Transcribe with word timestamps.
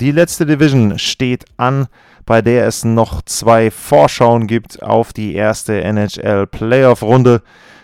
Die 0.00 0.10
letzte 0.10 0.44
Division 0.44 0.98
steht 0.98 1.44
an, 1.56 1.86
bei 2.26 2.42
der 2.42 2.66
es 2.66 2.84
noch 2.84 3.22
zwei 3.22 3.70
Vorschauen 3.70 4.48
gibt 4.48 4.82
auf 4.82 5.12
die 5.12 5.36
erste 5.36 5.84
NHL 5.84 6.48
Playoff 6.48 7.02
Runde. 7.02 7.42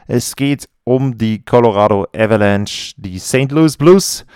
Es 0.09 0.35
geht 0.35 0.69
um 0.83 1.19
die 1.19 1.45
Colorado 1.45 2.09
Avalanche, 2.13 2.95
die 2.97 3.21
St. 3.21 3.53
Louis 3.53 3.77
Blues, 3.77 4.27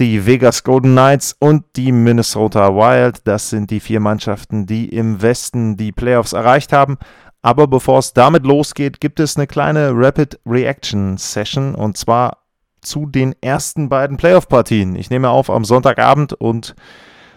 die 0.00 0.26
Vegas 0.26 0.64
Golden 0.64 0.90
Knights 0.90 1.36
und 1.38 1.64
die 1.76 1.92
Minnesota 1.92 2.74
Wild. 2.74 3.20
Das 3.28 3.48
sind 3.48 3.70
die 3.70 3.78
vier 3.78 4.00
Mannschaften, 4.00 4.66
die 4.66 4.88
im 4.88 5.22
Westen 5.22 5.76
die 5.76 5.92
Playoffs 5.92 6.32
erreicht 6.32 6.72
haben. 6.72 6.98
Aber 7.42 7.68
bevor 7.68 8.00
es 8.00 8.12
damit 8.12 8.44
losgeht, 8.44 9.00
gibt 9.00 9.20
es 9.20 9.36
eine 9.36 9.46
kleine 9.46 9.92
Rapid 9.94 10.40
Reaction 10.46 11.16
Session 11.16 11.76
und 11.76 11.96
zwar 11.96 12.43
zu 12.84 13.06
den 13.06 13.34
ersten 13.40 13.88
beiden 13.88 14.16
Playoff-Partien. 14.16 14.96
Ich 14.96 15.10
nehme 15.10 15.30
auf 15.30 15.50
am 15.50 15.64
Sonntagabend 15.64 16.32
und 16.32 16.74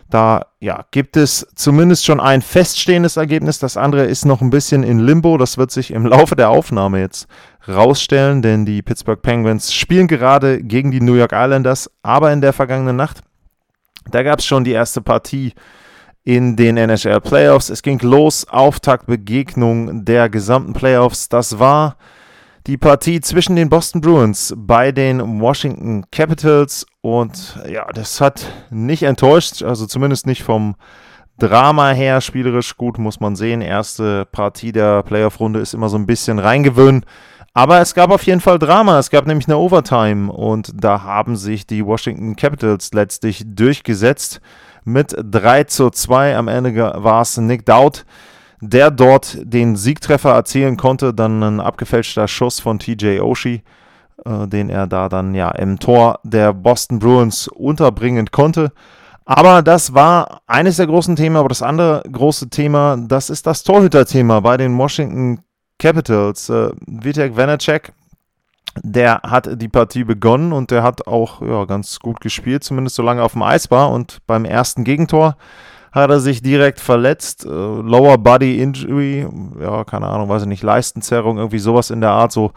da 0.10 0.46
ja, 0.62 0.86
gibt 0.92 1.18
es 1.18 1.48
zumindest 1.56 2.06
schon 2.06 2.20
ein 2.20 2.42
feststehendes 2.42 3.18
Ergebnis. 3.18 3.60
Das 3.60 3.76
andere 3.76 4.06
ist 4.06 4.26
noch 4.26 4.42
ein 4.42 4.50
bisschen 4.50 4.84
in 4.84 5.00
Limbo. 5.00 5.38
Das 5.38 5.58
wird 5.58 5.72
sich 5.72 5.92
im 5.92 6.06
Laufe 6.06 6.36
der 6.36 6.50
Aufnahme 6.50 7.00
jetzt 7.00 7.28
rausstellen, 7.68 8.42
denn 8.42 8.66
die 8.66 8.82
Pittsburgh 8.82 9.22
Penguins 9.22 9.74
spielen 9.74 10.08
gerade 10.08 10.64
gegen 10.64 10.92
die 10.92 11.02
New 11.02 11.16
York 11.16 11.34
Islanders. 11.34 11.92
Aber 12.04 12.32
in 12.32 12.40
der 12.40 12.54
vergangenen 12.54 12.96
Nacht, 12.96 13.22
da 14.10 14.24
gab 14.24 14.40
es 14.40 14.46
schon 14.46 14.64
die 14.64 14.72
erste 14.72 15.02
Partie 15.02 15.54
in 16.24 16.56
den 16.56 16.78
NHL 16.78 17.20
Playoffs. 17.20 17.70
Es 17.70 17.82
ging 17.82 18.00
los, 18.00 18.48
Auftaktbegegnung 18.48 20.06
der 20.06 20.30
gesamten 20.30 20.74
Playoffs. 20.74 21.28
Das 21.28 21.60
war 21.60 21.98
die 22.68 22.78
Partie 22.78 23.22
zwischen 23.22 23.56
den 23.56 23.70
Boston 23.70 24.02
Bruins 24.02 24.54
bei 24.58 24.92
den 24.92 25.40
Washington 25.40 26.04
Capitals 26.12 26.86
und 27.00 27.58
ja, 27.66 27.88
das 27.94 28.20
hat 28.20 28.46
nicht 28.70 29.04
enttäuscht, 29.04 29.64
also 29.64 29.86
zumindest 29.86 30.28
nicht 30.28 30.44
vom 30.44 30.76
Drama 31.40 31.92
her, 31.92 32.20
spielerisch 32.20 32.76
gut 32.76 32.98
muss 32.98 33.22
man 33.22 33.38
sehen. 33.38 33.62
Erste 33.62 34.26
Partie 34.26 34.74
der 34.74 35.04
Playoff-Runde 35.04 35.62
ist 35.62 35.74
immer 35.74 35.88
so 35.88 35.98
ein 35.98 36.08
bisschen 36.08 36.40
reingewöhnt. 36.40 37.06
Aber 37.54 37.80
es 37.80 37.94
gab 37.96 38.12
auf 38.12 38.24
jeden 38.24 38.42
Fall 38.42 38.60
Drama. 38.60 39.00
Es 39.00 39.10
gab 39.10 39.26
nämlich 39.28 39.48
eine 39.48 39.58
Overtime 39.58 40.32
und 40.32 40.72
da 40.76 41.04
haben 41.04 41.38
sich 41.38 41.66
die 41.66 41.86
Washington 41.86 42.36
Capitals 42.36 42.92
letztlich 42.92 43.44
durchgesetzt 43.46 44.42
mit 44.84 45.16
3 45.18 45.64
zu 45.66 45.90
2. 45.90 46.36
Am 46.36 46.48
Ende 46.48 46.76
war 46.76 47.22
es 47.22 47.38
Nick 47.38 47.66
Dowd, 47.66 48.04
der 48.62 48.92
dort 48.92 49.38
den 49.42 49.76
Siegtreffer 49.76 50.32
erzielen 50.32 50.78
konnte. 50.78 51.14
Dann 51.14 51.44
ein 51.44 51.60
abgefälschter 51.60 52.28
Schuss 52.28 52.60
von 52.60 52.80
TJ 52.80 53.20
Oshie, 53.20 53.64
äh, 54.26 54.48
den 54.48 54.70
er 54.70 54.88
da 54.88 55.10
dann 55.10 55.36
ja 55.36 55.52
im 55.52 55.80
Tor 55.80 56.20
der 56.24 56.54
Boston 56.54 57.00
Bruins 57.00 57.48
unterbringen 57.48 58.28
konnte. 58.32 58.72
Aber 59.26 59.62
das 59.62 59.94
war 59.94 60.42
eines 60.48 60.78
der 60.78 60.88
großen 60.88 61.16
Themen. 61.16 61.36
Aber 61.36 61.50
das 61.50 61.62
andere 61.62 62.02
große 62.12 62.50
Thema, 62.50 62.98
das 62.98 63.30
ist 63.30 63.46
das 63.46 63.64
Torhüter-Thema 63.64 64.40
bei 64.42 64.58
den 64.58 64.78
Washington 64.78 65.40
Capitals. 65.80 66.50
Äh, 66.50 66.72
Vitek 66.88 67.36
Vanacek, 67.36 67.94
der 68.84 69.22
hat 69.24 69.62
die 69.62 69.68
Partie 69.68 70.04
begonnen 70.04 70.54
und 70.54 70.72
der 70.72 70.84
hat 70.84 71.08
auch 71.08 71.42
ja, 71.42 71.66
ganz 71.66 72.00
gut 72.00 72.22
gespielt, 72.22 72.64
zumindest 72.64 72.96
solange 72.96 73.22
er 73.22 73.26
auf 73.26 73.34
dem 73.34 73.44
Eis 73.44 73.70
war. 73.70 73.92
Und 73.92 74.20
beim 74.28 74.46
ersten 74.46 74.84
Gegentor 74.84 75.36
hat 75.98 76.10
er 76.10 76.20
sich 76.20 76.42
direkt 76.42 76.80
verletzt. 76.80 77.46
Äh, 77.46 77.50
Lower 77.50 78.18
Body 78.18 78.62
Injury, 78.62 79.28
ja, 79.60 79.84
keine 79.84 80.08
Ahnung, 80.08 80.30
weiß 80.30 80.44
ich 80.44 80.48
nicht, 80.48 80.64
Leistenzerrung, 80.64 81.38
irgendwie 81.38 81.60
sowas 81.60 81.90
in 81.90 82.02
der 82.02 82.12
Art. 82.12 82.32
So 82.32 82.52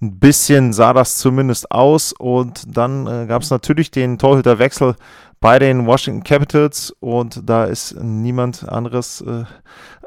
ein 0.00 0.18
bisschen 0.18 0.72
sah 0.72 0.92
das 0.92 1.18
zumindest 1.18 1.70
aus. 1.70 2.12
Und 2.12 2.76
dann 2.76 3.06
äh, 3.06 3.26
gab 3.26 3.42
es 3.42 3.50
natürlich 3.50 3.90
den 3.90 4.18
Torhüterwechsel 4.18 4.94
bei 5.42 5.58
den 5.58 5.86
Washington 5.86 6.22
Capitals 6.22 6.94
und 7.00 7.40
da 7.44 7.64
ist 7.64 7.96
niemand 8.00 8.66
anderes 8.68 9.22
äh, 9.22 9.44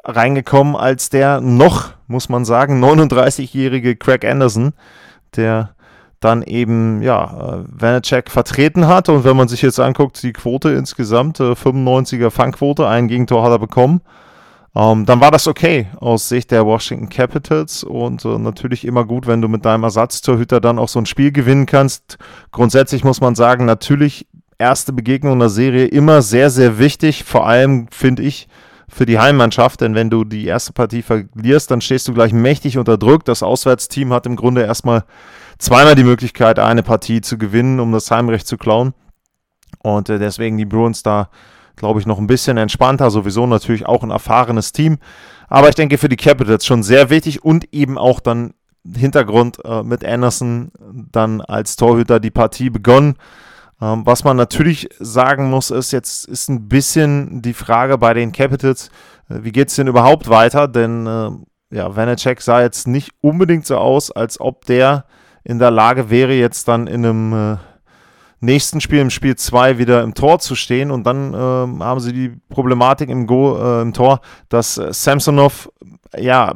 reingekommen 0.06 0.78
als 0.78 1.10
der 1.10 1.42
noch, 1.42 1.92
muss 2.08 2.30
man 2.30 2.46
sagen, 2.46 2.84
39-jährige 2.84 3.98
Craig 3.98 4.24
Anderson, 4.24 4.74
der 5.36 5.75
dann 6.20 6.44
eben, 6.44 7.02
ja, 7.02 7.24
äh, 7.24 7.64
Vanacek 7.68 8.32
vertreten 8.32 8.88
hat. 8.88 9.10
Und 9.10 9.24
wenn 9.24 9.38
man 9.38 9.48
sich 9.48 9.62
jetzt 9.62 9.80
anguckt, 9.80 10.22
die 10.24 10.34
Quote 10.34 10.70
insgesamt, 10.72 11.40
äh, 11.40 11.56
95er 11.56 12.32
Fangquote, 12.32 12.88
ein 12.88 13.08
Gegentor 13.08 13.44
hat 13.44 13.52
er 13.52 13.60
bekommen. 13.60 14.02
Ähm, 14.76 15.06
dann 15.06 15.22
war 15.22 15.32
das 15.32 15.48
okay 15.48 15.88
aus 15.98 16.28
Sicht 16.28 16.52
der 16.52 16.66
Washington 16.66 17.08
Capitals 17.08 17.84
und 17.84 18.26
äh, 18.26 18.38
natürlich 18.38 18.86
immer 18.86 19.06
gut, 19.06 19.26
wenn 19.26 19.42
du 19.42 19.48
mit 19.48 19.64
deinem 19.64 19.84
Ersatztorhüter 19.84 20.60
dann 20.60 20.80
auch 20.80 20.90
so 20.90 21.00
ein 21.00 21.06
Spiel 21.06 21.32
gewinnen 21.32 21.66
kannst. 21.66 22.18
Grundsätzlich 22.52 23.06
muss 23.06 23.22
man 23.22 23.36
sagen, 23.36 23.64
natürlich 23.64 24.28
erste 24.58 24.92
Begegnung 24.92 25.34
in 25.34 25.40
der 25.40 25.50
Serie 25.50 25.86
immer 25.86 26.22
sehr, 26.22 26.50
sehr 26.50 26.78
wichtig. 26.78 27.24
Vor 27.24 27.48
allem 27.48 27.88
finde 27.90 28.24
ich 28.24 28.50
für 28.90 29.06
die 29.06 29.20
Heimmannschaft, 29.20 29.82
denn 29.82 29.96
wenn 29.96 30.10
du 30.10 30.26
die 30.26 30.46
erste 30.46 30.74
Partie 30.74 31.02
verlierst, 31.02 31.72
dann 31.72 31.82
stehst 31.82 32.08
du 32.08 32.14
gleich 32.14 32.34
mächtig 32.34 32.78
unter 32.78 32.98
Druck. 32.98 33.26
Das 33.26 33.44
Auswärtsteam 33.44 34.14
hat 34.14 34.26
im 34.26 34.36
Grunde 34.36 34.64
erstmal 34.64 35.04
zweimal 35.58 35.96
die 35.96 36.04
Möglichkeit, 36.04 36.60
eine 36.60 36.84
Partie 36.84 37.22
zu 37.22 37.38
gewinnen, 37.38 37.80
um 37.80 37.92
das 37.92 38.10
Heimrecht 38.12 38.48
zu 38.48 38.58
klauen. 38.58 38.94
Und 39.80 40.10
äh, 40.10 40.20
deswegen 40.20 40.58
die 40.58 40.66
Bruins 40.66 41.04
da, 41.04 41.30
glaube 41.76 42.00
ich, 42.00 42.06
noch 42.06 42.18
ein 42.18 42.28
bisschen 42.28 42.58
entspannter. 42.58 43.12
Sowieso 43.12 43.46
natürlich 43.48 43.86
auch 43.86 44.04
ein 44.04 44.12
erfahrenes 44.12 44.72
Team. 44.72 44.98
Aber 45.48 45.70
ich 45.70 45.76
denke 45.76 45.98
für 45.98 46.10
die 46.10 46.18
Capitals 46.18 46.66
schon 46.66 46.84
sehr 46.84 47.10
wichtig 47.10 47.44
und 47.44 47.74
eben 47.74 47.98
auch 47.98 48.20
dann 48.20 48.54
Hintergrund 48.96 49.64
äh, 49.66 49.84
mit 49.84 50.06
Anderson 50.06 50.72
dann 51.12 51.42
als 51.42 51.76
Torhüter 51.76 52.20
die 52.20 52.32
Partie 52.32 52.70
begonnen. 52.70 53.16
Ähm, 53.82 54.06
was 54.06 54.24
man 54.24 54.38
natürlich 54.38 54.90
sagen 55.00 55.50
muss, 55.50 55.72
ist, 55.72 55.92
jetzt 55.92 56.26
ist 56.28 56.50
ein 56.50 56.68
bisschen 56.68 57.42
die 57.42 57.54
Frage 57.54 57.98
bei 57.98 58.14
den 58.14 58.32
Capitals, 58.32 58.90
äh, 59.30 59.40
wie 59.42 59.52
geht 59.52 59.70
es 59.70 59.76
denn 59.76 59.88
überhaupt 59.88 60.30
weiter? 60.30 60.68
Denn 60.68 61.08
äh, 61.08 61.32
ja, 61.76 61.96
Vanacek 61.96 62.42
sah 62.42 62.62
jetzt 62.62 62.88
nicht 62.88 63.12
unbedingt 63.22 63.66
so 63.66 63.78
aus, 63.78 64.12
als 64.12 64.40
ob 64.40 64.66
der 64.66 65.06
in 65.46 65.60
der 65.60 65.72
Lage 65.72 66.10
wäre, 66.10 66.34
jetzt 66.34 66.68
dann 66.68 66.88
in 66.88 67.06
einem 67.06 67.54
äh, 67.54 67.58
nächsten 68.40 68.82
Spiel, 68.82 69.00
im 69.00 69.12
Spiel 69.12 69.36
2, 69.36 69.78
wieder 69.78 70.02
im 70.02 70.16
Tor 70.16 70.40
zu 70.40 70.56
stehen. 70.56 70.90
Und 70.90 71.06
dann 71.06 71.34
äh, 71.34 71.84
haben 71.84 72.00
sie 72.00 72.14
die 72.14 72.30
Problematik 72.50 73.10
im, 73.10 73.28
Go, 73.28 73.58
äh, 73.58 73.82
im 73.82 73.94
Tor, 73.94 74.22
dass 74.50 74.78
äh, 74.78 74.92
Samsonov 74.92 75.70
ja 76.18 76.54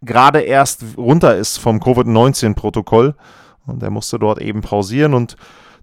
gerade 0.00 0.40
erst 0.40 0.82
runter 0.96 1.36
ist 1.36 1.58
vom 1.58 1.80
Covid-19-Protokoll. 1.80 3.14
Und 3.66 3.82
er 3.82 3.90
musste 3.90 4.18
dort 4.18 4.40
eben 4.40 4.62
pausieren. 4.62 5.12
Und 5.12 5.36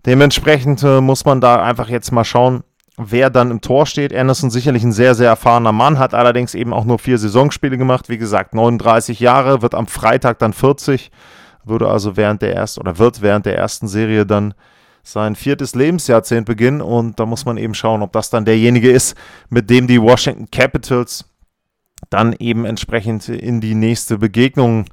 dementsprechend 0.08 0.82
äh, 0.82 1.00
muss 1.00 1.26
man 1.26 1.40
da 1.40 1.62
einfach 1.62 1.90
jetzt 1.90 2.12
mal 2.12 2.26
schauen, 2.26 2.64
wer 2.98 3.30
dann 3.30 3.52
im 3.52 3.62
Tor 3.62 3.86
steht. 3.86 4.16
Anderson 4.16 4.50
sicherlich 4.50 4.84
ein 4.84 4.92
sehr, 4.92 5.14
sehr 5.14 5.30
erfahrener 5.30 5.74
Mann, 5.74 6.00
hat 6.00 6.16
allerdings 6.16 6.56
eben 6.56 6.74
auch 6.74 6.86
nur 6.86 6.98
vier 6.98 7.20
Saisonspiele 7.20 7.78
gemacht. 7.78 8.10
Wie 8.10 8.18
gesagt, 8.18 8.56
39 8.56 9.20
Jahre, 9.20 9.62
wird 9.62 9.76
am 9.76 9.86
Freitag 9.86 10.40
dann 10.40 10.54
40 10.54 11.12
würde 11.68 11.88
also 11.88 12.18
während 12.18 12.42
der 12.42 12.56
ersten 12.56 12.82
oder 12.82 12.98
wird 12.98 13.22
während 13.22 13.46
der 13.46 13.58
ersten 13.58 13.88
Serie 13.88 14.26
dann 14.26 14.54
sein 15.04 15.36
viertes 15.36 15.74
Lebensjahrzehnt 15.74 16.46
beginnen 16.46 16.82
und 16.82 17.20
da 17.20 17.26
muss 17.26 17.46
man 17.46 17.58
eben 17.58 17.74
schauen, 17.74 18.02
ob 18.02 18.12
das 18.12 18.30
dann 18.30 18.46
derjenige 18.46 18.92
ist, 18.92 19.16
mit 19.50 19.70
dem 19.70 19.88
die 19.88 20.02
Washington 20.02 20.50
Capitals 20.52 21.26
dann 22.10 22.34
eben 22.34 22.66
entsprechend 22.66 23.30
in 23.30 23.62
die 23.62 23.76
nächste 23.76 24.18
Begegnung 24.18 24.86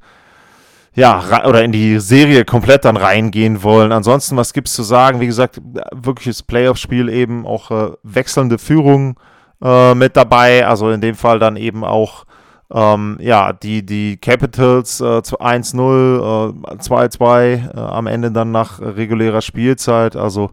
ja, 0.95 1.45
oder 1.45 1.63
in 1.63 1.73
die 1.73 1.99
Serie 1.99 2.45
komplett 2.45 2.85
dann 2.85 2.95
reingehen 2.95 3.63
wollen. 3.63 3.91
Ansonsten, 3.91 4.37
was 4.37 4.53
gibt 4.53 4.69
es 4.69 4.73
zu 4.73 4.83
sagen? 4.83 5.19
Wie 5.19 5.25
gesagt, 5.25 5.61
wirkliches 5.91 6.41
Playoff-Spiel 6.41 7.09
eben 7.09 7.45
auch 7.45 7.69
äh, 7.69 7.91
wechselnde 8.03 8.57
Führungen 8.57 9.15
äh, 9.61 9.93
mit 9.93 10.15
dabei. 10.15 10.65
Also 10.65 10.89
in 10.91 11.01
dem 11.01 11.15
Fall 11.15 11.37
dann 11.37 11.57
eben 11.57 11.83
auch 11.83 12.23
ähm, 12.73 13.17
ja, 13.21 13.53
die, 13.53 13.85
die 13.85 14.17
Capitals 14.17 14.99
äh, 14.99 15.03
1-0, 15.03 16.49
äh, 16.49 16.75
2-2 16.77 17.75
äh, 17.75 17.79
am 17.79 18.07
Ende 18.07 18.31
dann 18.31 18.51
nach 18.51 18.79
regulärer 18.79 19.41
Spielzeit. 19.41 20.15
Also 20.15 20.51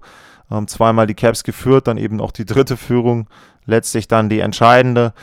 ähm, 0.51 0.69
zweimal 0.69 1.07
die 1.07 1.15
Caps 1.15 1.43
geführt, 1.43 1.87
dann 1.87 1.97
eben 1.97 2.21
auch 2.21 2.33
die 2.33 2.45
dritte 2.45 2.77
Führung, 2.77 3.29
letztlich 3.65 4.09
dann 4.09 4.29
die 4.29 4.41
entscheidende. 4.41 5.15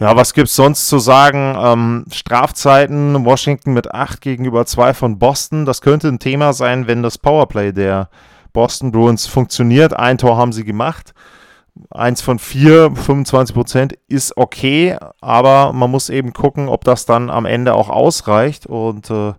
Ja, 0.00 0.16
was 0.16 0.32
gibt's 0.32 0.54
sonst 0.54 0.88
zu 0.88 0.98
sagen? 1.00 1.56
Ähm, 1.58 2.04
Strafzeiten, 2.10 3.24
Washington 3.24 3.74
mit 3.74 3.92
8 3.92 4.20
gegenüber 4.20 4.64
2 4.64 4.94
von 4.94 5.18
Boston. 5.18 5.66
Das 5.66 5.82
könnte 5.82 6.08
ein 6.08 6.20
Thema 6.20 6.52
sein, 6.52 6.86
wenn 6.86 7.02
das 7.02 7.18
Powerplay 7.18 7.72
der 7.72 8.08
Boston 8.52 8.92
Bruins 8.92 9.26
funktioniert. 9.26 9.92
Ein 9.94 10.16
Tor 10.16 10.36
haben 10.36 10.52
sie 10.52 10.64
gemacht 10.64 11.12
eins 11.90 12.20
von 12.20 12.38
vier, 12.38 12.90
25 12.94 13.54
Prozent 13.54 13.98
ist 14.08 14.36
okay, 14.36 14.96
aber 15.20 15.72
man 15.72 15.90
muss 15.90 16.10
eben 16.10 16.32
gucken, 16.32 16.68
ob 16.68 16.84
das 16.84 17.06
dann 17.06 17.30
am 17.30 17.46
Ende 17.46 17.74
auch 17.74 17.88
ausreicht. 17.88 18.66
Und 18.66 19.10
äh, 19.10 19.32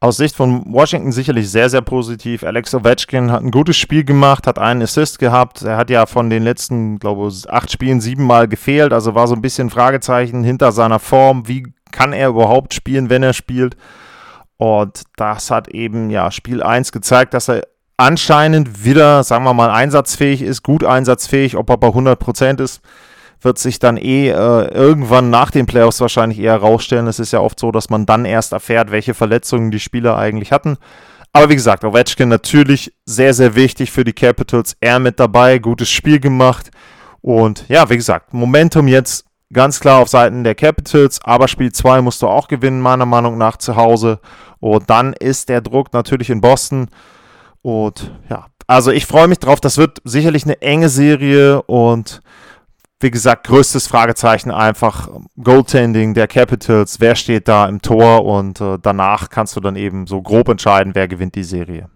aus 0.00 0.18
Sicht 0.18 0.36
von 0.36 0.62
Washington 0.72 1.10
sicherlich 1.10 1.50
sehr, 1.50 1.70
sehr 1.70 1.80
positiv. 1.80 2.44
Alex 2.44 2.74
Ovechkin 2.74 3.32
hat 3.32 3.42
ein 3.42 3.50
gutes 3.50 3.76
Spiel 3.76 4.04
gemacht, 4.04 4.46
hat 4.46 4.58
einen 4.58 4.82
Assist 4.82 5.18
gehabt. 5.18 5.62
Er 5.62 5.76
hat 5.76 5.90
ja 5.90 6.06
von 6.06 6.28
den 6.30 6.42
letzten, 6.42 6.98
glaube 6.98 7.28
ich, 7.28 7.48
acht 7.50 7.72
Spielen 7.72 8.00
siebenmal 8.00 8.46
gefehlt, 8.46 8.92
also 8.92 9.14
war 9.14 9.26
so 9.26 9.34
ein 9.34 9.42
bisschen 9.42 9.70
Fragezeichen 9.70 10.44
hinter 10.44 10.72
seiner 10.72 10.98
Form. 10.98 11.48
Wie 11.48 11.72
kann 11.92 12.12
er 12.12 12.28
überhaupt 12.28 12.74
spielen, 12.74 13.10
wenn 13.10 13.22
er 13.22 13.32
spielt? 13.32 13.76
Und 14.58 15.02
das 15.16 15.50
hat 15.50 15.68
eben, 15.68 16.10
ja, 16.10 16.30
Spiel 16.30 16.62
1 16.62 16.92
gezeigt, 16.92 17.34
dass 17.34 17.48
er 17.48 17.62
anscheinend 17.96 18.84
wieder, 18.84 19.24
sagen 19.24 19.44
wir 19.44 19.54
mal, 19.54 19.70
einsatzfähig 19.70 20.42
ist, 20.42 20.62
gut 20.62 20.84
einsatzfähig. 20.84 21.56
Ob 21.56 21.70
er 21.70 21.76
bei 21.76 21.88
100% 21.88 22.62
ist, 22.62 22.80
wird 23.40 23.58
sich 23.58 23.78
dann 23.78 23.96
eh 23.96 24.28
äh, 24.28 24.72
irgendwann 24.72 25.30
nach 25.30 25.50
den 25.50 25.66
Playoffs 25.66 26.00
wahrscheinlich 26.00 26.38
eher 26.38 26.56
rausstellen. 26.56 27.06
Es 27.06 27.18
ist 27.18 27.32
ja 27.32 27.40
oft 27.40 27.58
so, 27.58 27.72
dass 27.72 27.90
man 27.90 28.06
dann 28.06 28.24
erst 28.24 28.52
erfährt, 28.52 28.90
welche 28.90 29.14
Verletzungen 29.14 29.70
die 29.70 29.80
Spieler 29.80 30.16
eigentlich 30.16 30.52
hatten. 30.52 30.78
Aber 31.32 31.50
wie 31.50 31.56
gesagt, 31.56 31.84
Ovechkin 31.84 32.28
natürlich 32.28 32.94
sehr, 33.04 33.34
sehr 33.34 33.54
wichtig 33.54 33.92
für 33.92 34.04
die 34.04 34.14
Capitals. 34.14 34.74
Er 34.80 34.98
mit 34.98 35.20
dabei, 35.20 35.58
gutes 35.58 35.90
Spiel 35.90 36.18
gemacht. 36.18 36.70
Und 37.20 37.68
ja, 37.68 37.90
wie 37.90 37.96
gesagt, 37.96 38.32
Momentum 38.32 38.88
jetzt 38.88 39.26
ganz 39.52 39.80
klar 39.80 40.00
auf 40.00 40.08
Seiten 40.08 40.44
der 40.44 40.54
Capitals. 40.54 41.20
Aber 41.22 41.46
Spiel 41.46 41.72
2 41.72 42.00
musst 42.00 42.22
du 42.22 42.26
auch 42.26 42.48
gewinnen, 42.48 42.80
meiner 42.80 43.04
Meinung 43.04 43.36
nach, 43.36 43.58
zu 43.58 43.76
Hause. 43.76 44.20
Und 44.60 44.88
dann 44.88 45.12
ist 45.12 45.50
der 45.50 45.60
Druck 45.60 45.92
natürlich 45.92 46.30
in 46.30 46.40
Boston. 46.40 46.88
Und 47.66 48.12
ja, 48.30 48.46
also 48.68 48.92
ich 48.92 49.06
freue 49.06 49.26
mich 49.26 49.40
drauf. 49.40 49.58
Das 49.58 49.76
wird 49.76 49.98
sicherlich 50.04 50.44
eine 50.44 50.62
enge 50.62 50.88
Serie 50.88 51.62
und 51.62 52.22
wie 53.00 53.10
gesagt, 53.10 53.48
größtes 53.48 53.88
Fragezeichen 53.88 54.52
einfach 54.52 55.08
Goaltending 55.42 56.14
der 56.14 56.28
Capitals. 56.28 57.00
Wer 57.00 57.16
steht 57.16 57.48
da 57.48 57.66
im 57.66 57.82
Tor? 57.82 58.24
Und 58.24 58.60
äh, 58.60 58.78
danach 58.80 59.30
kannst 59.30 59.56
du 59.56 59.60
dann 59.60 59.74
eben 59.74 60.06
so 60.06 60.22
grob 60.22 60.48
entscheiden, 60.48 60.94
wer 60.94 61.08
gewinnt 61.08 61.34
die 61.34 61.42
Serie. 61.42 61.90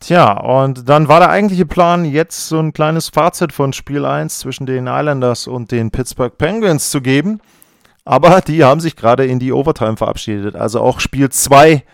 Tja, 0.00 0.32
und 0.32 0.88
dann 0.88 1.06
war 1.06 1.20
der 1.20 1.30
eigentliche 1.30 1.64
Plan, 1.64 2.04
jetzt 2.04 2.48
so 2.48 2.58
ein 2.58 2.72
kleines 2.72 3.10
Fazit 3.10 3.52
von 3.52 3.72
Spiel 3.72 4.04
1 4.04 4.40
zwischen 4.40 4.66
den 4.66 4.88
Islanders 4.88 5.46
und 5.46 5.70
den 5.70 5.92
Pittsburgh 5.92 6.36
Penguins 6.36 6.90
zu 6.90 7.00
geben. 7.00 7.40
Aber 8.04 8.40
die 8.40 8.64
haben 8.64 8.80
sich 8.80 8.96
gerade 8.96 9.26
in 9.26 9.38
die 9.38 9.52
Overtime 9.52 9.96
verabschiedet. 9.96 10.56
Also 10.56 10.80
auch 10.80 10.98
Spiel 10.98 11.28
2 11.28 11.84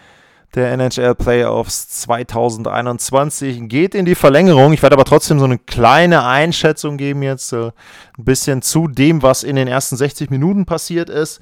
der 0.55 0.71
NHL 0.73 1.15
Playoffs 1.15 1.89
2021 1.89 3.69
geht 3.69 3.95
in 3.95 4.05
die 4.05 4.15
Verlängerung. 4.15 4.73
Ich 4.75 4.83
werde 4.83 4.97
aber 4.97 5.05
trotzdem 5.05 5.39
so 5.39 5.47
eine 5.47 5.59
kleine 5.59 6.25
Einschätzung 6.25 6.99
geben 6.99 7.23
jetzt, 7.23 7.53
äh, 7.53 7.71
ein 8.19 8.25
bisschen 8.25 8.61
zu 8.61 8.87
dem, 8.87 9.23
was 9.23 9.45
in 9.45 9.57
den 9.57 9.67
ersten 9.67 9.97
60 9.97 10.31
Minuten 10.31 10.67
passiert 10.67 11.09
ist. 11.09 11.41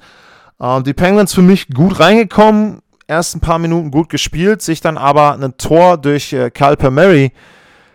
Äh, 0.59 0.81
die 0.83 0.93
Penguins 0.93 1.33
für 1.33 1.41
mich 1.41 1.67
gut 1.67 1.99
reingekommen, 1.99 2.81
erst 3.05 3.35
ein 3.35 3.41
paar 3.41 3.59
Minuten 3.59 3.91
gut 3.91 4.07
gespielt, 4.07 4.61
sich 4.61 4.79
dann 4.79 4.97
aber 4.97 5.33
ein 5.33 5.57
Tor 5.57 5.97
durch 5.97 6.31
äh, 6.31 6.49
Cal 6.49 6.77
Mary 6.89 7.33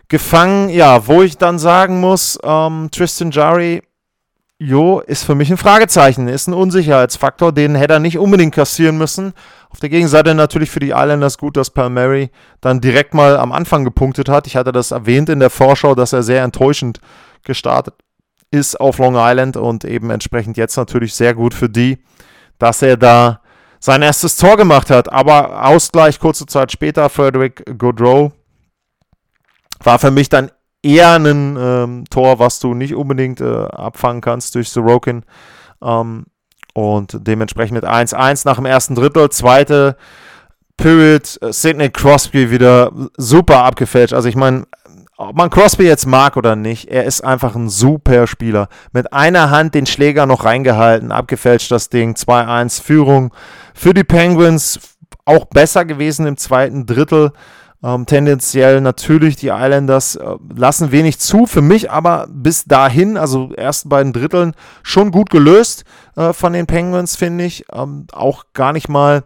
gefangen. 0.09 0.69
Ja, 0.69 1.07
wo 1.07 1.23
ich 1.23 1.39
dann 1.39 1.59
sagen 1.59 1.99
muss, 1.99 2.39
ähm, 2.45 2.91
Tristan 2.93 3.31
Jarry 3.31 3.83
Jo, 4.59 5.01
ist 5.01 5.25
für 5.25 5.35
mich 5.35 5.51
ein 5.51 5.59
Fragezeichen, 5.59 6.29
ist 6.29 6.47
ein 6.47 6.55
Unsicherheitsfaktor, 6.55 7.53
den 7.53 7.75
hätte 7.75 7.93
er 7.93 8.01
nicht 8.01 8.17
unbedingt 8.17 8.55
kassieren 8.55 8.97
müssen. 8.97 9.35
Auf 9.71 9.81
der 9.81 9.89
Gegenseite 9.89 10.35
natürlich 10.35 10.71
für 10.71 10.81
die 10.81 10.91
Islanders 10.91 11.39
gut, 11.39 11.57
dass 11.57 11.71
Palmieri 11.71 12.31
dann 12.61 12.81
direkt 12.81 13.15
mal 13.15 13.37
am 13.37 13.53
Anfang 13.53 13.85
gepunktet 13.85 14.29
hat. 14.29 14.47
Ich 14.47 14.57
hatte 14.57 14.73
das 14.73 14.91
erwähnt 14.91 15.29
in 15.29 15.41
der 15.41 15.51
Vorschau, 15.51 15.95
dass 15.95 16.13
er 16.13 16.23
sehr 16.23 16.43
enttäuschend 16.43 17.01
gestartet 17.45 17.95
ist 18.51 18.79
auf 18.81 18.99
Long 18.99 19.17
Island 19.17 19.57
und 19.57 19.85
eben 19.85 20.11
entsprechend 20.11 20.57
jetzt 20.57 20.77
natürlich 20.77 21.15
sehr 21.15 21.35
gut 21.35 21.53
für 21.53 21.69
die, 21.69 21.99
dass 22.59 22.83
er 22.83 22.97
da 22.97 23.41
sein 23.81 24.03
erstes 24.03 24.37
Tor 24.37 24.57
gemacht 24.57 24.91
hat. 24.91 25.13
Aber 25.13 25.67
Ausgleich 25.67 26.19
kurze 26.19 26.47
Zeit 26.47 26.73
später, 26.73 27.09
Frederick 27.09 27.65
Godrow 27.79 28.33
war 29.83 29.99
für 29.99 30.11
mich 30.11 30.29
dann 30.29 30.51
eher 30.83 31.13
ein 31.13 31.57
ähm, 31.59 32.05
Tor, 32.11 32.39
was 32.39 32.61
du 32.61 32.75
nicht 32.75 32.95
unbedingt 32.95 33.41
äh, 33.41 33.65
abfangen 33.67 34.21
kannst 34.21 34.55
durch 34.55 34.71
Sorokin. 34.71 35.25
Ähm, 35.83 36.27
und 36.77 37.17
dementsprechend 37.27 37.73
mit 37.73 37.85
1-1 37.85 38.43
nach 38.45 38.57
dem 38.57 38.67
ersten 38.67 38.95
Drittel. 38.95 39.31
Zweite 39.31 39.97
Period, 40.77 41.39
äh, 41.41 41.51
Sidney 41.51 41.89
Crosby 41.89 42.51
wieder 42.51 42.93
super 43.17 43.65
abgefälscht. 43.65 44.13
Also 44.13 44.29
ich 44.29 44.37
meine, 44.37 44.67
ob 45.17 45.35
man 45.35 45.49
Crosby 45.49 45.85
jetzt 45.85 46.07
mag 46.07 46.37
oder 46.37 46.55
nicht, 46.55 46.91
er 46.91 47.05
ist 47.05 47.25
einfach 47.25 47.55
ein 47.55 47.71
super 47.71 48.27
Spieler. 48.27 48.69
Mit 48.93 49.15
einer 49.15 49.51
Hand 49.51 49.75
den 49.75 49.87
Schläger 49.87 50.27
noch 50.27 50.45
reingehalten, 50.45 51.13
abgefälscht 51.13 51.71
das 51.71 51.89
Ding, 51.89 52.15
2-1 52.15 52.83
Führung 52.83 53.33
für 53.73 53.95
die 53.95 54.05
Penguins. 54.05 54.79
Auch 55.25 55.47
besser 55.47 55.87
gewesen 55.87 56.27
im 56.27 56.37
zweiten 56.37 56.85
Drittel. 56.85 57.33
Ähm, 57.83 58.07
tendenziell 58.07 58.81
natürlich 58.81 59.37
die 59.37 59.49
Islanders 59.49 60.17
äh, 60.17 60.37
lassen 60.55 60.93
wenig 60.93 61.19
zu, 61.19 61.47
für 61.47 61.61
mich 61.61 61.91
aber 61.91 62.27
bis 62.31 62.65
dahin, 62.65 63.17
also 63.17 63.53
ersten 63.53 63.89
beiden 63.89 64.13
Dritteln, 64.13 64.55
schon 64.83 65.11
gut 65.11 65.31
gelöst 65.31 65.85
äh, 66.17 66.33
von 66.33 66.53
den 66.53 66.67
Penguins, 66.67 67.17
finde 67.17 67.45
ich. 67.45 67.67
Ähm, 67.73 68.07
auch 68.13 68.45
gar 68.55 68.73
nicht 68.73 68.89
mal 68.89 69.25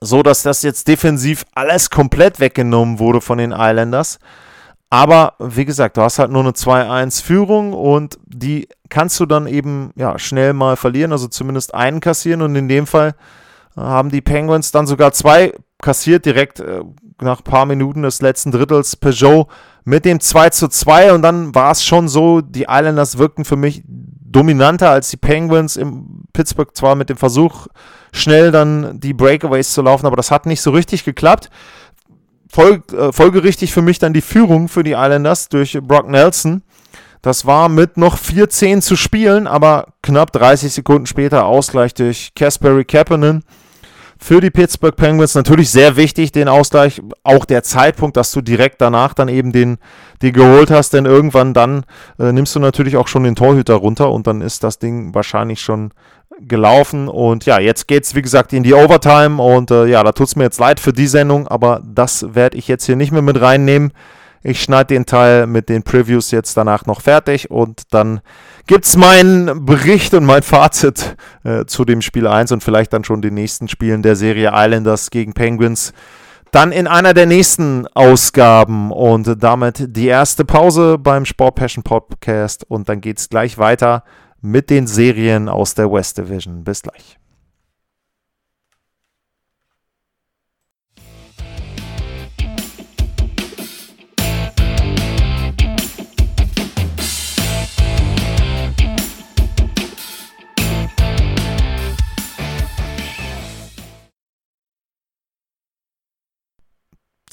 so, 0.00 0.22
dass 0.22 0.42
das 0.42 0.62
jetzt 0.62 0.88
defensiv 0.88 1.44
alles 1.54 1.90
komplett 1.90 2.38
weggenommen 2.38 2.98
wurde 2.98 3.20
von 3.20 3.38
den 3.38 3.52
Islanders. 3.52 4.18
Aber 4.88 5.34
wie 5.40 5.64
gesagt, 5.64 5.96
du 5.96 6.02
hast 6.02 6.18
halt 6.18 6.30
nur 6.30 6.42
eine 6.42 6.52
2-1-Führung 6.52 7.72
und 7.72 8.18
die 8.24 8.68
kannst 8.88 9.18
du 9.18 9.26
dann 9.26 9.48
eben 9.48 9.90
ja, 9.96 10.18
schnell 10.18 10.52
mal 10.52 10.76
verlieren, 10.76 11.12
also 11.12 11.26
zumindest 11.26 11.74
einen 11.74 12.00
kassieren. 12.00 12.42
Und 12.42 12.54
in 12.54 12.68
dem 12.68 12.86
Fall 12.86 13.14
äh, 13.76 13.80
haben 13.80 14.10
die 14.10 14.20
Penguins 14.20 14.70
dann 14.70 14.86
sogar 14.86 15.12
zwei 15.12 15.52
kassiert, 15.82 16.24
direkt 16.24 16.60
äh, 16.60 16.82
nach 17.20 17.40
ein 17.40 17.44
paar 17.44 17.66
Minuten 17.66 18.02
des 18.02 18.20
letzten 18.20 18.50
Drittels 18.50 18.96
Peugeot 18.96 19.48
mit 19.84 20.04
dem 20.04 20.20
2 20.20 20.50
zu 20.50 20.68
2 20.68 21.12
und 21.12 21.22
dann 21.22 21.54
war 21.54 21.70
es 21.70 21.84
schon 21.84 22.08
so, 22.08 22.40
die 22.40 22.66
Islanders 22.68 23.18
wirkten 23.18 23.44
für 23.44 23.56
mich 23.56 23.82
dominanter 23.86 24.90
als 24.90 25.10
die 25.10 25.16
Penguins 25.16 25.76
im 25.76 26.24
Pittsburgh 26.32 26.74
zwar 26.76 26.94
mit 26.94 27.08
dem 27.08 27.16
Versuch, 27.16 27.68
schnell 28.12 28.50
dann 28.50 29.00
die 29.00 29.14
Breakaways 29.14 29.72
zu 29.72 29.82
laufen, 29.82 30.06
aber 30.06 30.16
das 30.16 30.30
hat 30.30 30.46
nicht 30.46 30.60
so 30.60 30.70
richtig 30.70 31.04
geklappt. 31.04 31.50
Folg, 32.48 32.92
äh, 32.92 33.12
folgerichtig 33.12 33.72
für 33.72 33.82
mich 33.82 33.98
dann 33.98 34.12
die 34.12 34.20
Führung 34.20 34.68
für 34.68 34.82
die 34.82 34.92
Islanders 34.92 35.48
durch 35.48 35.78
Brock 35.82 36.08
Nelson. 36.08 36.62
Das 37.22 37.46
war 37.46 37.68
mit 37.68 37.96
noch 37.96 38.16
4-10 38.18 38.82
zu 38.82 38.94
spielen, 38.94 39.46
aber 39.46 39.94
knapp 40.02 40.32
30 40.32 40.72
Sekunden 40.72 41.06
später 41.06 41.46
Ausgleich 41.46 41.94
durch 41.94 42.32
Kasperi 42.34 42.84
Kapanen 42.84 43.42
für 44.18 44.40
die 44.40 44.50
Pittsburgh 44.50 44.96
Penguins 44.96 45.34
natürlich 45.34 45.70
sehr 45.70 45.96
wichtig, 45.96 46.32
den 46.32 46.48
Ausgleich. 46.48 47.02
Auch 47.22 47.44
der 47.44 47.62
Zeitpunkt, 47.62 48.16
dass 48.16 48.32
du 48.32 48.40
direkt 48.40 48.80
danach 48.80 49.14
dann 49.14 49.28
eben 49.28 49.52
den, 49.52 49.78
die 50.22 50.32
geholt 50.32 50.70
hast, 50.70 50.92
denn 50.94 51.04
irgendwann 51.04 51.54
dann 51.54 51.84
äh, 52.18 52.32
nimmst 52.32 52.54
du 52.54 52.60
natürlich 52.60 52.96
auch 52.96 53.08
schon 53.08 53.24
den 53.24 53.36
Torhüter 53.36 53.74
runter 53.74 54.10
und 54.10 54.26
dann 54.26 54.40
ist 54.40 54.64
das 54.64 54.78
Ding 54.78 55.14
wahrscheinlich 55.14 55.60
schon 55.60 55.92
gelaufen. 56.40 57.08
Und 57.08 57.46
ja, 57.46 57.58
jetzt 57.58 57.88
geht 57.88 58.04
es 58.04 58.14
wie 58.14 58.22
gesagt 58.22 58.52
in 58.52 58.62
die 58.62 58.74
Overtime 58.74 59.42
und 59.42 59.70
äh, 59.70 59.86
ja, 59.86 60.02
da 60.02 60.12
tut 60.12 60.28
es 60.28 60.36
mir 60.36 60.44
jetzt 60.44 60.60
leid 60.60 60.80
für 60.80 60.92
die 60.92 61.06
Sendung, 61.06 61.48
aber 61.48 61.82
das 61.84 62.34
werde 62.34 62.56
ich 62.56 62.68
jetzt 62.68 62.86
hier 62.86 62.96
nicht 62.96 63.12
mehr 63.12 63.22
mit 63.22 63.40
reinnehmen. 63.40 63.92
Ich 64.42 64.62
schneide 64.62 64.94
den 64.94 65.06
Teil 65.06 65.46
mit 65.46 65.68
den 65.68 65.82
Previews 65.82 66.30
jetzt 66.30 66.56
danach 66.56 66.86
noch 66.86 67.00
fertig 67.00 67.50
und 67.50 67.82
dann 67.92 68.20
gibt 68.66 68.84
es 68.84 68.96
meinen 68.96 69.64
Bericht 69.64 70.14
und 70.14 70.24
mein 70.24 70.42
Fazit 70.42 71.16
äh, 71.44 71.64
zu 71.66 71.84
dem 71.84 72.02
Spiel 72.02 72.26
1 72.26 72.52
und 72.52 72.62
vielleicht 72.62 72.92
dann 72.92 73.04
schon 73.04 73.22
den 73.22 73.34
nächsten 73.34 73.68
Spielen 73.68 74.02
der 74.02 74.16
Serie 74.16 74.52
Islanders 74.54 75.10
gegen 75.10 75.34
Penguins. 75.34 75.92
Dann 76.52 76.72
in 76.72 76.86
einer 76.86 77.12
der 77.12 77.26
nächsten 77.26 77.86
Ausgaben 77.88 78.90
und 78.90 79.42
damit 79.42 79.84
die 79.96 80.06
erste 80.06 80.44
Pause 80.44 80.98
beim 80.98 81.24
Sport 81.24 81.56
Passion 81.56 81.82
Podcast 81.82 82.64
und 82.68 82.88
dann 82.88 83.00
geht 83.00 83.18
es 83.18 83.28
gleich 83.28 83.58
weiter 83.58 84.04
mit 84.40 84.70
den 84.70 84.86
Serien 84.86 85.48
aus 85.48 85.74
der 85.74 85.90
West 85.90 86.18
Division. 86.18 86.64
Bis 86.64 86.82
gleich. 86.82 87.18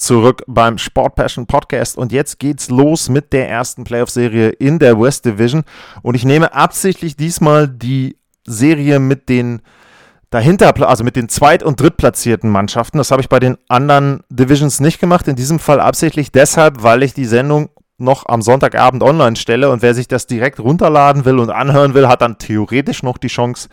Zurück 0.04 0.42
beim 0.46 0.78
Sport 0.78 1.14
Passion 1.14 1.46
Podcast 1.46 1.96
und 1.96 2.12
jetzt 2.12 2.38
geht's 2.38 2.70
los 2.70 3.08
mit 3.08 3.32
der 3.32 3.48
ersten 3.48 3.84
Playoff-Serie 3.84 4.50
in 4.50 4.78
der 4.78 5.00
West 5.00 5.24
Division 5.24 5.64
und 6.02 6.14
ich 6.14 6.24
nehme 6.24 6.54
absichtlich 6.54 7.16
diesmal 7.16 7.68
die 7.68 8.16
Serie 8.46 8.98
mit 8.98 9.28
den 9.28 9.62
dahinter, 10.30 10.74
also 10.88 11.04
mit 11.04 11.16
den 11.16 11.28
zweit- 11.28 11.62
und 11.62 11.80
drittplatzierten 11.80 12.50
Mannschaften. 12.50 12.98
Das 12.98 13.10
habe 13.10 13.22
ich 13.22 13.28
bei 13.28 13.38
den 13.38 13.56
anderen 13.68 14.20
Divisions 14.28 14.80
nicht 14.80 15.00
gemacht. 15.00 15.28
In 15.28 15.36
diesem 15.36 15.60
Fall 15.60 15.80
absichtlich 15.80 16.32
deshalb, 16.32 16.82
weil 16.82 17.04
ich 17.04 17.14
die 17.14 17.24
Sendung 17.24 17.70
noch 17.98 18.26
am 18.26 18.42
Sonntagabend 18.42 19.02
online 19.02 19.36
stelle 19.36 19.70
und 19.70 19.80
wer 19.80 19.94
sich 19.94 20.08
das 20.08 20.26
direkt 20.26 20.58
runterladen 20.58 21.24
will 21.24 21.38
und 21.38 21.50
anhören 21.50 21.94
will, 21.94 22.08
hat 22.08 22.20
dann 22.20 22.38
theoretisch 22.38 23.02
noch 23.04 23.16
die 23.16 23.28
Chance, 23.28 23.68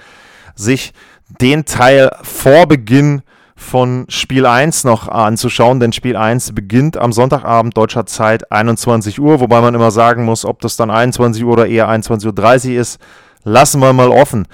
sich 0.56 0.94
den 1.42 1.66
Teil 1.66 2.12
vor 2.22 2.68
Beginn 2.68 3.24
von 3.62 4.06
Spiel 4.10 4.46
1 4.46 4.84
noch 4.84 5.08
anzuschauen, 5.08 5.80
denn 5.80 5.94
Spiel 5.94 6.18
1 6.18 6.54
beginnt 6.54 6.98
am 6.98 7.14
Sonntagabend 7.14 7.78
deutscher 7.78 8.06
Zeit 8.06 8.52
21 8.52 9.22
Uhr, 9.22 9.40
wobei 9.40 9.62
man 9.62 9.74
immer 9.76 9.92
sagen 9.92 10.26
muss, 10.26 10.44
ob 10.44 10.60
das 10.62 10.76
dann 10.76 10.92
21 10.92 11.46
Uhr 11.46 11.54
oder 11.54 11.68
eher 11.68 11.88
21.30 11.88 12.74
Uhr 12.74 12.82
ist, 12.82 13.00
lassen 13.44 13.80
wir 13.80 13.94
mal 13.94 14.10
offen. 14.10 14.48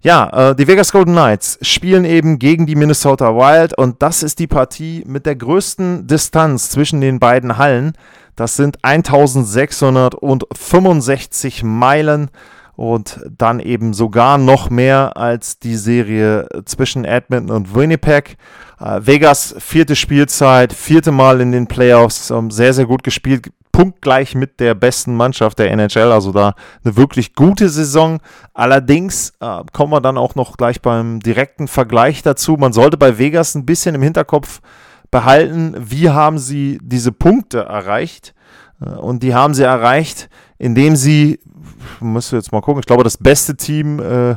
Ja, 0.00 0.50
äh, 0.50 0.56
die 0.56 0.66
Vegas 0.66 0.92
Golden 0.92 1.12
Knights 1.12 1.58
spielen 1.62 2.04
eben 2.04 2.38
gegen 2.38 2.66
die 2.66 2.74
Minnesota 2.74 3.34
Wild 3.34 3.78
und 3.78 4.02
das 4.02 4.22
ist 4.22 4.38
die 4.38 4.46
Partie 4.46 5.02
mit 5.06 5.24
der 5.24 5.36
größten 5.36 6.06
Distanz 6.06 6.68
zwischen 6.70 7.00
den 7.00 7.18
beiden 7.20 7.56
Hallen. 7.56 7.94
Das 8.36 8.56
sind 8.56 8.78
1665 8.82 11.62
Meilen 11.62 12.28
und 12.76 13.20
dann 13.36 13.60
eben 13.60 13.94
sogar 13.94 14.38
noch 14.38 14.70
mehr 14.70 15.16
als 15.16 15.58
die 15.58 15.76
Serie 15.76 16.48
zwischen 16.64 17.04
Edmonton 17.04 17.54
und 17.54 17.74
Winnipeg. 17.74 18.36
Äh, 18.80 19.00
Vegas, 19.02 19.54
vierte 19.58 19.96
Spielzeit, 19.96 20.72
vierte 20.72 21.12
Mal 21.12 21.40
in 21.40 21.52
den 21.52 21.66
Playoffs, 21.66 22.30
ähm, 22.30 22.50
sehr, 22.50 22.74
sehr 22.74 22.86
gut 22.86 23.04
gespielt, 23.04 23.50
punktgleich 23.74 24.36
mit 24.36 24.60
der 24.60 24.74
besten 24.74 25.16
Mannschaft 25.16 25.58
der 25.58 25.70
NHL, 25.72 26.12
also 26.12 26.30
da 26.30 26.54
eine 26.84 26.96
wirklich 26.96 27.34
gute 27.34 27.68
Saison. 27.68 28.20
Allerdings 28.52 29.32
äh, 29.40 29.62
kommen 29.72 29.92
wir 29.92 30.00
dann 30.00 30.16
auch 30.16 30.36
noch 30.36 30.56
gleich 30.56 30.80
beim 30.80 31.20
direkten 31.20 31.66
Vergleich 31.66 32.22
dazu. 32.22 32.56
Man 32.56 32.72
sollte 32.72 32.96
bei 32.96 33.18
Vegas 33.18 33.54
ein 33.54 33.66
bisschen 33.66 33.96
im 33.96 34.02
Hinterkopf 34.02 34.60
behalten, 35.10 35.74
wie 35.78 36.10
haben 36.10 36.38
sie 36.38 36.78
diese 36.82 37.12
Punkte 37.12 37.60
erreicht. 37.60 38.34
Äh, 38.80 38.90
und 38.90 39.22
die 39.22 39.34
haben 39.34 39.54
sie 39.54 39.64
erreicht, 39.64 40.28
indem 40.58 40.96
sie 40.96 41.40
müsste 42.00 42.36
jetzt 42.36 42.52
mal 42.52 42.60
gucken, 42.60 42.80
ich 42.80 42.86
glaube, 42.86 43.04
das 43.04 43.18
beste 43.18 43.56
Team 43.56 44.00
äh, 44.00 44.36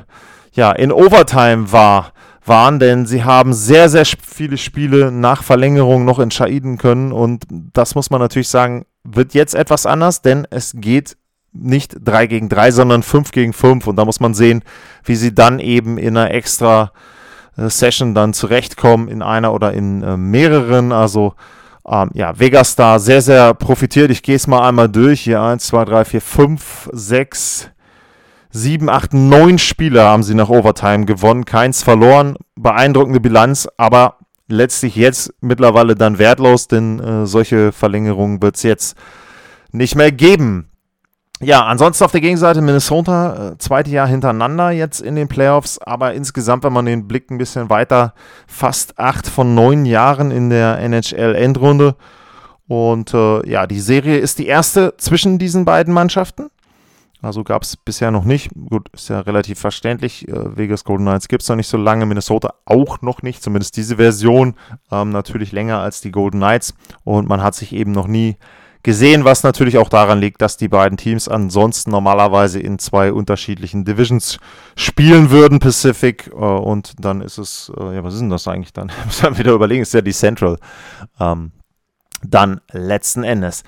ja, 0.54 0.72
in 0.72 0.92
Overtime 0.92 1.72
war, 1.72 2.14
waren, 2.46 2.80
denn 2.80 3.06
sie 3.06 3.24
haben 3.24 3.54
sehr, 3.54 3.90
sehr 3.90 4.06
viele 4.06 4.58
Spiele 4.58 5.12
nach 5.12 5.44
Verlängerung 5.44 6.06
noch 6.06 6.20
entscheiden 6.20 6.78
können. 6.78 7.12
Und 7.12 7.44
das 7.50 7.96
muss 7.96 8.10
man 8.10 8.22
natürlich 8.22 8.50
sagen, 8.50 8.86
wird 9.04 9.34
jetzt 9.34 9.54
etwas 9.54 9.86
anders, 9.86 10.22
denn 10.22 10.48
es 10.50 10.74
geht 10.76 11.18
nicht 11.54 11.96
3 12.04 12.28
gegen 12.28 12.50
3, 12.50 12.72
sondern 12.72 13.04
5 13.04 13.32
gegen 13.32 13.54
5 13.54 13.88
und 13.88 13.96
da 13.96 14.06
muss 14.06 14.20
man 14.20 14.34
sehen, 14.34 14.64
wie 15.04 15.16
sie 15.16 15.34
dann 15.34 15.60
eben 15.60 15.98
in 15.98 16.18
einer 16.18 16.32
extra 16.32 16.92
äh, 17.56 17.70
Session 17.70 18.14
dann 18.14 18.34
zurechtkommen, 18.34 19.08
in 19.08 19.22
einer 19.22 19.54
oder 19.54 19.74
in 19.74 20.04
äh, 20.04 20.18
mehreren, 20.18 20.92
also 20.92 21.34
ähm, 21.90 22.10
ja, 22.14 22.38
Vegas 22.38 22.76
da 22.76 23.00
sehr, 23.00 23.22
sehr 23.22 23.54
profitiert. 23.54 24.12
Ich 24.12 24.22
gehe 24.22 24.36
es 24.36 24.48
mal 24.48 24.68
einmal 24.68 24.90
durch. 24.90 25.22
Hier 25.22 25.42
1, 25.42 25.66
2, 25.68 25.86
3, 25.86 26.06
4, 26.06 26.22
5, 26.22 26.90
6, 26.92 27.72
7, 28.50 28.90
8, 28.90 29.14
9 29.14 29.58
Spiele 29.58 30.04
haben 30.04 30.24
sie 30.24 30.36
nach 30.36 30.50
Overtime 30.50 31.06
gewonnen. 31.06 31.46
Keins 31.46 31.84
verloren. 31.84 32.36
Beeindruckende 32.56 33.20
Bilanz, 33.20 33.68
aber 33.78 34.18
letztlich 34.48 34.96
jetzt 34.96 35.34
mittlerweile 35.42 35.96
dann 35.96 36.20
wertlos, 36.20 36.68
denn 36.68 37.00
äh, 37.00 37.26
solche 37.26 37.72
Verlängerungen 37.72 38.42
wird 38.42 38.56
es 38.56 38.64
jetzt 38.64 38.98
nicht 39.72 39.96
mehr 39.96 40.12
geben. 40.12 40.67
Ja, 41.40 41.66
ansonsten 41.66 42.04
auf 42.04 42.12
der 42.12 42.22
Gegenseite 42.22 42.62
Minnesota, 42.62 43.52
äh, 43.52 43.58
zweite 43.60 43.92
Jahr 43.92 44.08
hintereinander 44.08 44.72
jetzt 44.72 45.02
in 45.02 45.16
den 45.16 45.28
Playoffs, 45.28 45.78
aber 45.78 46.14
insgesamt, 46.16 46.64
wenn 46.64 46.74
man 46.74 46.88
den 46.88 47.08
Blick 47.08 47.30
ein 47.30 47.38
bisschen 47.38 47.70
weiter, 47.70 48.16
fast 48.48 48.98
acht 48.98 49.28
von 49.28 49.54
neun 49.54 49.86
Jahren 49.86 50.32
in 50.32 50.50
der 50.50 50.80
NHL-Endrunde. 50.80 51.96
Und 52.68 53.14
äh, 53.14 53.48
ja, 53.48 53.68
die 53.68 53.80
Serie 53.80 54.18
ist 54.18 54.40
die 54.40 54.48
erste 54.48 54.96
zwischen 54.98 55.38
diesen 55.38 55.64
beiden 55.64 55.94
Mannschaften. 55.94 56.50
Also 57.22 57.44
gab 57.44 57.64
es 57.64 57.78
bisher 57.78 58.12
noch 58.12 58.26
nicht. 58.26 58.52
Gut, 58.70 58.90
ist 58.90 59.10
ja 59.10 59.22
relativ 59.22 59.60
verständlich. 59.60 60.28
Äh, 60.28 60.58
Vegas 60.58 60.84
Golden 60.84 61.06
Knights 61.06 61.28
gibt 61.28 61.44
es 61.44 61.50
noch 61.50 61.56
nicht 61.56 61.68
so 61.68 61.78
lange. 61.78 62.06
Minnesota 62.06 62.54
auch 62.66 63.02
noch 63.02 63.22
nicht. 63.22 63.42
Zumindest 63.42 63.78
diese 63.78 63.96
Version. 63.96 64.56
Ähm, 64.92 65.12
natürlich 65.12 65.52
länger 65.52 65.80
als 65.80 66.02
die 66.02 66.12
Golden 66.12 66.40
Knights. 66.40 66.76
Und 67.04 67.28
man 67.28 67.42
hat 67.42 67.56
sich 67.56 67.74
eben 67.74 67.92
noch 67.92 68.08
nie 68.08 68.38
gesehen, 68.84 69.26
was 69.26 69.44
natürlich 69.44 69.78
auch 69.78 69.90
daran 69.90 70.20
liegt, 70.20 70.42
dass 70.42 70.58
die 70.58 70.68
beiden 70.68 70.98
Teams 70.98 71.28
ansonsten 71.28 71.92
normalerweise 71.92 72.60
in 72.60 72.80
zwei 72.80 73.12
unterschiedlichen 73.12 73.86
Divisions 73.86 74.40
spielen 74.76 75.30
würden, 75.30 75.60
Pacific, 75.60 76.28
äh, 76.28 76.36
und 76.36 76.94
dann 77.00 77.22
ist 77.22 77.38
es, 77.38 77.72
äh, 77.78 77.96
ja, 77.96 78.04
was 78.04 78.14
ist 78.14 78.22
denn 78.22 78.30
das 78.30 78.48
eigentlich 78.48 78.74
dann? 78.74 78.92
Muss 79.06 79.22
man 79.24 79.38
wieder 79.38 79.54
überlegen, 79.54 79.82
ist 79.82 79.94
ja 79.94 80.02
die 80.02 80.14
Central. 80.14 80.58
Ähm, 81.20 81.52
dann 82.24 82.62
letzten 82.72 83.24
Endes. 83.24 83.64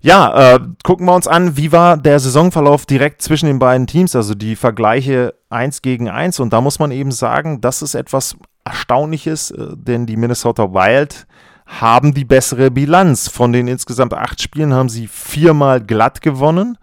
Ja, 0.00 0.54
äh, 0.54 0.60
gucken 0.84 1.06
wir 1.06 1.14
uns 1.14 1.26
an, 1.26 1.56
wie 1.56 1.72
war 1.72 1.96
der 1.96 2.18
Saisonverlauf 2.20 2.86
direkt 2.86 3.22
zwischen 3.22 3.46
den 3.46 3.58
beiden 3.58 3.86
Teams, 3.86 4.14
also 4.14 4.34
die 4.34 4.54
Vergleiche 4.54 5.34
1 5.50 5.82
gegen 5.82 6.08
1. 6.08 6.40
Und 6.40 6.52
da 6.52 6.60
muss 6.60 6.78
man 6.78 6.90
eben 6.90 7.10
sagen, 7.10 7.60
das 7.60 7.82
ist 7.82 7.94
etwas 7.94 8.36
Erstaunliches, 8.64 9.50
äh, 9.50 9.68
denn 9.74 10.06
die 10.06 10.16
Minnesota 10.16 10.72
Wild 10.72 11.26
haben 11.68 12.14
die 12.14 12.24
bessere 12.24 12.70
Bilanz. 12.70 13.28
Von 13.28 13.52
den 13.52 13.68
insgesamt 13.68 14.14
acht 14.14 14.42
Spielen 14.42 14.74
haben 14.74 14.88
sie 14.88 15.06
viermal 15.06 15.80
glatt 15.80 16.22
gewonnen. 16.22 16.78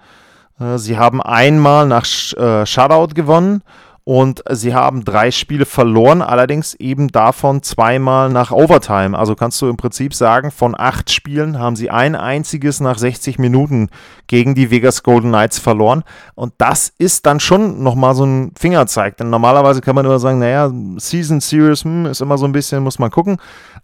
Äh, 0.59 0.77
sie 0.77 0.97
haben 0.97 1.21
einmal 1.21 1.87
nach 1.87 2.05
äh, 2.37 2.65
Shutout 2.65 3.13
gewonnen 3.13 3.61
und 4.07 4.43
sie 4.51 4.75
haben 4.75 5.03
drei 5.03 5.31
Spiele 5.31 5.65
verloren, 5.65 6.21
allerdings 6.21 6.75
eben 6.75 7.07
davon 7.07 7.63
zweimal 7.63 8.29
nach 8.29 8.51
Overtime. 8.51 9.17
Also 9.17 9.33
kannst 9.33 9.59
du 9.63 9.67
im 9.67 9.77
Prinzip 9.77 10.13
sagen, 10.13 10.51
von 10.51 10.75
acht 10.77 11.09
Spielen 11.09 11.57
haben 11.57 11.75
sie 11.75 11.89
ein 11.89 12.15
einziges 12.15 12.79
nach 12.79 12.99
60 12.99 13.39
Minuten 13.39 13.89
gegen 14.27 14.53
die 14.53 14.69
Vegas 14.69 15.01
Golden 15.01 15.29
Knights 15.29 15.57
verloren. 15.57 16.03
Und 16.35 16.53
das 16.59 16.93
ist 16.99 17.25
dann 17.25 17.39
schon 17.39 17.81
nochmal 17.81 18.13
so 18.13 18.25
ein 18.25 18.51
Fingerzeig. 18.55 19.17
Denn 19.17 19.31
normalerweise 19.31 19.81
kann 19.81 19.95
man 19.95 20.05
immer 20.05 20.19
sagen, 20.19 20.37
naja, 20.37 20.71
Season 20.97 21.41
Series 21.41 21.83
hm, 21.83 22.05
ist 22.05 22.21
immer 22.21 22.37
so 22.37 22.45
ein 22.45 22.51
bisschen, 22.51 22.83
muss 22.83 22.99
man 22.99 23.09
gucken. 23.09 23.37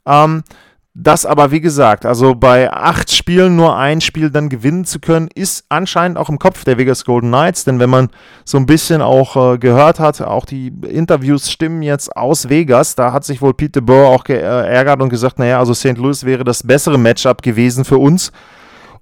Ähm, 0.06 0.44
das 0.94 1.26
aber, 1.26 1.52
wie 1.52 1.62
gesagt, 1.62 2.06
also 2.06 2.36
bei 2.36 2.72
acht 2.72 3.12
Spielen 3.12 3.56
nur 3.56 3.78
ein 3.78 4.02
Spiel 4.02 4.30
dann 4.30 4.50
gewinnen 4.50 4.84
zu 4.84 5.00
können, 5.00 5.30
ist 5.34 5.64
anscheinend 5.70 6.18
auch 6.18 6.28
im 6.28 6.38
Kopf 6.38 6.66
der 6.66 6.78
Vegas 6.78 7.06
Golden 7.06 7.30
Knights. 7.30 7.64
Denn 7.64 7.80
wenn 7.80 7.90
man 7.90 8.10
so 8.44 8.58
ein 8.58 8.66
bisschen 8.66 9.02
auch 9.02 9.54
äh, 9.54 9.58
gehört 9.58 10.02
hat, 10.02 10.20
auch 10.20 10.46
die 10.46 10.68
Interviews 10.68 11.50
stimmen 11.50 11.82
jetzt 11.82 12.14
aus 12.18 12.50
Vegas, 12.50 12.96
da 12.96 13.14
hat 13.14 13.24
sich 13.24 13.42
wohl 13.42 13.54
Pete 13.54 13.80
DeBoer 13.80 14.10
auch 14.10 14.26
geärgert 14.26 15.00
äh, 15.00 15.04
und 15.04 15.10
gesagt, 15.10 15.40
naja, 15.40 15.60
also 15.60 15.74
St. 15.74 15.98
Louis 15.98 16.26
wäre 16.26 16.44
das 16.44 16.64
bessere 16.64 16.98
Matchup 16.98 17.42
gewesen 17.42 17.86
für 17.86 17.98
uns. 17.98 18.34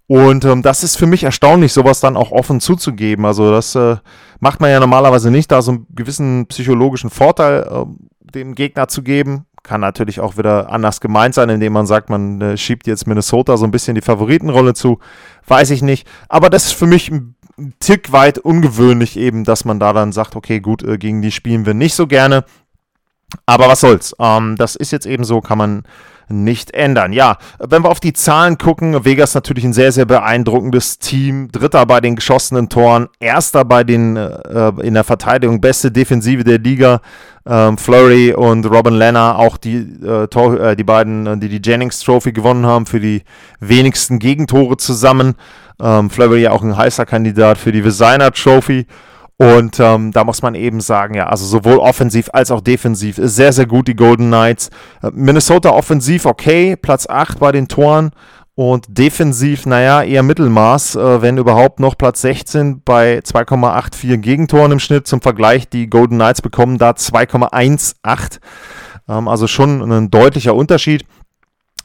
Und 0.05 0.45
ähm, 0.45 0.61
das 0.61 0.83
ist 0.83 0.95
für 0.95 1.07
mich 1.07 1.23
erstaunlich, 1.23 1.73
sowas 1.73 2.01
dann 2.01 2.17
auch 2.17 2.31
offen 2.31 2.61
zuzugeben. 2.61 3.25
Also 3.25 3.49
das 3.49 3.73
äh, 3.73 3.97
macht 4.39 4.59
man 4.59 4.69
ja 4.69 4.79
normalerweise 4.79 5.31
nicht, 5.31 5.51
da 5.51 5.63
so 5.63 5.71
einen 5.71 5.87
gewissen 5.95 6.45
psychologischen 6.47 7.09
Vorteil 7.09 7.63
äh, 7.63 7.85
dem 8.35 8.53
Gegner 8.53 8.87
zu 8.87 9.01
geben 9.01 9.45
kann 9.63 9.81
natürlich 9.81 10.19
auch 10.19 10.37
wieder 10.37 10.71
anders 10.71 11.01
gemeint 11.01 11.35
sein, 11.35 11.49
indem 11.49 11.73
man 11.73 11.85
sagt, 11.85 12.09
man 12.09 12.41
äh, 12.41 12.57
schiebt 12.57 12.87
jetzt 12.87 13.07
Minnesota 13.07 13.57
so 13.57 13.65
ein 13.65 13.71
bisschen 13.71 13.95
die 13.95 14.01
Favoritenrolle 14.01 14.73
zu. 14.73 14.99
Weiß 15.47 15.69
ich 15.71 15.81
nicht. 15.81 16.07
Aber 16.27 16.49
das 16.49 16.67
ist 16.67 16.73
für 16.73 16.87
mich 16.87 17.11
ein 17.11 17.35
Tick 17.79 18.11
weit 18.11 18.37
ungewöhnlich 18.37 19.17
eben, 19.17 19.43
dass 19.43 19.65
man 19.65 19.79
da 19.79 19.93
dann 19.93 20.11
sagt, 20.11 20.35
okay, 20.35 20.59
gut, 20.59 20.83
äh, 20.83 20.97
gegen 20.97 21.21
die 21.21 21.31
spielen 21.31 21.65
wir 21.65 21.73
nicht 21.73 21.93
so 21.93 22.07
gerne. 22.07 22.45
Aber 23.45 23.67
was 23.67 23.81
soll's. 23.81 24.15
Ähm, 24.19 24.55
das 24.57 24.75
ist 24.75 24.91
jetzt 24.91 25.05
eben 25.05 25.23
so, 25.23 25.41
kann 25.41 25.57
man 25.57 25.83
nicht 26.29 26.71
ändern. 26.71 27.11
Ja, 27.11 27.37
wenn 27.59 27.83
wir 27.83 27.89
auf 27.89 27.99
die 27.99 28.13
Zahlen 28.13 28.57
gucken, 28.57 29.03
Vegas 29.03 29.33
natürlich 29.33 29.63
ein 29.63 29.73
sehr, 29.73 29.91
sehr 29.91 30.05
beeindruckendes 30.05 30.99
Team. 30.99 31.51
Dritter 31.51 31.85
bei 31.85 32.01
den 32.01 32.15
geschossenen 32.15 32.69
Toren, 32.69 33.07
erster 33.19 33.65
bei 33.65 33.83
den 33.83 34.15
äh, 34.15 34.71
in 34.81 34.93
der 34.93 35.03
Verteidigung, 35.03 35.59
beste 35.59 35.91
Defensive 35.91 36.43
der 36.43 36.59
Liga. 36.59 37.01
Ähm, 37.49 37.79
Flurry 37.79 38.31
und 38.31 38.65
Robin 38.67 38.93
Lenner, 38.93 39.39
auch 39.39 39.57
die, 39.57 39.77
äh, 39.77 40.27
Tor, 40.27 40.59
äh, 40.59 40.75
die 40.75 40.83
beiden, 40.83 41.25
äh, 41.25 41.37
die 41.37 41.49
die 41.49 41.67
Jennings 41.67 41.99
Trophy 41.99 42.31
gewonnen 42.31 42.67
haben, 42.67 42.85
für 42.85 42.99
die 42.99 43.23
wenigsten 43.59 44.19
Gegentore 44.19 44.77
zusammen. 44.77 45.33
Ähm, 45.81 46.11
Flurry 46.11 46.43
ja 46.43 46.51
auch 46.51 46.61
ein 46.61 46.77
heißer 46.77 47.07
Kandidat 47.07 47.57
für 47.57 47.71
die 47.71 47.81
Designer 47.81 48.31
Trophy. 48.31 48.85
Und 49.37 49.79
ähm, 49.79 50.11
da 50.11 50.25
muss 50.25 50.41
man 50.41 50.53
eben 50.53 50.81
sagen, 50.81 51.15
ja, 51.15 51.27
also 51.27 51.45
sowohl 51.45 51.77
offensiv 51.77 52.29
als 52.33 52.51
auch 52.51 52.59
defensiv 52.59 53.17
ist 53.17 53.37
sehr, 53.37 53.53
sehr 53.53 53.65
gut 53.65 53.87
die 53.87 53.95
Golden 53.95 54.27
Knights. 54.27 54.69
Äh, 55.01 55.11
Minnesota 55.13 55.69
offensiv 55.69 56.25
okay, 56.25 56.75
Platz 56.75 57.07
8 57.07 57.39
bei 57.39 57.51
den 57.51 57.67
Toren. 57.67 58.11
Und 58.59 58.87
defensiv, 58.89 59.65
naja, 59.65 60.03
eher 60.03 60.21
Mittelmaß, 60.21 60.95
äh, 60.95 61.21
wenn 61.21 61.37
überhaupt 61.37 61.79
noch 61.79 61.97
Platz 61.97 62.19
16 62.19 62.81
bei 62.83 63.19
2,84 63.19 64.17
Gegentoren 64.17 64.73
im 64.73 64.79
Schnitt. 64.79 65.07
Zum 65.07 65.21
Vergleich, 65.21 65.69
die 65.69 65.89
Golden 65.89 66.15
Knights 66.15 66.41
bekommen 66.41 66.77
da 66.77 66.89
2,18. 66.89 68.41
Ähm, 69.07 69.29
also 69.29 69.47
schon 69.47 69.89
ein 69.89 70.11
deutlicher 70.11 70.55
Unterschied. 70.55 71.05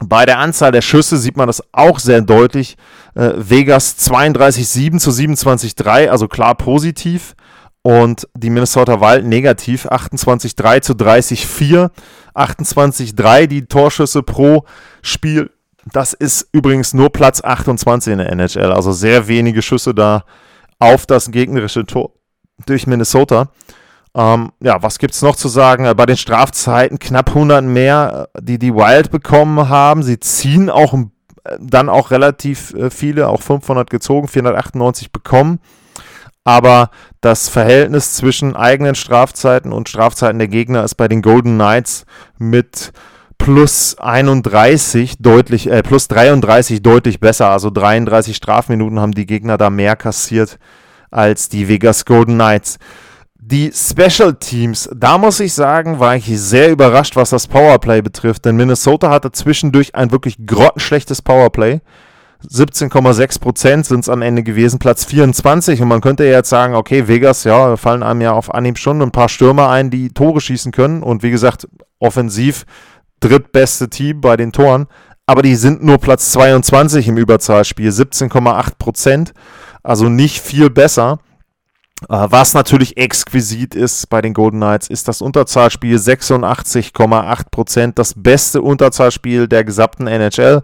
Bei 0.05 0.27
der 0.27 0.41
Anzahl 0.41 0.73
der 0.73 0.83
Schüsse 0.83 1.17
sieht 1.17 1.37
man 1.37 1.47
das 1.47 1.63
auch 1.71 2.01
sehr 2.01 2.23
deutlich. 2.23 2.77
Äh, 3.15 3.35
Vegas 3.37 3.97
32,7 4.11 4.99
zu 4.99 5.11
27,3, 5.11 6.09
also 6.09 6.27
klar 6.27 6.57
positiv. 6.57 7.37
Und 7.83 8.27
die 8.35 8.51
Minnesota 8.51 9.01
Wild 9.01 9.27
negativ 9.27 9.87
28,3 9.87 10.81
zu 10.81 10.95
30,4. 10.95 11.91
28,3 12.35 13.47
die 13.47 13.67
Torschüsse 13.67 14.25
pro 14.25 14.65
Spiel 15.03 15.54
Das 15.93 16.13
ist 16.13 16.49
übrigens 16.53 16.95
nur 16.95 17.11
Platz 17.11 17.43
28 17.43 18.13
in 18.13 18.19
der 18.19 18.33
NHL, 18.33 18.73
also 18.73 18.93
sehr 18.93 19.29
wenige 19.29 19.63
Schüsse 19.63 19.95
da 19.95 20.25
auf 20.79 21.07
das 21.07 21.31
gegnerische 21.31 21.85
Tor 21.85 22.13
durch 22.67 22.87
Minnesota. 22.87 23.49
Ähm, 24.17 24.53
ja, 24.61 24.83
was 24.83 24.99
gibt 24.99 25.15
es 25.15 25.23
noch 25.23 25.37
zu 25.37 25.49
sagen? 25.49 25.91
Bei 25.97 26.07
den 26.07 26.17
Strafzeiten 26.17 26.99
knapp 26.99 27.31
100 27.31 27.65
mehr, 27.65 28.29
die 28.41 28.59
die 28.59 28.75
Wild 28.75 29.11
bekommen 29.11 29.69
haben. 29.69 30.03
Sie 30.03 30.21
ziehen 30.21 30.71
auch 30.71 30.95
dann 31.59 31.89
auch 31.89 32.11
relativ 32.11 32.73
äh, 32.75 32.91
viele, 32.91 33.29
auch 33.29 33.43
500 33.43 33.91
gezogen, 33.91 34.29
498 34.29 35.13
bekommen. 35.13 35.61
Aber 36.45 36.91
das 37.21 37.49
Verhältnis 37.49 38.15
zwischen 38.15 38.55
eigenen 38.55 38.95
Strafzeiten 38.95 39.73
und 39.73 39.89
Strafzeiten 39.89 40.39
der 40.39 40.49
Gegner 40.49 40.85
ist 40.85 40.95
bei 40.95 41.09
den 41.09 41.23
Golden 41.23 41.55
Knights 41.55 42.05
mit 42.39 42.93
plus 43.39 43.97
31 43.99 45.19
deutlich, 45.19 45.71
äh, 45.71 45.83
plus 45.83 46.09
33 46.09 46.83
deutlich 46.83 47.21
besser. 47.21 47.51
Also 47.51 47.71
33 47.71 48.37
Strafminuten 48.37 49.01
haben 49.01 49.13
die 49.13 49.27
Gegner 49.27 49.57
da 49.57 49.71
mehr 49.71 49.97
kassiert 49.97 50.59
als 51.11 51.49
die 51.49 51.69
Vegas 51.69 52.05
Golden 52.05 52.35
Knights. 52.35 52.79
Die 53.47 53.71
Special 53.75 54.35
Teams, 54.35 54.89
da 54.95 55.19
muss 55.19 55.39
ich 55.39 55.53
sagen, 55.53 56.01
war 56.01 56.17
ich 56.17 56.25
sehr 56.41 56.71
überrascht, 56.71 57.15
was 57.15 57.31
das 57.31 57.47
Powerplay 57.47 58.01
betrifft, 58.01 58.47
denn 58.47 58.57
Minnesota 58.57 59.11
hatte 59.11 59.33
zwischendurch 59.33 59.95
ein 59.95 60.11
wirklich 60.11 60.39
grottenschlechtes 60.47 61.21
Powerplay. 61.21 61.81
17,6% 62.51 63.85
sind 63.85 64.01
es 64.01 64.09
am 64.09 64.23
Ende 64.23 64.43
gewesen, 64.43 64.79
Platz 64.79 65.05
24. 65.05 65.81
Und 65.83 65.89
man 65.89 66.01
könnte 66.01 66.25
jetzt 66.25 66.49
sagen, 66.49 66.75
okay, 66.75 67.09
Vegas, 67.09 67.45
ja, 67.45 67.77
fallen 67.77 68.03
einem 68.03 68.21
ja 68.21 68.33
auf 68.33 68.53
Anhieb 68.53 68.79
schon 68.79 69.01
ein 69.03 69.11
paar 69.11 69.29
Stürmer 69.29 69.71
ein, 69.71 69.91
die 69.91 70.11
Tore 70.11 70.41
schießen 70.41 70.73
können. 70.73 71.03
Und 71.03 71.23
wie 71.23 71.31
gesagt, 71.31 71.69
offensiv 71.99 72.65
drittbeste 73.25 73.89
Team 73.89 74.21
bei 74.21 74.37
den 74.37 74.53
Toren. 74.53 74.87
Aber 75.27 75.43
die 75.43 75.57
sind 75.57 75.83
nur 75.83 75.99
Platz 75.99 76.33
22 76.33 77.09
im 77.09 77.17
Überzahlspiel, 77.17 77.91
17,8%. 77.91 79.33
Also 79.83 80.09
nicht 80.09 80.41
viel 80.41 80.71
besser. 80.71 81.19
Äh, 82.09 82.27
was 82.29 82.55
natürlich 82.55 82.97
exquisit 82.97 83.75
ist 83.75 84.09
bei 84.11 84.21
den 84.21 84.35
Golden 84.35 84.59
Knights, 84.59 84.89
ist 84.89 85.09
das 85.09 85.23
Unterzahlspiel 85.23 85.97
86,8%, 85.97 87.93
das 87.95 88.15
beste 88.17 88.61
Unterzahlspiel 88.61 89.49
der 89.49 89.65
gesamten 89.65 90.07
NHL. 90.07 90.63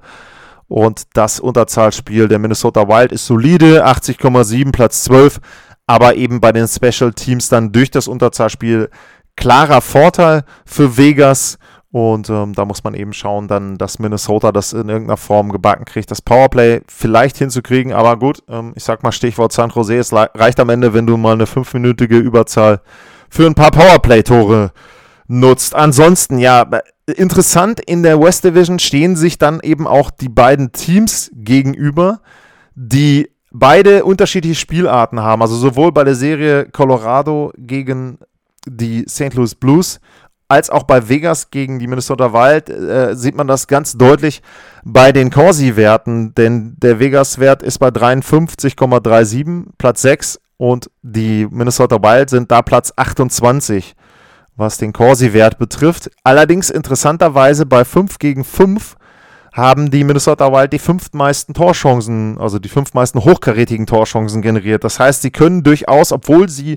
Und 0.68 1.02
das 1.14 1.40
Unterzahlspiel 1.40 2.28
der 2.28 2.38
Minnesota 2.38 2.86
Wild 2.86 3.12
ist 3.12 3.26
solide, 3.26 3.86
80,7, 3.86 4.70
Platz 4.72 5.02
12. 5.04 5.40
Aber 5.86 6.14
eben 6.14 6.40
bei 6.40 6.52
den 6.52 6.68
Special 6.68 7.12
Teams 7.12 7.48
dann 7.48 7.72
durch 7.72 7.90
das 7.90 8.06
Unterzahlspiel 8.06 8.90
klarer 9.36 9.80
Vorteil 9.80 10.44
für 10.64 10.96
Vegas. 10.96 11.58
Und 11.92 12.30
ähm, 12.30 12.52
da 12.52 12.64
muss 12.64 12.84
man 12.84 12.94
eben 12.94 13.12
schauen, 13.12 13.48
dann, 13.48 13.76
dass 13.76 13.98
Minnesota 13.98 14.52
das 14.52 14.72
in 14.72 14.88
irgendeiner 14.88 15.16
Form 15.16 15.50
gebacken 15.50 15.84
kriegt, 15.84 16.10
das 16.10 16.22
Powerplay 16.22 16.82
vielleicht 16.86 17.36
hinzukriegen. 17.38 17.92
Aber 17.92 18.16
gut, 18.16 18.44
ähm, 18.48 18.72
ich 18.76 18.84
sag 18.84 19.02
mal 19.02 19.10
Stichwort 19.10 19.52
San 19.52 19.70
Jose, 19.70 19.96
es 19.96 20.12
reicht 20.12 20.60
am 20.60 20.68
Ende, 20.68 20.94
wenn 20.94 21.06
du 21.06 21.16
mal 21.16 21.32
eine 21.32 21.46
fünfminütige 21.46 22.16
Überzahl 22.16 22.80
für 23.28 23.46
ein 23.46 23.54
paar 23.54 23.72
Powerplay-Tore 23.72 24.70
nutzt. 25.26 25.74
Ansonsten, 25.74 26.38
ja, 26.38 26.64
interessant, 27.16 27.80
in 27.80 28.04
der 28.04 28.20
West 28.20 28.44
Division 28.44 28.78
stehen 28.78 29.16
sich 29.16 29.38
dann 29.38 29.58
eben 29.60 29.88
auch 29.88 30.10
die 30.10 30.28
beiden 30.28 30.70
Teams 30.70 31.30
gegenüber, 31.34 32.20
die 32.76 33.30
beide 33.50 34.04
unterschiedliche 34.04 34.54
Spielarten 34.54 35.18
haben. 35.20 35.42
Also 35.42 35.56
sowohl 35.56 35.90
bei 35.90 36.04
der 36.04 36.14
Serie 36.14 36.66
Colorado 36.66 37.52
gegen 37.56 38.18
die 38.66 39.04
St. 39.08 39.34
Louis 39.34 39.56
Blues 39.56 40.00
als 40.50 40.68
auch 40.68 40.82
bei 40.82 41.08
Vegas 41.08 41.50
gegen 41.50 41.78
die 41.78 41.86
Minnesota 41.86 42.32
Wild 42.32 42.68
äh, 42.68 43.14
sieht 43.14 43.36
man 43.36 43.46
das 43.46 43.68
ganz 43.68 43.96
deutlich 43.96 44.42
bei 44.84 45.12
den 45.12 45.30
Corsi-Werten, 45.30 46.34
denn 46.34 46.74
der 46.78 46.98
Vegas-Wert 46.98 47.62
ist 47.62 47.78
bei 47.78 47.88
53,37, 47.88 49.66
Platz 49.78 50.02
6 50.02 50.40
und 50.56 50.90
die 51.02 51.46
Minnesota 51.50 52.02
Wild 52.02 52.30
sind 52.30 52.50
da 52.50 52.62
Platz 52.62 52.92
28, 52.96 53.94
was 54.56 54.76
den 54.76 54.92
Corsi-Wert 54.92 55.56
betrifft. 55.58 56.10
Allerdings 56.24 56.68
interessanterweise 56.68 57.64
bei 57.64 57.84
5 57.84 58.18
gegen 58.18 58.42
5 58.42 58.96
haben 59.52 59.90
die 59.90 60.02
Minnesota 60.02 60.52
Wild 60.52 60.72
die 60.72 60.78
fünftmeisten 60.80 61.54
Torchancen, 61.54 62.38
also 62.38 62.58
die 62.58 62.68
fünftmeisten 62.68 63.22
hochkarätigen 63.22 63.86
Torchancen 63.86 64.42
generiert. 64.42 64.82
Das 64.82 64.98
heißt, 64.98 65.22
sie 65.22 65.30
können 65.30 65.62
durchaus, 65.62 66.12
obwohl 66.12 66.48
sie 66.48 66.76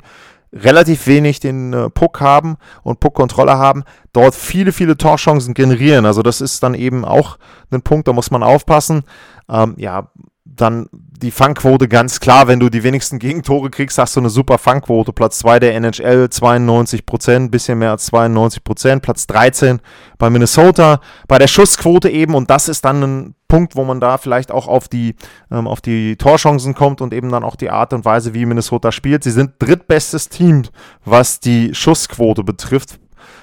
relativ 0.53 1.07
wenig 1.07 1.39
den 1.39 1.73
äh, 1.73 1.89
Puck 1.89 2.21
haben 2.21 2.57
und 2.83 2.99
Puckkontrolle 2.99 3.57
haben, 3.57 3.83
dort 4.13 4.35
viele, 4.35 4.71
viele 4.71 4.97
Torchancen 4.97 5.53
generieren. 5.53 6.05
Also 6.05 6.21
das 6.21 6.41
ist 6.41 6.61
dann 6.63 6.75
eben 6.75 7.03
auch 7.03 7.37
ein 7.71 7.81
Punkt, 7.81 8.07
da 8.07 8.13
muss 8.13 8.31
man 8.31 8.43
aufpassen. 8.43 9.03
Ähm, 9.49 9.75
ja, 9.77 10.11
dann 10.55 10.87
die 10.91 11.31
Fangquote 11.31 11.87
ganz 11.87 12.19
klar, 12.19 12.47
wenn 12.47 12.59
du 12.59 12.69
die 12.69 12.83
wenigsten 12.83 13.17
Gegentore 13.17 13.69
kriegst, 13.69 13.97
hast 13.97 14.15
du 14.15 14.19
eine 14.19 14.29
super 14.29 14.57
Fangquote. 14.57 15.13
Platz 15.13 15.39
2 15.39 15.59
der 15.59 15.75
NHL 15.75 16.29
92 16.29 17.05
Prozent, 17.05 17.51
bisschen 17.51 17.79
mehr 17.79 17.91
als 17.91 18.05
92 18.07 18.63
Prozent. 18.63 19.01
Platz 19.01 19.25
13 19.27 19.79
bei 20.17 20.29
Minnesota. 20.29 20.99
Bei 21.27 21.37
der 21.37 21.47
Schussquote 21.47 22.09
eben, 22.09 22.35
und 22.35 22.49
das 22.49 22.67
ist 22.67 22.83
dann 22.85 23.03
ein 23.03 23.35
Punkt, 23.47 23.75
wo 23.75 23.83
man 23.83 23.99
da 23.99 24.17
vielleicht 24.17 24.51
auch 24.51 24.67
auf 24.67 24.87
die, 24.87 25.15
ähm, 25.51 25.67
auf 25.67 25.79
die 25.79 26.17
Torchancen 26.17 26.73
kommt 26.73 27.01
und 27.01 27.13
eben 27.13 27.31
dann 27.31 27.43
auch 27.43 27.55
die 27.55 27.69
Art 27.69 27.93
und 27.93 28.03
Weise, 28.03 28.33
wie 28.33 28.45
Minnesota 28.45 28.91
spielt. 28.91 29.23
Sie 29.23 29.31
sind 29.31 29.53
drittbestes 29.59 30.29
Team, 30.29 30.63
was 31.05 31.39
die 31.39 31.73
Schussquote 31.73 32.43
betrifft 32.43 32.99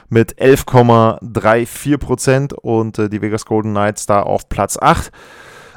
mit 0.09 0.39
11,34 0.39 1.97
Prozent 1.99 2.53
und 2.53 2.99
äh, 2.99 3.09
die 3.09 3.23
Vegas 3.23 3.47
Golden 3.47 3.71
Knights 3.71 4.07
da 4.07 4.23
auf 4.23 4.49
Platz 4.49 4.77
8. 4.77 5.11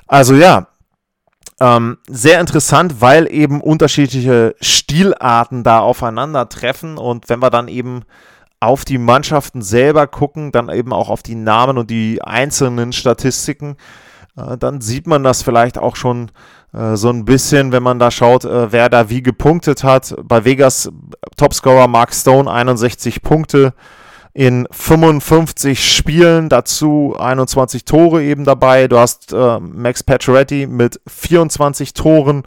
Also 0.08 0.36
ja, 0.36 0.68
ähm, 1.64 1.98
sehr 2.10 2.42
interessant, 2.42 3.00
weil 3.00 3.32
eben 3.32 3.62
unterschiedliche 3.62 4.54
Stilarten 4.60 5.64
da 5.64 5.80
aufeinandertreffen 5.80 6.98
und 6.98 7.30
wenn 7.30 7.40
wir 7.40 7.50
dann 7.50 7.70
eben 7.70 8.02
auf 8.60 8.84
die 8.84 8.98
Mannschaften 8.98 9.62
selber 9.62 10.08
gucken, 10.08 10.52
dann 10.52 10.68
eben 10.68 10.92
auch 10.92 11.10
auf 11.10 11.24
die 11.24 11.36
Namen 11.36 11.78
und 11.78 11.90
die 11.90 12.22
einzelnen 12.22 12.92
Statistiken, 12.92 13.78
äh, 14.36 14.58
dann 14.58 14.82
sieht 14.82 15.08
man 15.08 15.24
das 15.24 15.42
vielleicht 15.42 15.78
auch 15.78 15.96
schon 15.96 16.32
äh, 16.74 16.98
so 16.98 17.10
ein 17.10 17.24
bisschen, 17.24 17.72
wenn 17.72 17.84
man 17.84 17.98
da 17.98 18.12
schaut, 18.12 18.44
äh, 18.44 18.74
wer 18.74 18.90
da 18.90 19.10
wie 19.10 19.24
gepunktet 19.24 19.86
hat. 19.86 20.16
Bei 20.22 20.44
Vegas 20.44 20.92
Topscorer 21.38 21.88
Mark 21.88 22.14
Stone 22.14 22.52
61 22.52 23.22
Punkte, 23.22 23.74
in 24.34 24.68
55 24.72 25.96
Spielen, 25.96 26.50
dazu 26.50 27.16
21 27.18 27.86
Tore 27.86 28.24
eben 28.24 28.46
dabei. 28.46 28.88
Du 28.88 28.98
hast 28.98 29.32
äh, 29.32 29.60
Max 29.60 30.04
Pacioretty 30.04 30.66
mit 30.66 31.00
24 31.08 31.94
Toren, 31.94 32.44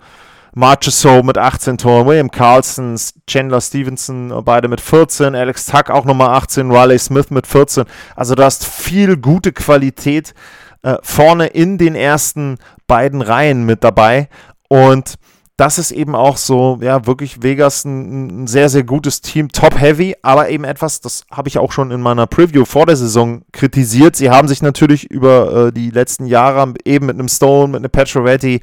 Marchessault 0.55 1.25
mit 1.25 1.39
18 1.39 1.79
Toren, 1.79 2.07
William 2.07 2.31
Carlson, 2.31 2.97
Chandler 3.29 3.61
Stevenson 3.61 4.33
äh, 4.33 4.43
beide 4.43 4.67
mit 4.69 4.81
14, 4.81 5.35
Alex 5.37 5.67
Tuck 5.67 5.91
auch 5.91 6.05
nochmal 6.05 6.31
18, 6.31 6.73
Riley 6.73 6.99
Smith 6.99 7.31
mit 7.31 7.47
14. 7.47 7.85
Also 8.17 8.35
du 8.35 8.43
hast 8.43 8.67
viel 8.67 9.17
gute 9.17 9.53
Qualität 9.53 10.35
äh, 10.83 10.97
vorne 11.03 11.47
in 11.47 11.79
den 11.79 11.95
ersten 11.95 12.59
beiden 12.89 13.23
Reihen 13.23 13.65
mit 13.65 13.85
dabei 13.85 14.29
und 14.69 15.15
das 15.57 15.79
ist 15.79 15.91
eben 15.91 16.15
auch 16.15 16.37
so, 16.37 16.79
ja, 16.83 17.07
wirklich 17.07 17.43
Vegas 17.43 17.85
ein, 17.85 18.45
ein 18.45 18.47
sehr, 18.47 18.69
sehr 18.69 18.85
gutes 18.85 19.23
Team, 19.23 19.51
top-heavy, 19.51 20.15
aber 20.21 20.51
eben 20.51 20.65
etwas, 20.65 21.01
das 21.01 21.25
habe 21.31 21.49
ich 21.49 21.59
auch 21.59 21.73
schon 21.73 21.91
in 21.91 22.03
meiner 22.03 22.27
Preview 22.27 22.67
vor 22.67 22.85
der 22.85 22.97
Saison 22.97 23.43
kritisiert. 23.53 24.17
Sie 24.17 24.29
haben 24.31 24.49
sich 24.49 24.61
natürlich 24.61 25.11
über 25.11 25.69
äh, 25.69 25.73
die 25.73 25.91
letzten 25.91 26.27
Jahre 26.27 26.75
eben 26.85 27.07
mit 27.07 27.19
einem 27.19 27.29
Stone, 27.29 27.69
mit 27.69 27.79
einem 27.79 27.91
Petrovetti, 27.91 28.61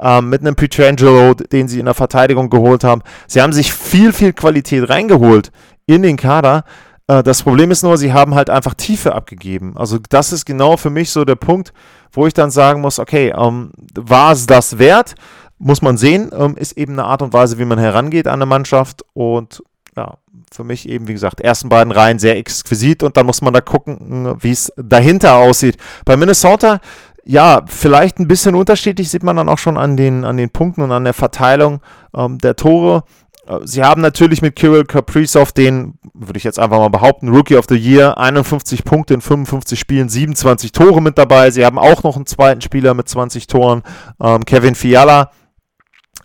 ähm, 0.00 0.28
mit 0.28 0.42
einem 0.42 0.54
Pietrangelo, 0.54 1.34
den 1.34 1.68
sie 1.68 1.78
in 1.78 1.86
der 1.86 1.94
Verteidigung 1.94 2.50
geholt 2.50 2.84
haben, 2.84 3.02
sie 3.26 3.40
haben 3.40 3.52
sich 3.52 3.72
viel, 3.72 4.12
viel 4.12 4.32
Qualität 4.34 4.88
reingeholt 4.90 5.50
in 5.86 6.02
den 6.02 6.16
Kader. 6.18 6.64
Äh, 7.06 7.22
das 7.22 7.42
Problem 7.42 7.70
ist 7.70 7.82
nur, 7.82 7.96
sie 7.96 8.12
haben 8.12 8.34
halt 8.34 8.50
einfach 8.50 8.74
Tiefe 8.74 9.14
abgegeben. 9.14 9.76
Also 9.76 9.98
das 10.10 10.32
ist 10.32 10.44
genau 10.44 10.76
für 10.76 10.90
mich 10.90 11.10
so 11.10 11.24
der 11.24 11.36
Punkt, 11.36 11.72
wo 12.12 12.26
ich 12.26 12.34
dann 12.34 12.50
sagen 12.50 12.80
muss, 12.80 12.98
okay, 12.98 13.32
ähm, 13.36 13.72
war 13.94 14.32
es 14.32 14.46
das 14.46 14.78
wert? 14.78 15.14
Muss 15.58 15.82
man 15.82 15.96
sehen, 15.96 16.30
ähm, 16.36 16.56
ist 16.56 16.72
eben 16.72 16.94
eine 16.94 17.04
Art 17.04 17.22
und 17.22 17.32
Weise, 17.32 17.58
wie 17.58 17.64
man 17.64 17.78
herangeht 17.78 18.26
an 18.26 18.34
eine 18.34 18.46
Mannschaft 18.46 19.04
und 19.14 19.62
ja, 19.96 20.14
für 20.50 20.64
mich 20.64 20.88
eben, 20.88 21.08
wie 21.08 21.12
gesagt, 21.12 21.40
ersten 21.40 21.68
beiden 21.68 21.92
Reihen 21.92 22.18
sehr 22.18 22.36
exquisit 22.36 23.02
und 23.02 23.16
dann 23.16 23.26
muss 23.26 23.42
man 23.42 23.54
da 23.54 23.60
gucken, 23.60 24.36
wie 24.40 24.50
es 24.50 24.72
dahinter 24.76 25.36
aussieht. 25.36 25.76
Bei 26.04 26.16
Minnesota, 26.16 26.80
ja, 27.24 27.62
vielleicht 27.66 28.18
ein 28.18 28.28
bisschen 28.28 28.54
unterschiedlich, 28.54 29.10
sieht 29.10 29.22
man 29.22 29.36
dann 29.36 29.48
auch 29.48 29.58
schon 29.58 29.78
an 29.78 29.96
den, 29.96 30.24
an 30.24 30.36
den 30.36 30.50
Punkten 30.50 30.82
und 30.82 30.92
an 30.92 31.04
der 31.04 31.14
Verteilung 31.14 31.80
ähm, 32.14 32.38
der 32.38 32.56
Tore. 32.56 33.04
Äh, 33.46 33.60
sie 33.64 33.82
haben 33.82 34.02
natürlich 34.02 34.42
mit 34.42 34.56
Kirill 34.56 34.84
Kaprizov 34.84 35.52
den, 35.52 35.94
würde 36.12 36.36
ich 36.36 36.44
jetzt 36.44 36.58
einfach 36.58 36.78
mal 36.78 36.88
behaupten, 36.88 37.28
Rookie 37.28 37.56
of 37.56 37.66
the 37.68 37.76
Year, 37.76 38.18
51 38.18 38.84
Punkte 38.84 39.14
in 39.14 39.20
55 39.20 39.78
Spielen, 39.78 40.08
27 40.08 40.72
Tore 40.72 41.00
mit 41.00 41.16
dabei. 41.16 41.50
Sie 41.50 41.64
haben 41.64 41.78
auch 41.78 42.02
noch 42.02 42.16
einen 42.16 42.26
zweiten 42.26 42.60
Spieler 42.60 42.94
mit 42.94 43.08
20 43.08 43.46
Toren, 43.46 43.82
ähm, 44.20 44.44
Kevin 44.44 44.74
Fiala, 44.74 45.30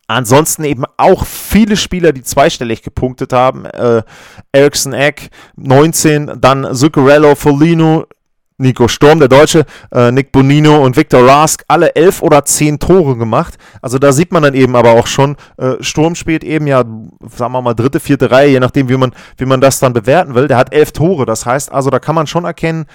Ansonsten 0.09 0.63
eben 0.63 0.85
auch 0.97 1.23
viele 1.23 1.77
Spieler, 1.77 2.13
die 2.13 2.23
zweistellig 2.23 2.81
gepunktet 2.81 3.31
haben. 3.31 3.65
Äh, 3.65 4.01
Ericsson 4.51 4.93
Eck 4.93 5.29
19, 5.55 6.41
dann 6.41 6.73
Zuccarello, 6.73 7.35
Folino 7.35 8.07
Nico 8.57 8.87
Sturm, 8.87 9.19
der 9.19 9.27
Deutsche, 9.27 9.65
äh, 9.91 10.11
Nick 10.11 10.31
Bonino 10.31 10.83
und 10.83 10.97
Victor 10.97 11.27
Rask, 11.27 11.63
alle 11.67 11.95
elf 11.95 12.23
oder 12.23 12.43
zehn 12.43 12.79
Tore 12.79 13.17
gemacht. 13.17 13.59
Also 13.83 13.99
da 13.99 14.11
sieht 14.11 14.31
man 14.31 14.41
dann 14.41 14.55
eben 14.55 14.75
aber 14.75 14.93
auch 14.93 15.05
schon, 15.05 15.37
äh, 15.57 15.75
Sturm 15.79 16.15
spielt 16.15 16.43
eben 16.43 16.65
ja, 16.65 16.79
sagen 16.79 17.53
wir 17.53 17.61
mal, 17.61 17.75
dritte, 17.75 17.99
vierte 17.99 18.31
Reihe, 18.31 18.49
je 18.49 18.59
nachdem, 18.59 18.89
wie 18.89 18.97
man, 18.97 19.13
wie 19.37 19.45
man 19.45 19.61
das 19.61 19.77
dann 19.77 19.93
bewerten 19.93 20.33
will. 20.33 20.47
Der 20.47 20.57
hat 20.57 20.73
elf 20.73 20.91
Tore. 20.91 21.27
Das 21.27 21.45
heißt 21.45 21.71
also, 21.71 21.91
da 21.91 21.99
kann 21.99 22.15
man 22.15 22.25
schon 22.25 22.45
erkennen, 22.45 22.87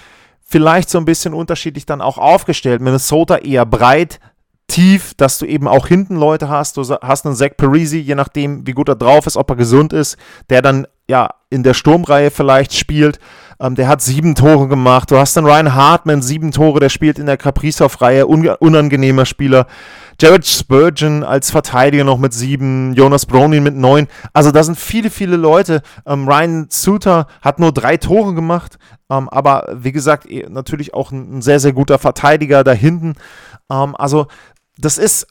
vielleicht 0.45 0.89
so 0.89 0.97
ein 0.97 1.05
bisschen 1.05 1.33
unterschiedlich 1.33 1.85
dann 1.85 2.01
auch 2.01 2.17
aufgestellt. 2.17 2.81
Minnesota 2.81 3.37
eher 3.37 3.65
breit, 3.65 4.19
tief, 4.67 5.13
dass 5.15 5.37
du 5.37 5.45
eben 5.45 5.67
auch 5.67 5.87
hinten 5.87 6.15
Leute 6.15 6.49
hast. 6.49 6.77
Du 6.77 6.83
hast 6.83 7.25
einen 7.25 7.35
Zach 7.35 7.51
Parisi, 7.57 7.99
je 7.99 8.15
nachdem, 8.15 8.65
wie 8.65 8.73
gut 8.73 8.89
er 8.89 8.95
drauf 8.95 9.27
ist, 9.27 9.37
ob 9.37 9.49
er 9.49 9.55
gesund 9.55 9.93
ist, 9.93 10.17
der 10.49 10.61
dann 10.61 10.87
ja 11.07 11.29
in 11.49 11.63
der 11.63 11.73
Sturmreihe 11.73 12.31
vielleicht 12.31 12.73
spielt. 12.73 13.19
Ähm, 13.59 13.75
der 13.75 13.87
hat 13.87 14.01
sieben 14.01 14.35
Tore 14.35 14.67
gemacht. 14.67 15.11
Du 15.11 15.17
hast 15.17 15.37
dann 15.37 15.45
Ryan 15.45 15.75
Hartman, 15.75 16.21
sieben 16.21 16.51
Tore, 16.51 16.79
der 16.79 16.89
spielt 16.89 17.19
in 17.19 17.25
der 17.25 17.37
Kaprizov-Reihe, 17.37 18.27
un 18.27 18.47
unangenehmer 18.47 19.25
Spieler. 19.25 19.67
Jared 20.19 20.45
Spurgeon 20.45 21.23
als 21.23 21.51
Verteidiger 21.51 22.03
noch 22.03 22.17
mit 22.17 22.33
sieben, 22.33 22.93
Jonas 22.93 23.25
Bronin 23.25 23.63
mit 23.63 23.75
neun. 23.75 24.07
Also 24.33 24.51
da 24.51 24.63
sind 24.63 24.79
viele, 24.79 25.09
viele 25.09 25.35
Leute. 25.35 25.81
Ähm, 26.05 26.27
Ryan 26.27 26.67
Suter 26.69 27.27
hat 27.41 27.59
nur 27.59 27.71
drei 27.71 27.97
Tore 27.97 28.33
gemacht, 28.33 28.77
ähm, 29.09 29.29
aber 29.29 29.67
wie 29.73 29.91
gesagt, 29.91 30.29
eh, 30.29 30.47
natürlich 30.49 30.93
auch 30.93 31.11
ein, 31.11 31.37
ein, 31.37 31.41
sehr, 31.41 31.59
sehr 31.59 31.73
guter 31.73 31.99
Verteidiger 31.99 32.63
da 32.63 32.71
hinten. 32.71 33.15
Ähm, 33.69 33.95
also 33.95 34.27
das 34.77 34.97
ist 34.97 35.27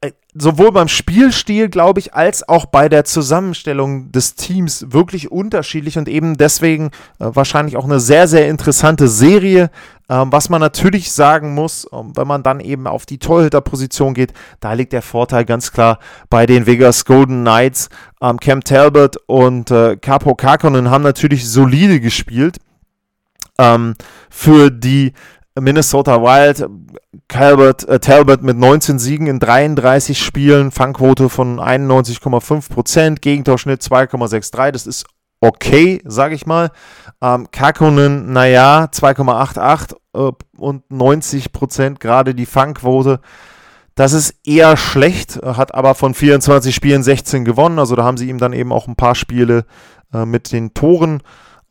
äh, 0.00 0.10
sowohl 0.34 0.72
beim 0.72 0.88
Spielstil, 0.88 1.68
glaube 1.68 2.00
ich, 2.00 2.14
als 2.14 2.48
auch 2.48 2.66
bei 2.66 2.88
der 2.88 3.04
Zusammenstellung 3.04 4.10
des 4.10 4.34
Teams 4.34 4.86
wirklich 4.88 5.30
unterschiedlich 5.30 5.96
und 5.96 6.08
eben 6.08 6.36
deswegen 6.36 6.86
äh, 6.86 7.26
wahrscheinlich 7.32 7.76
auch 7.76 7.84
eine 7.84 8.00
sehr, 8.00 8.26
sehr 8.26 8.48
interessante 8.48 9.06
Serie. 9.06 9.70
Ähm, 10.08 10.32
was 10.32 10.48
man 10.48 10.60
natürlich 10.60 11.12
sagen 11.12 11.54
muss, 11.54 11.88
ähm, 11.92 12.12
wenn 12.16 12.26
man 12.26 12.42
dann 12.42 12.58
eben 12.58 12.86
auf 12.88 13.06
die 13.06 13.18
Torhüterposition 13.18 14.12
geht, 14.14 14.32
da 14.58 14.72
liegt 14.72 14.92
der 14.92 15.02
Vorteil 15.02 15.44
ganz 15.44 15.70
klar 15.70 16.00
bei 16.28 16.46
den 16.46 16.66
Vegas 16.66 17.04
Golden 17.04 17.42
Knights. 17.42 17.88
Ähm, 18.20 18.40
Cam 18.40 18.64
Talbot 18.64 19.16
und 19.26 19.70
äh, 19.70 19.96
Capo 19.96 20.34
Kakonen 20.34 20.90
haben 20.90 21.04
natürlich 21.04 21.48
solide 21.48 22.00
gespielt. 22.00 22.56
Ähm, 23.58 23.94
für 24.30 24.70
die 24.70 25.12
Minnesota 25.58 26.22
Wild, 26.22 26.66
Talbot, 27.28 27.84
äh, 27.84 27.98
Talbot 27.98 28.42
mit 28.42 28.56
19 28.56 28.98
Siegen 28.98 29.26
in 29.26 29.38
33 29.38 30.22
Spielen, 30.22 30.70
Fangquote 30.70 31.28
von 31.28 31.60
91,5%, 31.60 33.20
Gegentorschnitt 33.20 33.82
2,63, 33.82 34.70
das 34.70 34.86
ist 34.86 35.06
okay, 35.40 36.00
sage 36.04 36.34
ich 36.34 36.46
mal. 36.46 36.70
Ähm, 37.20 37.48
Kakonen, 37.50 38.32
naja, 38.32 38.88
2,88 38.90 39.94
äh, 40.14 40.32
und 40.56 40.84
90% 40.90 41.98
gerade 41.98 42.34
die 42.34 42.46
Fangquote. 42.46 43.20
Das 43.94 44.14
ist 44.14 44.36
eher 44.46 44.78
schlecht, 44.78 45.40
hat 45.44 45.74
aber 45.74 45.94
von 45.94 46.14
24 46.14 46.74
Spielen 46.74 47.02
16 47.02 47.44
gewonnen, 47.44 47.78
also 47.78 47.94
da 47.94 48.04
haben 48.04 48.16
sie 48.16 48.30
ihm 48.30 48.38
dann 48.38 48.54
eben 48.54 48.72
auch 48.72 48.88
ein 48.88 48.96
paar 48.96 49.14
Spiele 49.14 49.66
äh, 50.14 50.24
mit 50.24 50.50
den 50.52 50.72
Toren 50.72 51.22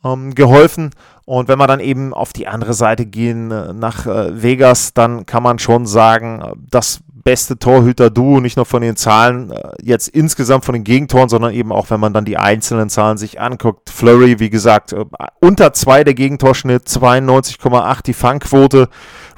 ähm, 0.04 0.36
geholfen. 0.36 0.92
Und 1.26 1.48
wenn 1.48 1.60
wir 1.60 1.68
dann 1.68 1.80
eben 1.80 2.14
auf 2.14 2.34
die 2.34 2.48
andere 2.48 2.74
Seite 2.74 3.06
gehen, 3.06 3.52
äh, 3.52 3.74
nach 3.74 4.06
äh, 4.08 4.42
Vegas, 4.42 4.94
dann 4.94 5.26
kann 5.26 5.44
man 5.44 5.60
schon 5.60 5.86
sagen, 5.86 6.42
äh, 6.42 6.54
das 6.70 7.02
beste 7.24 7.60
Torhüter-Duo, 7.60 8.40
nicht 8.40 8.58
nur 8.58 8.66
von 8.66 8.82
den 8.82 8.96
Zahlen, 8.96 9.54
jetzt 9.80 10.08
insgesamt 10.08 10.66
von 10.66 10.74
den 10.74 10.84
Gegentoren, 10.84 11.30
sondern 11.30 11.54
eben 11.54 11.72
auch, 11.72 11.92
wenn 11.92 12.00
man 12.00 12.14
dann 12.14 12.26
die 12.26 12.38
einzelnen 12.38 12.90
Zahlen 12.90 13.20
sich 13.20 13.40
anguckt. 13.40 13.92
Flurry, 13.92 14.40
wie 14.40 14.50
gesagt, 14.50 14.96
unter 15.40 15.72
2 15.72 16.04
der 16.04 16.16
Gegentorschnitt, 16.16 16.88
92,8 16.88 18.02
die 18.02 18.14
Fangquote. 18.14 18.90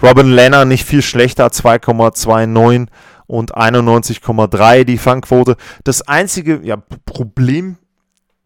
Robin 0.02 0.28
Lenner 0.28 0.64
nicht 0.64 0.86
viel 0.86 1.02
schlechter, 1.02 1.48
2,29 1.48 2.88
und 3.28 3.58
91,3 3.58 4.86
die 4.86 4.98
Fangquote. 4.98 5.58
Das 5.84 6.08
einzige 6.08 6.62
ja, 6.64 6.78
Problem 7.06 7.78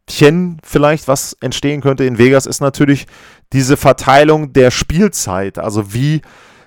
vielleicht, 0.09 1.07
was 1.07 1.33
entstehen 1.41 1.81
könnte 1.81 2.05
in 2.05 2.17
Vegas, 2.17 2.45
ist 2.45 2.61
natürlich 2.61 3.07
diese 3.53 3.77
Verteilung 3.77 4.53
der 4.53 4.71
Spielzeit. 4.71 5.59
Also 5.59 5.93
wie 5.93 6.21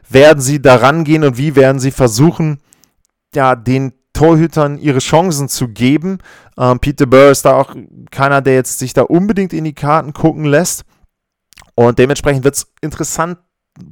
werden 0.08 0.40
sie 0.40 0.60
daran 0.60 1.04
gehen 1.04 1.24
und 1.24 1.38
wie 1.38 1.56
werden 1.56 1.80
sie 1.80 1.90
versuchen, 1.90 2.60
ja, 3.34 3.54
den 3.56 3.92
Torhütern 4.12 4.76
ihre 4.78 4.98
Chancen 4.98 5.48
zu 5.48 5.68
geben. 5.68 6.18
Ähm, 6.58 6.80
Peter 6.80 7.06
Burr 7.06 7.30
ist 7.30 7.44
da 7.44 7.56
auch 7.56 7.74
keiner, 8.10 8.42
der 8.42 8.54
jetzt 8.54 8.78
sich 8.78 8.92
da 8.92 9.02
unbedingt 9.02 9.52
in 9.52 9.64
die 9.64 9.74
Karten 9.74 10.12
gucken 10.12 10.44
lässt. 10.44 10.84
Und 11.74 11.98
dementsprechend 11.98 12.44
wird 12.44 12.56
es 12.56 12.72
interessant 12.80 13.38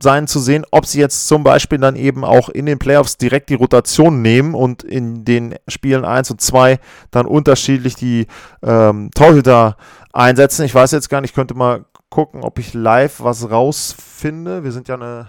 sein 0.01 0.27
zu 0.27 0.41
sehen, 0.41 0.65
ob 0.71 0.87
sie 0.87 1.01
jetzt 1.01 1.29
zum 1.29 1.45
Beispiel 1.45 1.79
dann 1.79 1.97
eben 1.97 2.25
auch 2.25 2.49
in 2.49 2.67
den 2.67 2.79
Playoffs 2.79 3.17
direkt 3.17 3.49
die 3.51 3.55
Rotation 3.55 4.23
nehmen 4.23 4.55
und 4.55 4.83
in 4.83 5.25
den 5.25 5.55
Spielen 5.69 6.05
1 6.05 6.31
und 6.31 6.41
2 6.41 6.79
dann 7.11 7.27
unterschiedlich 7.27 7.95
die 7.95 8.27
ähm, 8.63 9.11
Torhüter 9.15 9.77
einsetzen. 10.13 10.65
Ich 10.65 10.75
weiß 10.75 10.93
jetzt 10.93 11.09
gar 11.09 11.21
nicht, 11.21 11.31
ich 11.31 11.35
könnte 11.35 11.55
mal 11.55 11.85
gucken, 12.11 12.43
ob 12.43 12.59
ich 12.59 12.75
live 12.75 13.21
was 13.21 13.51
rausfinde. 13.51 14.65
Wir 14.65 14.73
sind 14.73 14.89
ja 14.89 14.95
eine, 14.95 15.29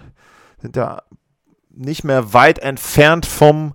sind 0.60 0.76
ja 0.76 1.02
nicht 1.70 2.04
mehr 2.04 2.32
weit 2.32 2.58
entfernt 2.58 3.26
vom 3.26 3.74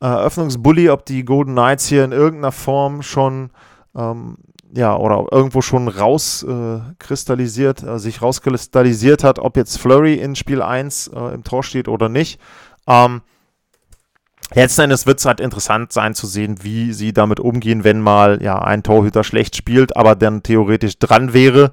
äh, 0.00 0.06
Eröffnungsbully, 0.06 0.90
ob 0.90 1.06
die 1.06 1.24
Golden 1.24 1.52
Knights 1.52 1.86
hier 1.86 2.04
in 2.04 2.12
irgendeiner 2.12 2.52
Form 2.52 3.02
schon 3.02 3.50
ähm, 3.96 4.38
ja, 4.74 4.96
oder 4.96 5.26
irgendwo 5.30 5.60
schon 5.60 5.88
rauskristallisiert, 5.88 7.82
äh, 7.82 7.94
äh, 7.94 7.98
sich 7.98 8.22
rauskristallisiert 8.22 9.22
hat, 9.22 9.38
ob 9.38 9.56
jetzt 9.56 9.78
Flurry 9.78 10.14
in 10.14 10.34
Spiel 10.34 10.62
1 10.62 11.08
äh, 11.08 11.34
im 11.34 11.44
Tor 11.44 11.62
steht 11.62 11.88
oder 11.88 12.08
nicht. 12.08 12.40
Ähm, 12.86 13.20
letzten 14.54 14.82
Endes 14.82 15.06
wird 15.06 15.18
es 15.18 15.26
halt 15.26 15.40
interessant 15.40 15.92
sein 15.92 16.14
zu 16.14 16.26
sehen, 16.26 16.56
wie 16.62 16.92
sie 16.92 17.12
damit 17.12 17.38
umgehen, 17.38 17.84
wenn 17.84 18.00
mal 18.00 18.42
ja, 18.42 18.58
ein 18.58 18.82
Torhüter 18.82 19.24
schlecht 19.24 19.56
spielt, 19.56 19.94
aber 19.96 20.16
dann 20.16 20.42
theoretisch 20.42 20.98
dran 20.98 21.34
wäre 21.34 21.72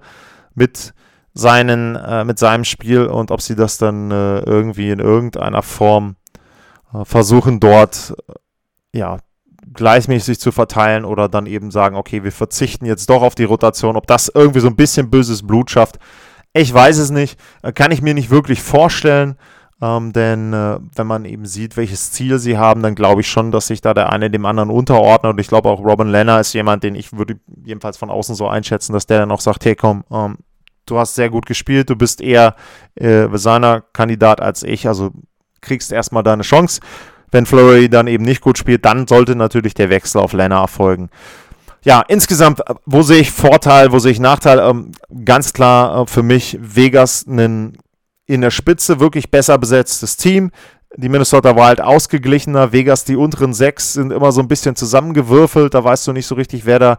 mit, 0.54 0.94
seinen, 1.34 1.96
äh, 1.96 2.26
mit 2.26 2.38
seinem 2.38 2.66
Spiel 2.66 3.06
und 3.06 3.32
ob 3.32 3.42
sie 3.42 3.56
das 3.56 3.78
dann 3.78 4.12
äh, 4.12 4.40
irgendwie 4.40 4.90
in 4.90 5.00
irgendeiner 5.00 5.64
Form 5.64 6.18
äh, 6.94 7.06
versuchen, 7.06 7.62
dort 7.62 8.14
ja, 8.92 9.20
gleichmäßig 9.74 10.40
zu 10.40 10.52
verteilen 10.52 11.06
oder 11.06 11.30
dann 11.30 11.46
eben 11.46 11.72
sagen, 11.72 11.96
okay, 11.96 12.24
wir 12.24 12.32
verzichten 12.32 12.86
jetzt 12.86 13.10
doch 13.10 13.22
auf 13.22 13.36
die 13.36 13.44
Rotation. 13.44 13.96
Ob 13.96 14.08
das 14.08 14.32
irgendwie 14.34 14.60
so 14.60 14.68
ein 14.68 14.76
bisschen 14.76 15.10
böses 15.10 15.46
Blut 15.46 15.72
schafft, 15.72 16.00
ich 16.54 16.74
weiß 16.74 16.98
es 16.98 17.12
nicht. 17.12 17.40
Äh, 17.62 17.72
kann 17.72 17.92
ich 17.92 18.02
mir 18.02 18.14
nicht 18.14 18.30
wirklich 18.30 18.62
vorstellen. 18.62 19.36
Ähm, 19.82 20.12
denn 20.12 20.52
äh, 20.52 20.78
wenn 20.96 21.08
man 21.08 21.24
eben 21.24 21.46
sieht, 21.46 21.78
welches 21.78 22.12
Ziel 22.12 22.38
sie 22.38 22.58
haben, 22.58 22.84
dann 22.84 22.96
glaube 22.96 23.22
ich 23.22 23.30
schon, 23.30 23.52
dass 23.52 23.68
sich 23.68 23.80
da 23.80 23.94
der 23.94 24.12
eine 24.12 24.30
dem 24.30 24.46
anderen 24.46 24.70
unterordnet. 24.70 25.34
Und 25.34 25.40
ich 25.40 25.48
glaube 25.48 25.70
auch 25.70 25.80
Robin 25.80 26.10
Lenner 26.10 26.40
ist 26.40 26.54
jemand, 26.54 26.84
den 26.84 26.96
ich 26.96 27.14
würde 27.14 27.40
jedenfalls 27.64 27.96
von 27.96 28.10
außen 28.10 28.36
so 28.36 28.48
einschätzen, 28.48 28.92
dass 28.94 29.08
der 29.08 29.20
dann 29.20 29.32
auch 29.32 29.40
sagt, 29.40 29.64
hey 29.64 29.76
komm, 29.76 30.04
ähm, 30.12 30.38
du 30.86 30.98
hast 30.98 31.16
sehr 31.16 31.30
gut 31.30 31.46
gespielt, 31.46 31.90
du 31.90 31.96
bist 31.96 32.20
eher 32.20 32.56
äh, 32.96 33.28
seiner 33.34 33.82
Kandidat 33.82 34.42
als 34.42 34.64
ich, 34.64 34.88
also 34.88 35.12
kriegst 35.62 35.92
erstmal 35.92 36.24
deine 36.24 36.44
Chance. 36.44 36.82
Wenn 37.32 37.46
Flurry 37.46 37.90
dann 37.90 38.08
eben 38.08 38.24
nicht 38.24 38.42
gut 38.42 38.58
spielt, 38.58 38.86
dann 38.86 39.08
sollte 39.08 39.36
natürlich 39.36 39.74
der 39.74 39.90
Wechsel 39.90 40.20
auf 40.20 40.34
Lenner 40.34 40.58
erfolgen. 40.58 41.10
Ja, 41.84 42.04
insgesamt, 42.08 42.60
äh, 42.62 42.74
wo 42.86 43.02
sehe 43.02 43.22
ich 43.22 43.32
Vorteil, 43.32 43.92
wo 43.92 44.00
sehe 44.00 44.12
ich 44.12 44.20
Nachteil? 44.20 44.60
Ähm, 44.60 44.92
ganz 45.24 45.54
klar 45.54 46.02
äh, 46.02 46.08
für 46.08 46.24
mich 46.24 46.58
Vegas 46.62 47.26
ein 47.28 47.78
in 48.26 48.42
der 48.42 48.52
Spitze 48.52 49.00
wirklich 49.00 49.32
besser 49.32 49.58
besetztes 49.58 50.16
Team. 50.16 50.52
Die 50.96 51.10
Minnesota 51.10 51.56
Wild 51.56 51.82
ausgeglichener. 51.82 52.72
Vegas, 52.72 53.04
die 53.04 53.16
unteren 53.16 53.54
sechs 53.54 53.94
sind 53.94 54.12
immer 54.12 54.32
so 54.32 54.42
ein 54.42 54.48
bisschen 54.48 54.76
zusammengewürfelt. 54.76 55.74
Da 55.74 55.84
weißt 55.84 56.06
du 56.06 56.14
nicht 56.14 56.28
so 56.28 56.36
richtig, 56.36 56.66
wer 56.66 56.78
da 56.78 56.98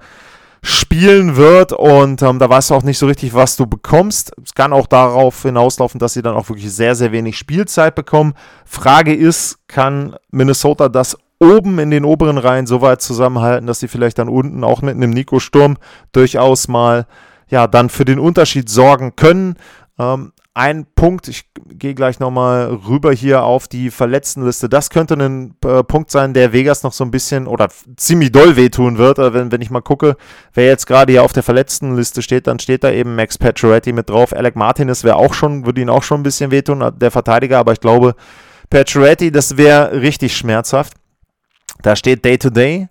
spielen 0.62 1.36
wird 1.36 1.72
und 1.72 2.20
ähm, 2.22 2.38
da 2.38 2.48
weißt 2.48 2.70
du 2.70 2.74
auch 2.74 2.82
nicht 2.82 2.98
so 2.98 3.06
richtig, 3.06 3.34
was 3.34 3.56
du 3.56 3.66
bekommst. 3.66 4.32
Es 4.44 4.54
kann 4.54 4.72
auch 4.72 4.86
darauf 4.86 5.42
hinauslaufen, 5.42 5.98
dass 5.98 6.12
sie 6.12 6.22
dann 6.22 6.34
auch 6.34 6.48
wirklich 6.48 6.72
sehr, 6.72 6.94
sehr 6.94 7.12
wenig 7.12 7.38
Spielzeit 7.38 7.94
bekommen. 7.94 8.34
Frage 8.64 9.14
ist, 9.14 9.58
kann 9.68 10.16
Minnesota 10.30 10.88
das 10.88 11.16
oben 11.38 11.78
in 11.78 11.90
den 11.90 12.04
oberen 12.04 12.38
Reihen 12.38 12.66
so 12.66 12.82
weit 12.82 13.00
zusammenhalten, 13.00 13.66
dass 13.66 13.80
sie 13.80 13.88
vielleicht 13.88 14.18
dann 14.18 14.28
unten 14.28 14.62
auch 14.62 14.82
mit 14.82 14.94
einem 14.94 15.10
Nico 15.10 15.38
Sturm 15.40 15.78
durchaus 16.12 16.68
mal 16.68 17.06
ja 17.48 17.66
dann 17.66 17.88
für 17.88 18.04
den 18.04 18.18
Unterschied 18.18 18.68
sorgen 18.68 19.16
können. 19.16 19.56
Ähm, 19.98 20.32
ein 20.54 20.86
Punkt, 20.96 21.28
ich 21.28 21.44
gehe 21.68 21.94
gleich 21.94 22.18
nochmal 22.18 22.66
rüber 22.66 23.12
hier 23.12 23.44
auf 23.44 23.68
die 23.68 23.90
Verletztenliste. 23.90 24.68
Das 24.68 24.90
könnte 24.90 25.14
ein 25.14 25.54
äh, 25.64 25.84
Punkt 25.84 26.10
sein, 26.10 26.34
der 26.34 26.52
Vegas 26.52 26.82
noch 26.82 26.92
so 26.92 27.04
ein 27.04 27.12
bisschen 27.12 27.46
oder 27.46 27.68
ziemlich 27.96 28.32
doll 28.32 28.56
wehtun 28.56 28.98
wird. 28.98 29.18
Äh, 29.18 29.32
wenn, 29.32 29.52
wenn 29.52 29.62
ich 29.62 29.70
mal 29.70 29.80
gucke, 29.80 30.16
wer 30.52 30.66
jetzt 30.66 30.86
gerade 30.86 31.12
hier 31.12 31.22
auf 31.22 31.32
der 31.32 31.44
Verletztenliste 31.44 32.20
steht, 32.20 32.48
dann 32.48 32.58
steht 32.58 32.82
da 32.82 32.90
eben 32.90 33.14
Max 33.14 33.38
Pacioretty 33.38 33.92
mit 33.92 34.10
drauf. 34.10 34.34
Alec 34.34 34.56
Martinez 34.56 35.04
wäre 35.04 35.16
auch 35.16 35.34
schon, 35.34 35.66
würde 35.66 35.82
ihn 35.82 35.88
auch 35.90 36.02
schon 36.02 36.20
ein 36.20 36.24
bisschen 36.24 36.50
wehtun, 36.50 36.80
äh, 36.80 36.92
der 36.92 37.12
Verteidiger, 37.12 37.58
aber 37.58 37.72
ich 37.72 37.80
glaube, 37.80 38.16
Pacioretty, 38.70 39.30
das 39.30 39.56
wäre 39.56 40.00
richtig 40.00 40.36
schmerzhaft. 40.36 40.94
Da 41.82 41.94
steht 41.94 42.24
Day 42.24 42.38
to 42.38 42.50
Day. 42.50 42.88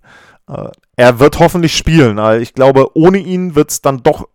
Äh, 0.48 0.68
er 0.96 1.18
wird 1.18 1.38
hoffentlich 1.38 1.76
spielen. 1.76 2.18
Ich 2.40 2.54
glaube, 2.54 2.96
ohne 2.96 3.18
ihn 3.18 3.54
wird 3.54 3.70
es 3.70 3.82
dann 3.82 4.02
doch 4.02 4.28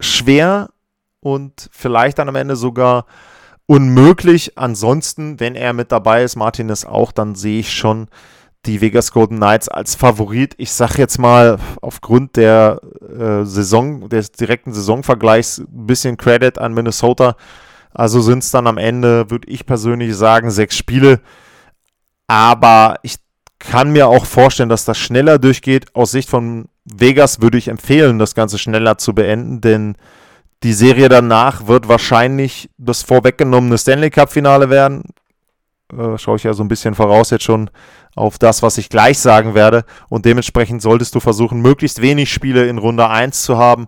schwer 0.00 0.70
und 1.20 1.68
vielleicht 1.72 2.18
dann 2.18 2.28
am 2.28 2.36
Ende 2.36 2.56
sogar 2.56 3.06
unmöglich. 3.66 4.56
Ansonsten, 4.56 5.40
wenn 5.40 5.54
er 5.54 5.72
mit 5.72 5.92
dabei 5.92 6.22
ist, 6.22 6.36
Martinez 6.36 6.84
auch, 6.84 7.12
dann 7.12 7.34
sehe 7.34 7.60
ich 7.60 7.72
schon 7.72 8.08
die 8.66 8.80
Vegas 8.80 9.12
Golden 9.12 9.36
Knights 9.36 9.68
als 9.68 9.94
Favorit. 9.94 10.54
Ich 10.58 10.72
sage 10.72 10.98
jetzt 10.98 11.18
mal 11.18 11.58
aufgrund 11.80 12.36
der 12.36 12.80
äh, 13.02 13.44
Saison, 13.44 14.08
des 14.08 14.32
direkten 14.32 14.72
Saisonvergleichs 14.72 15.58
ein 15.58 15.86
bisschen 15.86 16.16
Credit 16.16 16.58
an 16.58 16.74
Minnesota. 16.74 17.36
Also 17.92 18.20
sind 18.20 18.42
es 18.42 18.50
dann 18.50 18.66
am 18.66 18.78
Ende, 18.78 19.30
würde 19.30 19.48
ich 19.48 19.64
persönlich 19.64 20.14
sagen, 20.16 20.50
sechs 20.50 20.76
Spiele. 20.76 21.20
Aber 22.26 22.96
ich 23.02 23.16
kann 23.58 23.90
mir 23.90 24.08
auch 24.08 24.24
vorstellen, 24.24 24.68
dass 24.68 24.84
das 24.84 24.98
schneller 24.98 25.38
durchgeht. 25.38 25.94
Aus 25.94 26.10
Sicht 26.10 26.28
von 26.28 26.68
Vegas 26.84 27.40
würde 27.40 27.58
ich 27.58 27.68
empfehlen, 27.68 28.18
das 28.18 28.34
Ganze 28.34 28.58
schneller 28.58 28.98
zu 28.98 29.14
beenden, 29.14 29.60
denn 29.60 29.96
die 30.62 30.72
Serie 30.72 31.08
danach 31.08 31.66
wird 31.66 31.88
wahrscheinlich 31.88 32.70
das 32.78 33.02
vorweggenommene 33.02 33.78
Stanley 33.78 34.10
Cup-Finale 34.10 34.70
werden. 34.70 35.04
Äh, 35.96 36.18
schaue 36.18 36.36
ich 36.36 36.42
ja 36.42 36.52
so 36.52 36.62
ein 36.62 36.68
bisschen 36.68 36.94
voraus 36.94 37.30
jetzt 37.30 37.44
schon 37.44 37.70
auf 38.16 38.38
das, 38.38 38.62
was 38.62 38.76
ich 38.78 38.88
gleich 38.88 39.18
sagen 39.18 39.54
werde. 39.54 39.84
Und 40.08 40.24
dementsprechend 40.24 40.82
solltest 40.82 41.14
du 41.14 41.20
versuchen, 41.20 41.60
möglichst 41.60 42.02
wenig 42.02 42.32
Spiele 42.32 42.66
in 42.66 42.78
Runde 42.78 43.08
1 43.08 43.42
zu 43.42 43.56
haben 43.56 43.86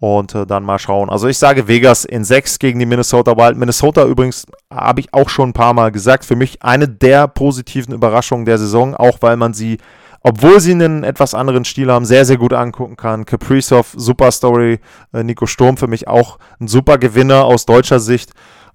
und 0.00 0.34
äh, 0.34 0.46
dann 0.46 0.64
mal 0.64 0.78
schauen. 0.78 1.10
Also 1.10 1.28
ich 1.28 1.38
sage 1.38 1.68
Vegas 1.68 2.04
in 2.04 2.24
6 2.24 2.58
gegen 2.58 2.78
die 2.80 2.86
Minnesota 2.86 3.36
Wild. 3.36 3.56
Minnesota 3.56 4.04
übrigens 4.04 4.46
habe 4.72 5.00
ich 5.00 5.14
auch 5.14 5.28
schon 5.28 5.50
ein 5.50 5.54
paar 5.54 5.74
Mal 5.74 5.92
gesagt, 5.92 6.24
für 6.24 6.36
mich 6.36 6.62
eine 6.62 6.88
der 6.88 7.28
positiven 7.28 7.94
Überraschungen 7.94 8.46
der 8.46 8.58
Saison, 8.58 8.96
auch 8.96 9.18
weil 9.20 9.36
man 9.36 9.54
sie, 9.54 9.78
obwohl 10.22 10.60
sie 10.60 10.72
einen 10.72 11.02
etwas 11.02 11.34
anderen 11.34 11.64
Stil 11.64 11.90
haben, 11.90 12.04
sehr, 12.04 12.24
sehr 12.24 12.36
gut 12.36 12.52
angucken 12.52 12.96
kann. 12.96 13.24
Kaprizov, 13.24 13.94
super 13.96 14.30
Story. 14.30 14.80
Äh, 15.12 15.24
Nico 15.24 15.46
Sturm 15.46 15.76
für 15.76 15.86
mich 15.86 16.08
auch 16.08 16.38
ein 16.60 16.68
super 16.68 16.98
Gewinner 16.98 17.44
aus 17.44 17.66
deutscher 17.66 18.00
Sicht. 18.00 18.32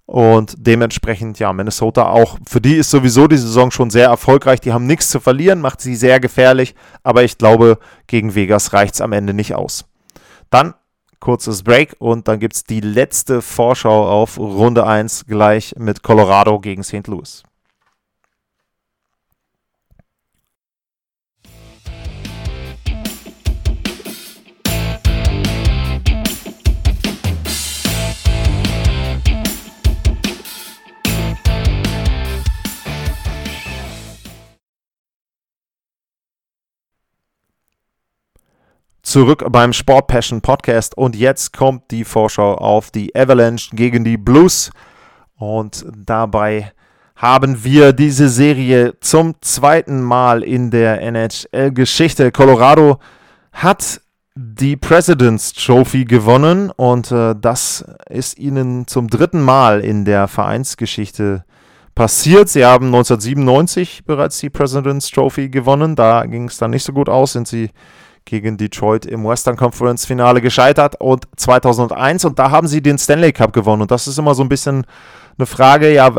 Und 0.08 0.56
dementsprechend, 0.58 1.40
ja, 1.40 1.52
Minnesota 1.52 2.10
auch. 2.10 2.38
Für 2.48 2.62
die 2.62 2.76
ist 2.76 2.92
sowieso 2.92 3.28
die 3.28 3.38
Saison 3.38 3.72
schon 3.72 3.90
sehr 3.90 4.08
erfolgreich. 4.08 4.60
Die 4.62 4.72
haben 4.72 4.86
nichts 4.86 5.10
zu 5.10 5.20
verlieren, 5.20 5.62
macht 5.62 5.82
sie 5.82 5.96
sehr 5.96 6.20
gefährlich. 6.20 6.76
Aber 7.04 7.24
ich 7.24 7.38
glaube, 7.38 7.80
gegen 8.08 8.36
Vegas 8.36 8.74
reicht 8.74 8.96
es 8.96 9.02
am 9.02 9.14
Ende 9.14 9.34
nicht 9.34 9.56
aus. 9.56 9.86
Dann 10.50 10.76
kurzes 11.20 11.64
Break 11.64 11.96
und 11.98 12.28
dann 12.28 12.40
gibt 12.40 12.56
es 12.56 12.64
die 12.66 12.82
letzte 12.82 13.42
Vorschau 13.42 14.08
auf 14.08 14.38
Runde 14.38 14.86
1 14.86 15.26
gleich 15.26 15.74
mit 15.76 16.04
Colorado 16.04 16.60
gegen 16.60 16.84
St. 16.84 17.08
Louis. 17.08 17.44
Zurück 39.16 39.46
beim 39.50 39.72
Sport 39.72 40.08
Passion 40.08 40.42
Podcast 40.42 40.98
und 40.98 41.16
jetzt 41.16 41.54
kommt 41.54 41.90
die 41.90 42.04
Vorschau 42.04 42.56
auf 42.56 42.92
die 42.92 43.16
Avalanche 43.16 43.74
gegen 43.74 44.04
die 44.04 44.18
Blues 44.18 44.72
und 45.38 45.86
dabei 45.96 46.74
haben 47.16 47.64
wir 47.64 47.94
diese 47.94 48.28
Serie 48.28 49.00
zum 49.00 49.36
zweiten 49.40 50.02
Mal 50.02 50.44
in 50.44 50.70
der 50.70 51.02
NHL-Geschichte. 51.02 52.34
Colorado 52.34 53.00
hat 53.54 54.02
die 54.36 54.76
President's 54.76 55.54
Trophy 55.54 56.04
gewonnen 56.04 56.70
und 56.72 57.10
äh, 57.14 57.36
das 57.40 57.86
ist 58.10 58.38
ihnen 58.38 58.86
zum 58.86 59.08
dritten 59.08 59.42
Mal 59.42 59.80
in 59.80 60.04
der 60.04 60.28
Vereinsgeschichte 60.28 61.46
passiert. 61.96 62.50
Sie 62.50 62.66
haben 62.66 62.88
1997 62.88 64.04
bereits 64.04 64.40
die 64.40 64.50
President's 64.50 65.10
Trophy 65.10 65.48
gewonnen. 65.48 65.96
Da 65.96 66.26
ging 66.26 66.50
es 66.50 66.58
dann 66.58 66.72
nicht 66.72 66.84
so 66.84 66.92
gut 66.92 67.08
aus, 67.08 67.32
sind 67.32 67.48
sie 67.48 67.70
gegen 68.26 68.58
Detroit 68.58 69.06
im 69.06 69.24
Western 69.24 69.56
Conference 69.56 70.06
Finale 70.06 70.42
gescheitert 70.42 71.00
und 71.00 71.26
2001 71.38 72.26
und 72.26 72.40
da 72.40 72.52
haben 72.52 72.68
sie 72.68 72.82
den 72.82 72.98
Stanley 72.98 73.32
Cup 73.32 73.54
gewonnen 73.54 73.84
und 73.84 73.92
das 73.92 74.08
ist 74.08 74.18
immer 74.18 74.36
so 74.36 74.44
ein 74.44 74.50
bisschen 74.50 74.86
eine 75.38 75.46
Frage, 75.46 75.94
ja, 75.94 76.10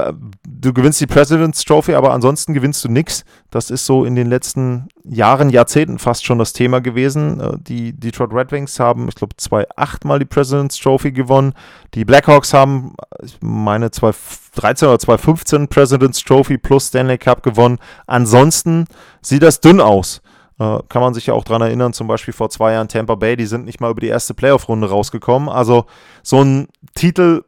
du 0.47 0.73
gewinnst 0.75 1.01
die 1.01 1.07
President's 1.07 1.65
Trophy, 1.65 1.95
aber 1.95 2.13
ansonsten 2.13 2.53
gewinnst 2.53 2.85
du 2.85 2.89
nichts. 2.89 3.25
Das 3.51 3.71
ist 3.71 3.87
so 3.87 4.05
in 4.05 4.15
den 4.15 4.27
letzten 4.27 4.89
Jahren, 5.05 5.49
Jahrzehnten 5.49 5.99
fast 5.99 6.27
schon 6.27 6.39
das 6.39 6.53
Thema 6.53 6.81
gewesen. 6.81 7.41
Äh, 7.41 7.53
die 7.59 7.93
Detroit 7.95 8.35
Red 8.35 8.53
Wings 8.53 8.79
haben, 8.79 9.09
ich 9.09 9.15
glaube, 9.15 9.35
2008 9.37 10.05
mal 10.05 10.19
die 10.19 10.27
President's 10.27 10.79
Trophy 10.79 11.13
gewonnen. 11.13 11.55
Die 11.95 12.05
Blackhawks 12.05 12.53
haben, 12.53 12.95
ich 13.23 13.39
meine, 13.41 13.91
2013 13.91 14.89
oder 14.89 14.99
2015 14.99 15.69
President's 15.69 16.23
Trophy 16.23 16.59
plus 16.59 16.89
Stanley 16.89 17.17
Cup 17.17 17.43
gewonnen. 17.43 17.79
Ansonsten 18.07 18.85
sieht 19.23 19.43
das 19.43 19.61
dünn 19.61 19.81
aus. 19.81 20.21
Äh, 20.59 20.79
kann 20.89 21.03
man 21.03 21.13
sich 21.13 21.27
ja 21.27 21.35
auch 21.35 21.45
daran 21.45 21.63
erinnern, 21.63 21.93
zum 21.93 22.07
Beispiel 22.07 22.33
vor 22.33 22.49
zwei 22.49 22.73
Jahren 22.73 22.89
Tampa 22.89 23.15
Bay, 23.15 23.37
die 23.37 23.47
sind 23.47 23.67
nicht 23.67 23.81
mal 23.81 23.91
über 23.91 24.01
die 24.01 24.09
erste 24.09 24.33
Playoff-Runde 24.33 24.89
rausgekommen. 24.89 25.49
Also 25.49 25.85
so 26.23 26.43
ein 26.43 26.69
Titel 26.95 27.45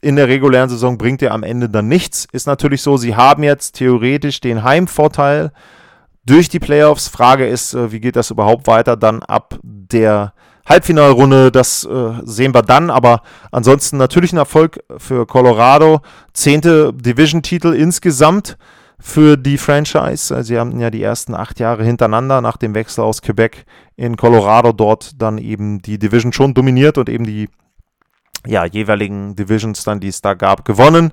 in 0.00 0.16
der 0.16 0.28
regulären 0.28 0.68
Saison 0.68 0.98
bringt 0.98 1.20
dir 1.20 1.32
am 1.32 1.42
Ende 1.42 1.68
dann 1.68 1.88
nichts. 1.88 2.26
Ist 2.32 2.46
natürlich 2.46 2.82
so, 2.82 2.96
sie 2.96 3.16
haben 3.16 3.42
jetzt 3.42 3.76
theoretisch 3.76 4.40
den 4.40 4.62
Heimvorteil 4.62 5.52
durch 6.24 6.48
die 6.48 6.60
Playoffs. 6.60 7.08
Frage 7.08 7.46
ist, 7.46 7.74
äh, 7.74 7.90
wie 7.92 8.00
geht 8.00 8.16
das 8.16 8.30
überhaupt 8.30 8.66
weiter 8.66 8.96
dann 8.96 9.22
ab 9.22 9.58
der 9.62 10.32
Halbfinalrunde? 10.68 11.50
Das 11.50 11.84
äh, 11.84 12.12
sehen 12.24 12.54
wir 12.54 12.62
dann. 12.62 12.90
Aber 12.90 13.22
ansonsten 13.50 13.96
natürlich 13.96 14.32
ein 14.32 14.38
Erfolg 14.38 14.80
für 14.98 15.26
Colorado. 15.26 16.00
Zehnte 16.32 16.92
Division-Titel 16.92 17.72
insgesamt 17.72 18.56
für 19.02 19.36
die 19.36 19.58
Franchise. 19.58 20.44
Sie 20.44 20.58
haben 20.58 20.78
ja 20.78 20.88
die 20.88 21.02
ersten 21.02 21.34
acht 21.34 21.58
Jahre 21.58 21.84
hintereinander 21.84 22.40
nach 22.40 22.56
dem 22.56 22.74
Wechsel 22.74 23.02
aus 23.02 23.20
Quebec 23.20 23.64
in 23.96 24.16
Colorado 24.16 24.72
dort 24.72 25.20
dann 25.20 25.38
eben 25.38 25.82
die 25.82 25.98
Division 25.98 26.32
schon 26.32 26.54
dominiert 26.54 26.98
und 26.98 27.08
eben 27.08 27.24
die 27.24 27.48
ja, 28.46 28.64
jeweiligen 28.64 29.34
Divisions 29.34 29.82
dann, 29.82 29.98
die 29.98 30.08
es 30.08 30.20
da 30.20 30.34
gab, 30.34 30.64
gewonnen. 30.64 31.12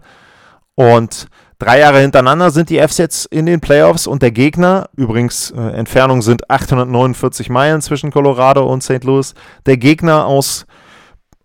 Und 0.75 1.27
drei 1.57 1.79
Jahre 1.79 1.99
hintereinander 1.99 2.51
sind 2.51 2.69
die 2.69 2.77
Fs 2.77 2.99
jetzt 2.99 3.25
in 3.25 3.47
den 3.47 3.59
Playoffs 3.59 4.05
und 4.05 4.21
der 4.21 4.31
Gegner, 4.31 4.89
übrigens 4.95 5.49
äh, 5.51 5.59
Entfernung 5.59 6.21
sind 6.21 6.49
849 6.49 7.49
Meilen 7.49 7.81
zwischen 7.81 8.11
Colorado 8.11 8.71
und 8.71 8.83
St. 8.83 9.03
Louis, 9.03 9.33
der 9.65 9.77
Gegner 9.77 10.25
aus 10.25 10.67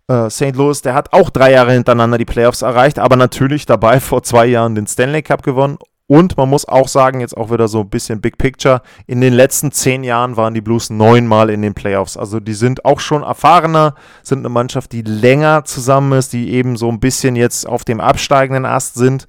äh, 0.07 0.29
St. 0.29 0.55
Louis, 0.55 0.81
der 0.83 0.93
hat 0.93 1.11
auch 1.11 1.31
drei 1.31 1.51
Jahre 1.51 1.73
hintereinander 1.73 2.19
die 2.19 2.25
Playoffs 2.25 2.61
erreicht, 2.61 2.99
aber 2.99 3.15
natürlich 3.15 3.65
dabei 3.65 3.99
vor 3.99 4.21
zwei 4.21 4.45
Jahren 4.45 4.75
den 4.75 4.85
Stanley 4.85 5.23
Cup 5.23 5.41
gewonnen 5.41 5.79
und 6.07 6.37
man 6.37 6.49
muss 6.49 6.67
auch 6.67 6.87
sagen, 6.87 7.19
jetzt 7.19 7.35
auch 7.35 7.51
wieder 7.51 7.67
so 7.67 7.81
ein 7.81 7.89
bisschen 7.89 8.21
Big 8.21 8.37
Picture, 8.37 8.81
in 9.07 9.21
den 9.21 9.33
letzten 9.33 9.71
zehn 9.71 10.03
Jahren 10.03 10.37
waren 10.37 10.53
die 10.53 10.61
Blues 10.61 10.91
neunmal 10.91 11.49
in 11.49 11.63
den 11.63 11.73
Playoffs. 11.73 12.15
Also 12.15 12.39
die 12.39 12.53
sind 12.53 12.85
auch 12.85 12.99
schon 12.99 13.23
erfahrener, 13.23 13.95
sind 14.21 14.39
eine 14.39 14.49
Mannschaft, 14.49 14.91
die 14.91 15.01
länger 15.01 15.63
zusammen 15.65 16.19
ist, 16.19 16.33
die 16.33 16.51
eben 16.51 16.77
so 16.77 16.89
ein 16.89 16.99
bisschen 16.99 17.35
jetzt 17.35 17.67
auf 17.67 17.83
dem 17.85 17.99
absteigenden 17.99 18.65
Ast 18.65 18.95
sind. 18.95 19.25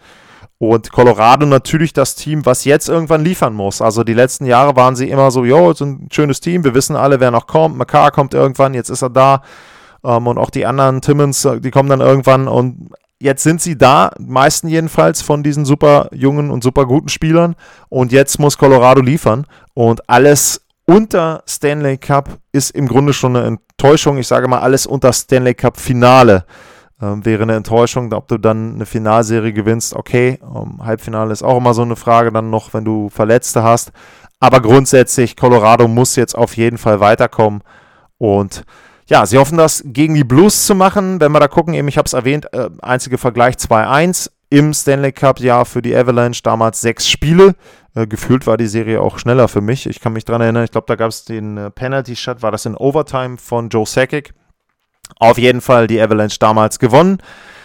Und 0.58 0.92
Colorado 0.92 1.46
natürlich 1.46 1.92
das 1.94 2.14
Team, 2.14 2.44
was 2.44 2.64
jetzt 2.64 2.88
irgendwann 2.88 3.24
liefern 3.24 3.54
muss. 3.54 3.80
Also 3.80 4.04
die 4.04 4.14
letzten 4.14 4.44
Jahre 4.46 4.76
waren 4.76 4.96
sie 4.96 5.08
immer 5.08 5.30
so, 5.30 5.44
jo, 5.44 5.70
ist 5.70 5.80
ein 5.80 6.08
schönes 6.10 6.40
Team, 6.40 6.64
wir 6.64 6.74
wissen 6.74 6.96
alle, 6.96 7.20
wer 7.20 7.30
noch 7.30 7.46
kommt. 7.46 7.76
McCarr 7.76 8.10
kommt 8.10 8.34
irgendwann, 8.34 8.74
jetzt 8.74 8.90
ist 8.90 9.02
er 9.02 9.10
da. 9.10 9.42
Ähm, 10.04 10.26
und 10.26 10.36
auch 10.36 10.50
die 10.50 10.66
anderen 10.66 11.00
Timmons, 11.00 11.46
die 11.60 11.70
kommen 11.70 11.88
dann 11.88 12.00
irgendwann. 12.00 12.48
Und 12.48 12.90
jetzt 13.20 13.42
sind 13.42 13.60
sie 13.60 13.76
da, 13.78 14.10
meisten 14.18 14.68
jedenfalls 14.68 15.22
von 15.22 15.42
diesen 15.42 15.64
super 15.64 16.08
jungen 16.12 16.50
und 16.50 16.62
super 16.62 16.86
guten 16.86 17.08
Spielern. 17.08 17.56
Und 17.88 18.12
jetzt 18.12 18.38
muss 18.38 18.58
Colorado 18.58 19.00
liefern. 19.00 19.46
Und 19.74 20.08
alles 20.08 20.62
unter 20.86 21.42
Stanley 21.48 21.98
Cup 21.98 22.38
ist 22.52 22.70
im 22.70 22.86
Grunde 22.86 23.12
schon 23.12 23.36
eine 23.36 23.46
Enttäuschung. 23.46 24.18
Ich 24.18 24.28
sage 24.28 24.48
mal, 24.48 24.60
alles 24.60 24.86
unter 24.86 25.12
Stanley 25.12 25.54
Cup 25.54 25.78
Finale 25.78 26.44
ähm, 27.00 27.24
wäre 27.24 27.42
eine 27.42 27.56
Enttäuschung. 27.56 28.12
Ob 28.12 28.28
du 28.28 28.38
dann 28.38 28.74
eine 28.74 28.86
Finalserie 28.86 29.52
gewinnst, 29.52 29.94
okay. 29.94 30.38
Ähm, 30.42 30.84
Halbfinale 30.84 31.32
ist 31.32 31.42
auch 31.42 31.58
immer 31.58 31.74
so 31.74 31.82
eine 31.82 31.96
Frage, 31.96 32.32
dann 32.32 32.50
noch, 32.50 32.74
wenn 32.74 32.84
du 32.84 33.08
Verletzte 33.10 33.62
hast. 33.62 33.92
Aber 34.38 34.60
grundsätzlich, 34.60 35.36
Colorado 35.36 35.88
muss 35.88 36.16
jetzt 36.16 36.36
auf 36.36 36.56
jeden 36.56 36.78
Fall 36.78 37.00
weiterkommen. 37.00 37.62
Und 38.18 38.64
ja, 39.08 39.24
sie 39.24 39.38
hoffen 39.38 39.58
das 39.58 39.82
gegen 39.86 40.14
die 40.14 40.24
Blues 40.24 40.66
zu 40.66 40.74
machen. 40.74 41.20
Wenn 41.20 41.32
wir 41.32 41.40
da 41.40 41.48
gucken, 41.48 41.74
eben, 41.74 41.88
ich 41.88 41.98
habe 41.98 42.06
es 42.06 42.12
erwähnt, 42.12 42.52
äh, 42.52 42.70
einziger 42.82 43.18
Vergleich 43.18 43.54
2-1 43.56 44.30
im 44.50 44.72
Stanley 44.74 45.12
Cup-Jahr 45.12 45.64
für 45.64 45.82
die 45.82 45.94
Avalanche, 45.94 46.42
damals 46.42 46.80
sechs 46.80 47.08
Spiele. 47.08 47.54
Äh, 47.94 48.06
gefühlt 48.06 48.46
war 48.46 48.56
die 48.56 48.66
Serie 48.66 49.00
auch 49.00 49.18
schneller 49.18 49.48
für 49.48 49.60
mich. 49.60 49.86
Ich 49.86 50.00
kann 50.00 50.12
mich 50.12 50.24
daran 50.24 50.42
erinnern, 50.42 50.64
ich 50.64 50.70
glaube, 50.70 50.86
da 50.88 50.96
gab 50.96 51.10
es 51.10 51.24
den 51.24 51.56
äh, 51.56 51.70
Penalty-Shot, 51.70 52.42
war 52.42 52.50
das 52.50 52.66
in 52.66 52.76
Overtime 52.76 53.38
von 53.38 53.68
Joe 53.68 53.86
Sakic. 53.86 54.34
Auf 55.18 55.38
jeden 55.38 55.60
Fall 55.60 55.86
die 55.86 56.00
Avalanche 56.00 56.38
damals 56.40 56.78
gewonnen. 56.78 57.18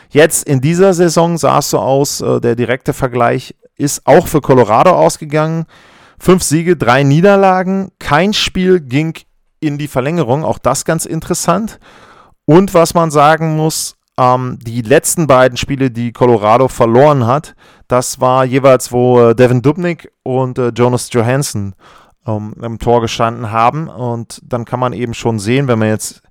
Jetzt 0.09 0.47
in 0.47 0.61
dieser 0.61 0.93
Saison 0.93 1.37
sah 1.37 1.59
es 1.59 1.69
so 1.69 1.79
aus, 1.79 2.21
äh, 2.21 2.39
der 2.39 2.55
direkte 2.55 2.93
Vergleich 2.93 3.55
ist 3.77 4.05
auch 4.05 4.27
für 4.27 4.41
Colorado 4.41 4.91
ausgegangen. 4.91 5.65
Fünf 6.19 6.43
Siege, 6.43 6.77
drei 6.77 7.01
Niederlagen. 7.03 7.91
Kein 7.97 8.33
Spiel 8.33 8.79
ging 8.79 9.15
in 9.61 9.77
die 9.77 9.87
Verlängerung. 9.87 10.43
Auch 10.43 10.57
das 10.59 10.83
ganz 10.83 11.05
interessant. 11.05 11.79
Und 12.45 12.73
was 12.73 12.93
man 12.93 13.11
sagen 13.11 13.55
muss, 13.55 13.95
ähm, 14.17 14.59
die 14.61 14.81
letzten 14.81 15.27
beiden 15.27 15.57
Spiele, 15.57 15.89
die 15.89 16.11
Colorado 16.11 16.67
verloren 16.67 17.25
hat, 17.25 17.55
das 17.87 18.19
war 18.19 18.43
jeweils, 18.43 18.91
wo 18.91 19.21
äh, 19.21 19.35
Devin 19.35 19.61
Dubnik 19.61 20.11
und 20.23 20.57
äh, 20.57 20.69
Jonas 20.75 21.11
Johansson 21.13 21.75
ähm, 22.27 22.53
im 22.61 22.79
Tor 22.79 23.01
gestanden 23.01 23.51
haben. 23.51 23.87
Und 23.87 24.41
dann 24.43 24.65
kann 24.65 24.79
man 24.79 24.93
eben 24.93 25.13
schon 25.13 25.39
sehen, 25.39 25.67
wenn 25.67 25.79
man 25.79 25.87
jetzt 25.87 26.21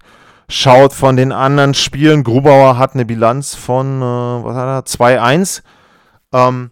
schaut 0.49 0.93
von 0.93 1.17
den 1.17 1.33
anderen 1.33 1.75
Spielen, 1.75 2.25
Grubauer 2.25 2.77
hat 2.77 2.95
eine 2.95 3.05
Bilanz 3.05 3.55
von 3.55 4.03
äh, 4.03 4.05
was 4.45 4.57
hat 4.57 5.01
er, 5.01 5.23
2-1. 5.23 5.63
Ähm, 6.33 6.71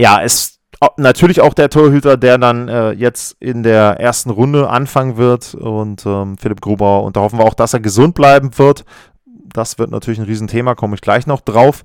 ja, 0.00 0.18
ist 0.18 0.58
natürlich 0.96 1.40
auch 1.40 1.54
der 1.54 1.70
Torhüter, 1.70 2.16
der 2.16 2.38
dann 2.38 2.68
äh, 2.68 2.92
jetzt 2.92 3.36
in 3.40 3.62
der 3.62 4.00
ersten 4.00 4.30
Runde 4.30 4.68
anfangen 4.68 5.16
wird 5.16 5.54
und 5.54 6.04
ähm, 6.06 6.36
Philipp 6.38 6.60
Grubauer. 6.60 7.04
Und 7.04 7.16
da 7.16 7.20
hoffen 7.20 7.38
wir 7.38 7.44
auch, 7.44 7.54
dass 7.54 7.74
er 7.74 7.80
gesund 7.80 8.14
bleiben 8.14 8.58
wird. 8.58 8.84
Das 9.26 9.78
wird 9.78 9.90
natürlich 9.90 10.18
ein 10.18 10.26
Riesenthema, 10.26 10.74
komme 10.74 10.94
ich 10.94 11.00
gleich 11.00 11.26
noch 11.26 11.40
drauf. 11.40 11.84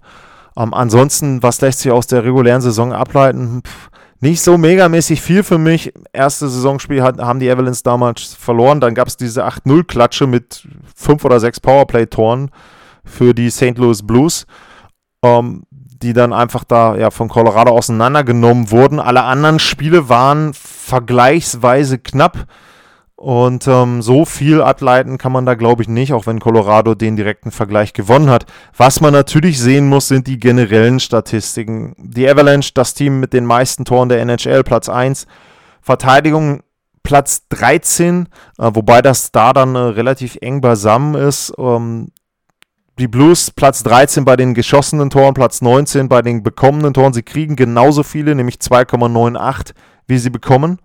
Ähm, 0.58 0.74
ansonsten, 0.74 1.44
was 1.44 1.62
lässt 1.62 1.80
sich 1.80 1.92
aus 1.92 2.08
der 2.08 2.24
regulären 2.24 2.62
Saison 2.62 2.94
ableiten? 2.94 3.62
Pff, 3.64 3.90
nicht 4.20 4.42
so 4.42 4.58
megamäßig 4.58 5.22
viel 5.22 5.44
für 5.44 5.60
mich. 5.60 5.94
Erste 6.12 6.48
Saisonspiel 6.48 7.04
hat, 7.04 7.20
haben 7.20 7.40
die 7.40 7.52
Avalanche 7.52 7.84
damals 7.84 8.34
verloren. 8.34 8.80
Dann 8.82 8.96
gab 8.96 9.08
es 9.08 9.18
diese 9.18 9.46
8-0-Klatsche 9.46 10.26
mit 10.26 10.68
fünf 10.96 11.24
oder 11.24 11.40
sechs 11.40 11.60
Powerplay-Toren 11.60 12.50
für 13.06 13.34
die 13.34 13.52
St. 13.52 13.78
Louis 13.78 14.06
Blues, 14.06 14.48
ähm, 15.24 15.64
die 16.02 16.14
dann 16.14 16.34
einfach 16.34 16.64
da 16.64 16.96
ja, 16.96 17.12
von 17.12 17.30
Colorado 17.30 17.72
auseinandergenommen 17.72 18.72
wurden. 18.72 19.00
Alle 19.00 19.24
anderen 19.24 19.60
Spiele 19.60 20.10
waren 20.10 20.54
vergleichsweise 20.54 21.98
knapp. 21.98 22.46
Und 23.16 23.68
ähm, 23.68 24.04
so 24.04 24.26
viel 24.26 24.62
ableiten 24.62 25.18
kann 25.18 25.32
man 25.32 25.48
da, 25.48 25.56
glaube 25.56 25.82
ich, 25.82 25.90
nicht, 25.90 26.14
auch 26.14 26.28
wenn 26.28 26.40
Colorado 26.40 26.94
den 26.94 27.16
direkten 27.16 27.50
Vergleich 27.50 27.94
gewonnen 27.94 28.30
hat. 28.30 28.46
Was 28.76 29.02
man 29.02 29.12
natürlich 29.12 29.60
sehen 29.60 29.90
muss, 29.90 30.08
sind 30.08 30.28
die 30.28 30.40
generellen 30.40 31.00
Statistiken. 31.00 31.96
Die 31.98 32.30
Avalanche, 32.30 32.74
das 32.76 32.94
Team 32.94 33.20
mit 33.20 33.34
den 33.34 33.46
meisten 33.46 33.86
Toren 33.86 34.10
der 34.10 34.22
NHL, 34.22 34.64
Platz 34.64 34.88
1. 34.88 35.26
Verteidigung 35.82 36.62
Platz 37.02 37.48
13, 37.50 38.28
äh, 38.60 38.70
wobei 38.74 39.02
das 39.02 39.32
da 39.32 39.54
dann 39.54 39.76
äh, 39.76 39.80
relativ 39.80 40.38
eng 40.42 40.62
beisammen 40.62 41.16
ist. 41.16 41.54
Ähm, 41.58 42.10
die 43.00 43.08
Blues 43.08 43.52
Platz 43.52 43.84
13 43.84 44.26
bei 44.26 44.36
den 44.36 44.54
geschossenen 44.54 45.10
Toren, 45.10 45.34
Platz 45.34 45.62
19 45.62 46.10
bei 46.10 46.22
den 46.22 46.44
bekommenen 46.44 46.94
Toren. 46.94 47.14
Sie 47.14 47.24
kriegen 47.24 47.56
genauso 47.56 48.04
viele, 48.04 48.34
nämlich 48.36 48.56
2,98, 48.56 49.74
wie 50.08 50.18
sie 50.18 50.30
bekommen. 50.30 50.80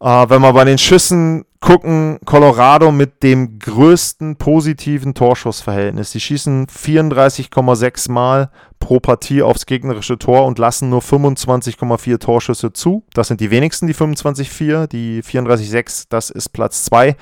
Äh, 0.00 0.06
wenn 0.28 0.42
wir 0.42 0.52
bei 0.52 0.64
den 0.64 0.78
Schüssen 0.78 1.44
gucken, 1.60 2.20
Colorado 2.24 2.92
mit 2.92 3.22
dem 3.24 3.58
größten 3.58 4.36
positiven 4.36 5.14
Torschussverhältnis. 5.14 6.12
Sie 6.12 6.20
schießen 6.20 6.66
34,6 6.66 8.10
Mal 8.12 8.50
pro 8.78 9.00
Partie 9.00 9.42
aufs 9.42 9.66
gegnerische 9.66 10.18
Tor 10.18 10.46
und 10.46 10.60
lassen 10.60 10.88
nur 10.88 11.00
25,4 11.00 12.18
Torschüsse 12.20 12.72
zu. 12.72 13.02
Das 13.12 13.26
sind 13.26 13.40
die 13.40 13.50
wenigsten, 13.50 13.88
die 13.88 13.94
25,4. 13.94 14.86
Die 14.86 15.22
34,6, 15.22 16.06
das 16.08 16.30
ist 16.30 16.50
Platz 16.50 16.84
2 16.84 17.16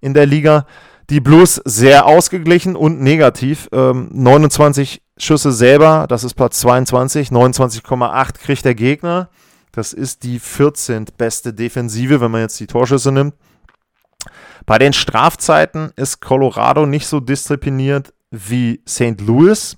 in 0.00 0.14
der 0.14 0.24
Liga. 0.24 0.66
Die 1.08 1.20
Blues 1.20 1.60
sehr 1.64 2.06
ausgeglichen 2.06 2.74
und 2.74 3.00
negativ. 3.00 3.68
Ähm, 3.72 4.08
29 4.12 5.02
Schüsse 5.18 5.52
selber, 5.52 6.06
das 6.08 6.24
ist 6.24 6.34
Platz 6.34 6.60
22. 6.60 7.28
29,8 7.28 8.38
kriegt 8.38 8.64
der 8.64 8.74
Gegner. 8.74 9.28
Das 9.72 9.92
ist 9.92 10.24
die 10.24 10.38
14. 10.38 11.06
beste 11.16 11.52
Defensive, 11.52 12.20
wenn 12.20 12.30
man 12.30 12.40
jetzt 12.40 12.58
die 12.58 12.66
Torschüsse 12.66 13.12
nimmt. 13.12 13.34
Bei 14.64 14.78
den 14.78 14.92
Strafzeiten 14.92 15.92
ist 15.96 16.20
Colorado 16.20 16.86
nicht 16.86 17.06
so 17.06 17.20
diszipliniert 17.20 18.12
wie 18.30 18.82
St. 18.88 19.20
Louis, 19.20 19.76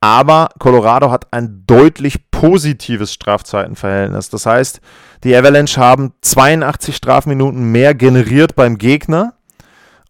aber 0.00 0.50
Colorado 0.58 1.10
hat 1.10 1.32
ein 1.32 1.64
deutlich 1.66 2.30
positives 2.30 3.12
Strafzeitenverhältnis. 3.12 4.30
Das 4.30 4.46
heißt, 4.46 4.80
die 5.24 5.34
Avalanche 5.34 5.80
haben 5.80 6.14
82 6.22 6.96
Strafminuten 6.96 7.72
mehr 7.72 7.94
generiert 7.94 8.54
beim 8.54 8.78
Gegner. 8.78 9.34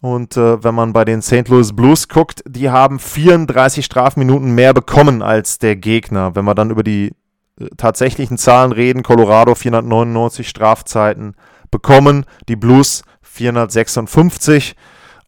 Und 0.01 0.37
äh, 0.37 0.63
wenn 0.65 0.75
man 0.75 0.93
bei 0.93 1.05
den 1.05 1.21
St. 1.21 1.49
Louis 1.49 1.75
Blues 1.75 2.09
guckt, 2.09 2.43
die 2.47 2.71
haben 2.71 2.99
34 2.99 3.85
Strafminuten 3.85 4.55
mehr 4.55 4.73
bekommen 4.73 5.23
als 5.23 5.59
der 5.59 5.77
Gegner. 5.77 6.35
Wenn 6.35 6.47
wir 6.47 6.55
dann 6.55 6.71
über 6.71 6.83
die 6.83 7.13
tatsächlichen 7.77 8.39
Zahlen 8.39 8.73
reden, 8.73 9.03
Colorado 9.03 9.55
499 9.55 10.49
Strafzeiten 10.49 11.35
bekommen, 11.71 12.25
die 12.49 12.57
Blues 12.57 13.03
456, 13.23 14.75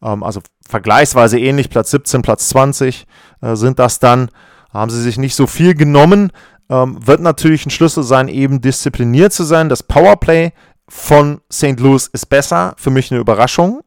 ähm, 0.01 0.23
also 0.23 0.41
vergleichsweise 0.67 1.39
ähnlich, 1.39 1.69
Platz 1.69 1.91
17, 1.91 2.21
Platz 2.21 2.49
20 2.49 3.05
äh, 3.41 3.55
sind 3.55 3.79
das 3.79 3.99
dann, 3.99 4.29
haben 4.71 4.89
sie 4.89 5.01
sich 5.01 5.17
nicht 5.17 5.35
so 5.35 5.47
viel 5.47 5.75
genommen, 5.75 6.31
ähm, 6.69 6.97
wird 7.05 7.21
natürlich 7.21 7.65
ein 7.65 7.71
Schlüssel 7.71 8.03
sein, 8.03 8.27
eben 8.27 8.61
diszipliniert 8.61 9.33
zu 9.33 9.43
sein. 9.43 9.69
Das 9.69 9.83
Powerplay 9.83 10.51
von 10.89 11.41
St. 11.51 11.79
Louis 11.79 12.07
ist 12.07 12.27
besser, 12.27 12.73
für 12.77 12.89
mich 12.89 13.11
eine 13.11 13.21
Überraschung, 13.21 13.81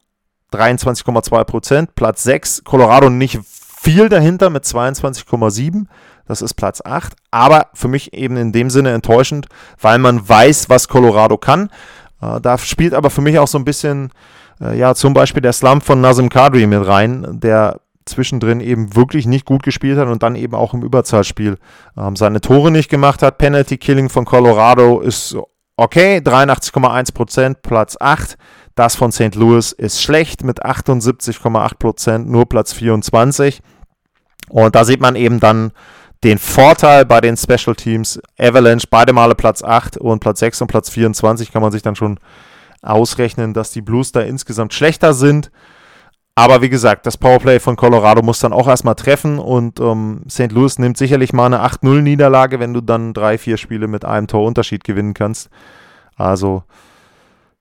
23,2 0.52 1.44
Prozent, 1.44 1.94
Platz 1.94 2.22
6, 2.22 2.64
Colorado 2.64 3.10
nicht 3.10 3.40
viel 3.86 4.08
dahinter 4.08 4.50
mit 4.50 4.64
22,7. 4.64 5.86
Das 6.26 6.42
ist 6.42 6.54
Platz 6.54 6.82
8. 6.84 7.14
Aber 7.30 7.68
für 7.74 7.88
mich 7.88 8.12
eben 8.12 8.36
in 8.36 8.52
dem 8.52 8.68
Sinne 8.70 8.92
enttäuschend, 8.92 9.46
weil 9.80 9.98
man 9.98 10.28
weiß, 10.28 10.68
was 10.68 10.88
Colorado 10.88 11.36
kann. 11.36 11.70
Äh, 12.20 12.40
da 12.40 12.58
spielt 12.58 12.94
aber 12.94 13.10
für 13.10 13.20
mich 13.20 13.38
auch 13.38 13.48
so 13.48 13.58
ein 13.58 13.64
bisschen, 13.64 14.10
äh, 14.60 14.76
ja, 14.76 14.94
zum 14.94 15.14
Beispiel 15.14 15.42
der 15.42 15.52
Slump 15.52 15.84
von 15.84 16.00
Nazim 16.00 16.28
Kadri 16.28 16.66
mit 16.66 16.86
rein, 16.86 17.40
der 17.40 17.80
zwischendrin 18.06 18.60
eben 18.60 18.94
wirklich 18.94 19.26
nicht 19.26 19.44
gut 19.44 19.62
gespielt 19.62 19.98
hat 19.98 20.08
und 20.08 20.22
dann 20.22 20.36
eben 20.36 20.54
auch 20.54 20.74
im 20.74 20.82
Überzahlspiel 20.82 21.58
ähm, 21.96 22.16
seine 22.16 22.40
Tore 22.40 22.70
nicht 22.70 22.88
gemacht 22.88 23.22
hat. 23.22 23.38
Penalty 23.38 23.78
Killing 23.78 24.08
von 24.08 24.24
Colorado 24.24 25.00
ist 25.00 25.36
okay, 25.76 26.18
83,1%, 26.18 27.56
Platz 27.62 27.96
8. 28.00 28.36
Das 28.76 28.94
von 28.94 29.10
St. 29.10 29.34
Louis 29.34 29.72
ist 29.72 30.02
schlecht 30.02 30.44
mit 30.44 30.64
78,8%, 30.64 32.18
nur 32.18 32.46
Platz 32.46 32.74
24. 32.74 33.62
Und 34.50 34.76
da 34.76 34.84
sieht 34.84 35.00
man 35.00 35.16
eben 35.16 35.40
dann 35.40 35.72
den 36.22 36.38
Vorteil 36.38 37.06
bei 37.06 37.20
den 37.20 37.36
Special 37.36 37.74
Teams. 37.74 38.20
Avalanche 38.38 38.86
beide 38.88 39.12
Male 39.12 39.34
Platz 39.34 39.64
8 39.64 39.96
und 39.96 40.20
Platz 40.20 40.40
6 40.40 40.62
und 40.62 40.68
Platz 40.68 40.90
24 40.90 41.52
kann 41.52 41.62
man 41.62 41.72
sich 41.72 41.82
dann 41.82 41.96
schon 41.96 42.20
ausrechnen, 42.82 43.54
dass 43.54 43.70
die 43.70 43.80
Blues 43.80 44.12
da 44.12 44.20
insgesamt 44.20 44.74
schlechter 44.74 45.14
sind. 45.14 45.50
Aber 46.34 46.60
wie 46.60 46.68
gesagt, 46.68 47.06
das 47.06 47.16
Powerplay 47.16 47.60
von 47.60 47.76
Colorado 47.76 48.20
muss 48.20 48.40
dann 48.40 48.52
auch 48.52 48.68
erstmal 48.68 48.94
treffen 48.94 49.38
und 49.38 49.80
ähm, 49.80 50.20
St. 50.28 50.52
Louis 50.52 50.78
nimmt 50.78 50.98
sicherlich 50.98 51.32
mal 51.32 51.46
eine 51.46 51.64
8-0-Niederlage, 51.64 52.60
wenn 52.60 52.74
du 52.74 52.82
dann 52.82 53.14
drei, 53.14 53.38
vier 53.38 53.56
Spiele 53.56 53.88
mit 53.88 54.04
einem 54.04 54.26
Torunterschied 54.26 54.84
gewinnen 54.84 55.14
kannst. 55.14 55.48
Also, 56.14 56.62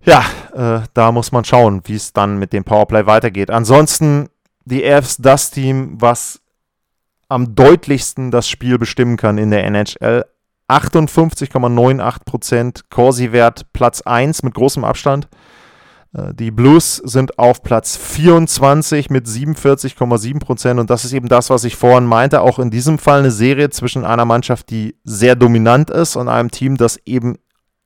ja, 0.05 0.23
äh, 0.53 0.81
da 0.93 1.11
muss 1.11 1.31
man 1.31 1.45
schauen, 1.45 1.81
wie 1.85 1.95
es 1.95 2.13
dann 2.13 2.37
mit 2.37 2.53
dem 2.53 2.63
Powerplay 2.63 3.05
weitergeht. 3.05 3.49
Ansonsten, 3.49 4.29
die 4.65 4.85
Avs, 4.85 5.17
das 5.17 5.51
Team, 5.51 5.95
was 5.99 6.41
am 7.27 7.55
deutlichsten 7.55 8.31
das 8.31 8.47
Spiel 8.47 8.77
bestimmen 8.77 9.17
kann 9.17 9.37
in 9.37 9.51
der 9.51 9.65
NHL. 9.65 10.23
58,98% 10.67 12.85
Corsi-Wert 12.89 13.71
Platz 13.73 14.01
1 14.01 14.41
mit 14.43 14.55
großem 14.55 14.83
Abstand. 14.83 15.29
Äh, 16.13 16.33
die 16.33 16.51
Blues 16.51 16.97
sind 16.97 17.37
auf 17.37 17.61
Platz 17.61 17.97
24 17.97 19.09
mit 19.09 19.27
47,7% 19.27 20.79
und 20.79 20.89
das 20.89 21.03
ist 21.05 21.13
eben 21.13 21.27
das, 21.27 21.49
was 21.49 21.65
ich 21.65 21.75
vorhin 21.75 22.05
meinte. 22.05 22.41
Auch 22.41 22.59
in 22.59 22.71
diesem 22.71 22.97
Fall 22.97 23.19
eine 23.19 23.31
Serie 23.31 23.69
zwischen 23.69 24.05
einer 24.05 24.25
Mannschaft, 24.25 24.71
die 24.71 24.95
sehr 25.03 25.35
dominant 25.35 25.91
ist 25.91 26.15
und 26.15 26.29
einem 26.29 26.49
Team, 26.49 26.77
das 26.77 26.97
eben 27.05 27.37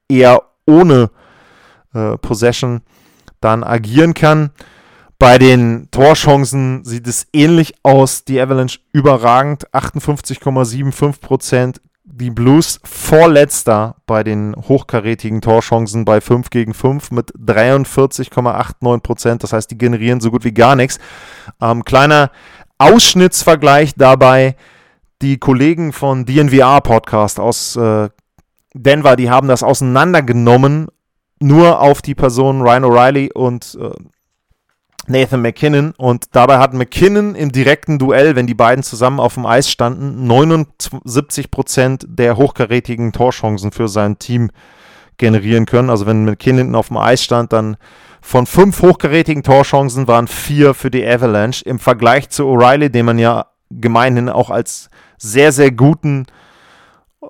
eher 0.08 0.44
ohne 0.66 1.10
äh, 1.94 2.18
Possession 2.18 2.82
dann 3.42 3.64
agieren 3.64 4.14
kann. 4.14 4.52
Bei 5.18 5.38
den 5.38 5.90
Torchancen 5.92 6.86
sieht 6.86 7.06
es 7.06 7.28
ähnlich 7.34 7.74
aus. 7.84 8.24
Die 8.24 8.40
Avalanche 8.40 8.80
überragend, 8.94 9.70
58,75% 9.74 11.82
Die 12.04 12.32
Blues 12.32 12.80
vorletzter 12.86 13.98
bei 14.06 14.24
den 14.24 14.56
hochkarätigen 14.56 15.42
Torchancen 15.42 16.06
bei 16.06 16.22
5 16.22 16.50
gegen 16.50 16.74
5 16.74 17.12
mit 17.12 17.34
43,89% 17.34 19.40
Das 19.40 19.52
heißt, 19.52 19.70
die 19.72 19.78
generieren 19.78 20.22
so 20.22 20.32
gut 20.32 20.46
wie 20.46 20.54
gar 20.54 20.78
nichts. 20.78 21.00
Ähm, 21.62 21.84
kleiner 21.84 22.32
Ausschnittsvergleich 22.78 23.96
dabei. 23.96 24.56
Die 25.22 25.38
Kollegen 25.38 25.92
von 25.92 26.26
DNVR 26.26 26.80
Podcast 26.80 27.42
aus 27.42 27.76
äh, 27.76 28.08
Denver, 28.74 29.18
die 29.18 29.30
haben 29.30 29.50
das 29.50 29.64
auseinandergenommen, 29.64 30.88
nur 31.40 31.80
auf 31.82 32.02
die 32.02 32.16
Personen 32.16 32.62
Ryan 32.62 32.84
O'Reilly 32.84 33.32
und 33.34 33.78
äh, 33.80 33.92
Nathan 35.08 35.42
McKinnon. 35.42 35.94
Und 35.98 36.36
dabei 36.36 36.60
hat 36.60 36.74
McKinnon 36.74 37.36
im 37.36 37.52
direkten 37.52 37.98
Duell, 37.98 38.36
wenn 38.36 38.48
die 38.48 38.54
beiden 38.54 38.84
zusammen 38.84 39.20
auf 39.20 39.34
dem 39.34 39.46
Eis 39.46 39.70
standen, 39.70 40.28
79 40.28 41.52
Prozent 41.52 42.06
der 42.08 42.38
hochkarätigen 42.38 43.12
Torchancen 43.12 43.72
für 43.72 43.88
sein 43.88 44.20
Team 44.20 44.52
generieren 45.18 45.66
können. 45.66 45.90
Also 45.90 46.06
wenn 46.06 46.26
McKinnon 46.26 46.76
auf 46.76 46.90
dem 46.90 46.98
Eis 46.98 47.24
stand, 47.24 47.54
dann 47.54 47.78
von 48.22 48.46
fünf 48.46 48.82
hochgerätigen 48.82 49.44
Torchancen 49.44 50.08
waren 50.08 50.28
vier 50.28 50.74
für 50.74 50.92
die 50.92 51.06
Avalanche. 51.06 51.64
Im 51.66 51.80
Vergleich 51.80 52.30
zu 52.30 52.44
O'Reilly, 52.44 52.90
den 52.90 53.06
man 53.06 53.18
ja 53.18 53.48
gemeinhin 53.70 54.30
auch 54.30 54.50
als 54.50 54.90
sehr, 55.18 55.52
sehr 55.52 55.72
guten 55.72 56.26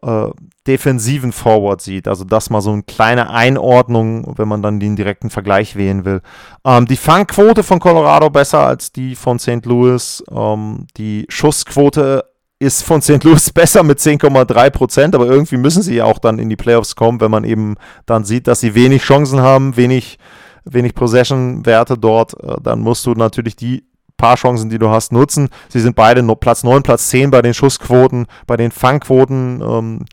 äh, 0.01 0.27
defensiven 0.67 1.31
Forward 1.31 1.81
sieht. 1.81 2.07
Also 2.07 2.23
das 2.23 2.49
mal 2.49 2.61
so 2.61 2.71
eine 2.71 2.83
kleine 2.83 3.29
Einordnung, 3.31 4.33
wenn 4.37 4.47
man 4.47 4.61
dann 4.61 4.79
den 4.79 4.95
direkten 4.95 5.29
Vergleich 5.29 5.75
wählen 5.75 6.05
will. 6.05 6.21
Ähm, 6.63 6.85
die 6.85 6.97
Fangquote 6.97 7.63
von 7.63 7.79
Colorado 7.79 8.29
besser 8.29 8.59
als 8.59 8.91
die 8.91 9.15
von 9.15 9.39
St. 9.39 9.65
Louis. 9.65 10.23
Ähm, 10.31 10.85
die 10.97 11.25
Schussquote 11.29 12.23
ist 12.59 12.83
von 12.83 13.01
St. 13.01 13.23
Louis 13.23 13.49
besser 13.53 13.83
mit 13.83 13.99
10,3 13.99 14.69
Prozent, 14.69 15.15
aber 15.15 15.25
irgendwie 15.25 15.57
müssen 15.57 15.81
sie 15.81 15.95
ja 15.95 16.05
auch 16.05 16.19
dann 16.19 16.39
in 16.39 16.49
die 16.49 16.55
Playoffs 16.55 16.95
kommen, 16.95 17.19
wenn 17.21 17.31
man 17.31 17.43
eben 17.43 17.75
dann 18.05 18.25
sieht, 18.25 18.47
dass 18.47 18.59
sie 18.59 18.75
wenig 18.75 19.01
Chancen 19.01 19.41
haben, 19.41 19.75
wenig, 19.75 20.19
wenig 20.65 20.93
Possession-Werte 20.93 21.97
dort. 21.97 22.35
Äh, 22.43 22.57
dann 22.61 22.81
musst 22.81 23.05
du 23.05 23.13
natürlich 23.13 23.55
die 23.55 23.88
paar 24.20 24.36
Chancen, 24.36 24.70
die 24.70 24.78
du 24.78 24.89
hast, 24.89 25.11
nutzen. 25.11 25.49
Sie 25.70 25.80
sind 25.80 25.95
beide 25.95 26.24
Platz 26.36 26.63
9, 26.63 26.84
Platz 26.84 27.09
10 27.09 27.32
bei 27.32 27.41
den 27.41 27.55
Schussquoten, 27.55 28.28
bei 28.45 28.55
den 28.55 28.70
Fangquoten. 28.70 29.61
Ähm, 29.61 30.05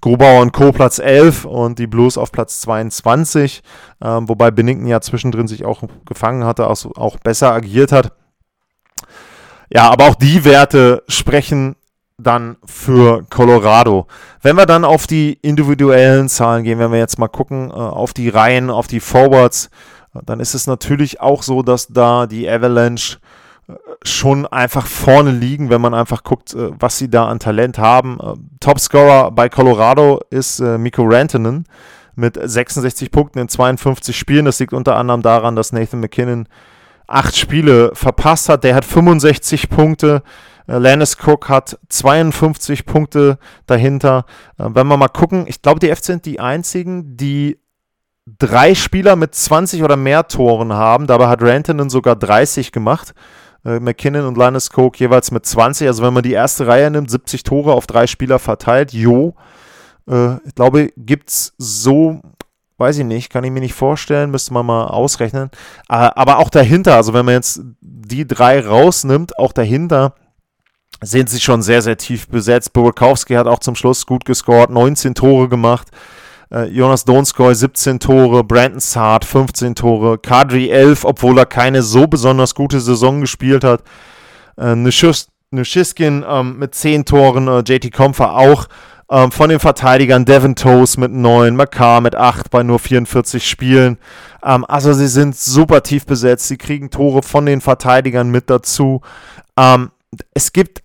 Grubauer 0.00 0.40
und 0.40 0.52
Co. 0.52 0.72
Platz 0.72 0.98
11 0.98 1.44
und 1.44 1.78
die 1.78 1.86
Blues 1.86 2.16
auf 2.16 2.32
Platz 2.32 2.62
22, 2.62 3.62
ähm, 4.02 4.28
wobei 4.28 4.50
Binnington 4.50 4.86
ja 4.86 5.02
zwischendrin 5.02 5.46
sich 5.46 5.66
auch 5.66 5.82
gefangen 6.06 6.44
hatte, 6.44 6.68
auch, 6.68 6.78
auch 6.96 7.18
besser 7.18 7.52
agiert 7.52 7.92
hat. 7.92 8.12
Ja, 9.68 9.90
aber 9.90 10.06
auch 10.06 10.14
die 10.14 10.44
Werte 10.44 11.02
sprechen 11.06 11.76
dann 12.16 12.56
für 12.64 13.24
Colorado. 13.30 14.06
Wenn 14.42 14.56
wir 14.56 14.66
dann 14.66 14.84
auf 14.84 15.06
die 15.06 15.34
individuellen 15.42 16.28
Zahlen 16.28 16.64
gehen, 16.64 16.78
wenn 16.78 16.92
wir 16.92 16.98
jetzt 16.98 17.18
mal 17.18 17.28
gucken, 17.28 17.70
äh, 17.70 17.74
auf 17.74 18.14
die 18.14 18.30
Reihen, 18.30 18.70
auf 18.70 18.86
die 18.86 19.00
Forwards, 19.00 19.70
dann 20.26 20.40
ist 20.40 20.54
es 20.54 20.66
natürlich 20.66 21.20
auch 21.20 21.42
so, 21.42 21.62
dass 21.62 21.88
da 21.88 22.26
die 22.26 22.48
Avalanche 22.48 23.18
schon 24.02 24.46
einfach 24.46 24.86
vorne 24.86 25.30
liegen, 25.30 25.70
wenn 25.70 25.80
man 25.80 25.94
einfach 25.94 26.22
guckt, 26.24 26.54
äh, 26.54 26.70
was 26.78 26.98
sie 26.98 27.10
da 27.10 27.26
an 27.26 27.38
Talent 27.38 27.78
haben. 27.78 28.18
Topscorer 28.60 29.30
bei 29.30 29.48
Colorado 29.48 30.20
ist 30.30 30.60
Mikko 30.60 31.04
Rantanen 31.04 31.64
mit 32.14 32.38
66 32.40 33.10
Punkten 33.10 33.38
in 33.38 33.48
52 33.48 34.16
Spielen. 34.16 34.44
Das 34.44 34.60
liegt 34.60 34.72
unter 34.72 34.96
anderem 34.96 35.22
daran, 35.22 35.56
dass 35.56 35.72
Nathan 35.72 36.00
McKinnon 36.00 36.46
acht 37.06 37.36
Spiele 37.36 37.90
verpasst 37.94 38.48
hat. 38.48 38.64
Der 38.64 38.74
hat 38.74 38.84
65 38.84 39.68
Punkte. 39.68 40.22
Äh, 40.66 40.78
Lannis 40.78 41.16
Cook 41.24 41.48
hat 41.48 41.78
52 41.88 42.86
Punkte 42.86 43.38
dahinter. 43.66 44.24
Äh, 44.58 44.66
wenn 44.68 44.86
wir 44.86 44.96
mal 44.96 45.08
gucken, 45.08 45.44
ich 45.46 45.60
glaube, 45.60 45.80
die 45.80 45.90
F 45.90 46.00
sind 46.02 46.24
die 46.24 46.40
einzigen, 46.40 47.16
die 47.16 47.58
drei 48.38 48.74
Spieler 48.74 49.16
mit 49.16 49.34
20 49.34 49.82
oder 49.82 49.96
mehr 49.96 50.28
Toren 50.28 50.72
haben. 50.72 51.06
Dabei 51.06 51.26
hat 51.26 51.42
Rantanen 51.42 51.90
sogar 51.90 52.16
30 52.16 52.70
gemacht. 52.70 53.12
Äh, 53.64 53.80
McKinnon 53.80 54.26
und 54.26 54.38
Cook 54.76 54.98
jeweils 54.98 55.30
mit 55.30 55.46
20. 55.46 55.86
Also 55.86 56.02
wenn 56.02 56.14
man 56.14 56.22
die 56.22 56.32
erste 56.32 56.66
Reihe 56.66 56.90
nimmt, 56.90 57.10
70 57.10 57.42
Tore 57.42 57.72
auf 57.72 57.86
drei 57.86 58.06
Spieler 58.06 58.38
verteilt. 58.38 58.92
Jo, 58.92 59.34
ich 60.44 60.54
glaube, 60.56 60.90
gibt 60.96 61.28
es 61.28 61.52
so 61.56 62.20
weiß 62.80 62.98
ich 62.98 63.04
nicht, 63.04 63.30
kann 63.30 63.44
ich 63.44 63.50
mir 63.50 63.60
nicht 63.60 63.74
vorstellen, 63.74 64.30
müsste 64.30 64.54
man 64.54 64.64
mal 64.66 64.86
ausrechnen. 64.86 65.50
Aber 65.86 66.38
auch 66.38 66.48
dahinter, 66.48 66.96
also 66.96 67.12
wenn 67.12 67.26
man 67.26 67.34
jetzt 67.34 67.60
die 67.80 68.26
drei 68.26 68.66
rausnimmt, 68.66 69.38
auch 69.38 69.52
dahinter 69.52 70.14
sind 71.02 71.28
sie 71.28 71.40
schon 71.40 71.62
sehr, 71.62 71.82
sehr 71.82 71.98
tief 71.98 72.28
besetzt. 72.28 72.72
Burkowski 72.72 73.34
hat 73.34 73.46
auch 73.46 73.60
zum 73.60 73.74
Schluss 73.74 74.06
gut 74.06 74.24
gescored, 74.24 74.70
19 74.70 75.14
Tore 75.14 75.48
gemacht. 75.48 75.88
Äh, 76.52 76.64
Jonas 76.64 77.04
Donskoy 77.04 77.54
17 77.54 78.00
Tore, 78.00 78.42
Brandon 78.42 78.80
Saad 78.80 79.24
15 79.24 79.74
Tore, 79.74 80.18
Kadri 80.18 80.70
11, 80.70 81.04
obwohl 81.04 81.38
er 81.38 81.46
keine 81.46 81.82
so 81.82 82.06
besonders 82.06 82.54
gute 82.54 82.80
Saison 82.80 83.20
gespielt 83.20 83.62
hat. 83.62 83.82
Äh, 84.56 84.74
Nischiskin 84.74 86.24
ähm, 86.28 86.58
mit 86.58 86.74
10 86.74 87.04
Toren, 87.04 87.48
äh, 87.48 87.60
JT 87.60 87.92
Comfer 87.92 88.36
auch. 88.36 88.66
Ähm, 89.12 89.32
von 89.32 89.50
den 89.50 89.58
Verteidigern 89.58 90.24
Devin 90.24 90.54
Toes 90.54 90.96
mit 90.96 91.10
9, 91.10 91.56
Makar 91.56 92.00
mit 92.00 92.14
8 92.14 92.48
bei 92.48 92.62
nur 92.62 92.78
44 92.78 93.44
Spielen. 93.44 93.98
Ähm, 94.44 94.64
also 94.64 94.92
sie 94.92 95.08
sind 95.08 95.36
super 95.36 95.82
tief 95.82 96.06
besetzt. 96.06 96.46
Sie 96.46 96.56
kriegen 96.56 96.90
Tore 96.90 97.24
von 97.24 97.44
den 97.44 97.60
Verteidigern 97.60 98.30
mit 98.30 98.50
dazu. 98.50 99.00
Ähm, 99.56 99.90
es 100.32 100.52
gibt 100.52 100.82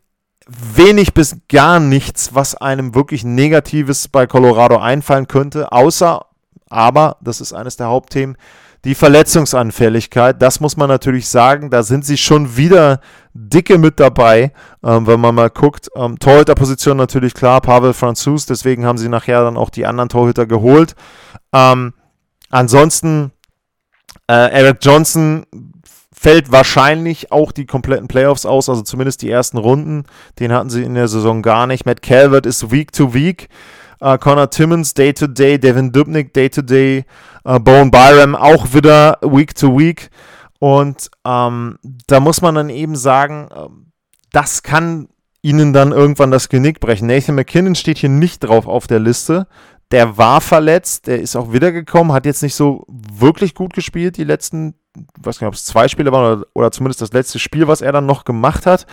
wenig 0.48 1.14
bis 1.14 1.38
gar 1.50 1.80
nichts, 1.80 2.36
was 2.36 2.56
einem 2.56 2.94
wirklich 2.94 3.24
Negatives 3.24 4.08
bei 4.08 4.28
Colorado 4.28 4.78
einfallen 4.78 5.28
könnte, 5.28 5.72
außer, 5.72 6.26
aber, 6.70 7.18
das 7.22 7.42
ist 7.42 7.54
eines 7.54 7.78
der 7.78 7.88
Hauptthemen, 7.88 8.38
die 8.86 8.94
Verletzungsanfälligkeit, 8.94 10.40
das 10.40 10.60
muss 10.60 10.78
man 10.78 10.88
natürlich 10.88 11.28
sagen, 11.28 11.72
da 11.72 11.82
sind 11.82 12.06
sie 12.06 12.18
schon 12.18 12.56
wieder 12.56 13.00
dicke 13.34 13.80
mit 13.80 14.00
dabei, 14.00 14.54
ähm, 14.84 15.08
wenn 15.08 15.20
man 15.20 15.34
mal 15.34 15.50
guckt. 15.50 15.90
Ähm, 15.96 16.20
Torhüterposition 16.20 16.96
natürlich 16.96 17.34
klar, 17.34 17.62
Pavel 17.62 17.94
Franzus, 17.94 18.46
deswegen 18.46 18.86
haben 18.86 19.00
sie 19.00 19.10
nachher 19.10 19.44
dann 19.44 19.58
auch 19.58 19.72
die 19.72 19.88
anderen 19.88 20.10
Torhüter 20.10 20.46
geholt. 20.46 20.96
Ähm, 21.52 21.94
ansonsten 22.52 23.32
äh, 24.28 24.52
Eric 24.52 24.78
Johnson 24.82 25.48
fällt 26.18 26.52
wahrscheinlich 26.52 27.32
auch 27.32 27.52
die 27.52 27.66
kompletten 27.66 28.08
Playoffs 28.08 28.46
aus, 28.46 28.70
also 28.70 28.82
zumindest 28.82 29.22
die 29.22 29.30
ersten 29.30 29.58
Runden. 29.58 30.04
Den 30.40 30.54
hatten 30.54 30.70
sie 30.70 30.84
in 30.84 30.96
der 30.96 31.08
Saison 31.08 31.42
gar 31.42 31.68
nicht. 31.68 31.86
Matt 31.86 32.02
Calvert 32.02 32.46
ist 32.46 32.72
Week 32.72 32.92
to 32.92 33.14
Week. 33.14 33.50
Uh, 34.02 34.18
Connor 34.18 34.50
Timmons 34.50 34.94
Day 34.94 35.14
to 35.14 35.26
Day, 35.26 35.58
Devin 35.58 35.92
Dubnik 35.92 36.34
Day 36.34 36.50
to 36.50 36.62
Day, 36.62 37.06
uh, 37.48 37.60
Bowen 37.60 37.92
Byram 37.92 38.36
auch 38.36 38.74
wieder 38.74 39.18
Week 39.22 39.56
to 39.56 39.78
Week. 39.78 40.10
Und 40.60 41.10
ähm, 41.26 41.78
da 42.08 42.20
muss 42.20 42.42
man 42.42 42.56
dann 42.56 42.70
eben 42.70 42.96
sagen, 42.96 43.48
äh, 43.56 43.68
das 44.32 44.64
kann 44.64 45.08
ihnen 45.42 45.74
dann 45.74 45.92
irgendwann 45.92 46.32
das 46.32 46.50
Genick 46.50 46.80
brechen. 46.80 47.08
Nathan 47.08 47.36
McKinnon 47.36 47.76
steht 47.76 48.00
hier 48.00 48.10
nicht 48.10 48.40
drauf 48.40 48.68
auf 48.68 48.88
der 48.88 49.00
Liste. 49.00 49.48
Der 49.92 50.18
war 50.18 50.42
verletzt, 50.42 51.08
der 51.08 51.22
ist 51.22 51.36
auch 51.36 51.54
wiedergekommen, 51.54 52.14
hat 52.14 52.26
jetzt 52.26 52.42
nicht 52.42 52.56
so 52.56 52.86
wirklich 52.88 53.54
gut 53.54 53.74
gespielt, 53.74 54.18
die 54.18 54.24
letzten, 54.24 54.74
weiß 55.22 55.42
nicht, 55.42 55.48
ob 55.48 55.54
es 55.54 55.66
zwei 55.66 55.88
Spiele 55.88 56.12
waren 56.12 56.38
oder, 56.38 56.48
oder 56.54 56.72
zumindest 56.72 57.02
das 57.02 57.14
letzte 57.14 57.40
Spiel, 57.40 57.68
was 57.68 57.82
er 57.82 57.92
dann 57.92 58.06
noch 58.06 58.26
gemacht 58.26 58.66
hat. 58.66 58.86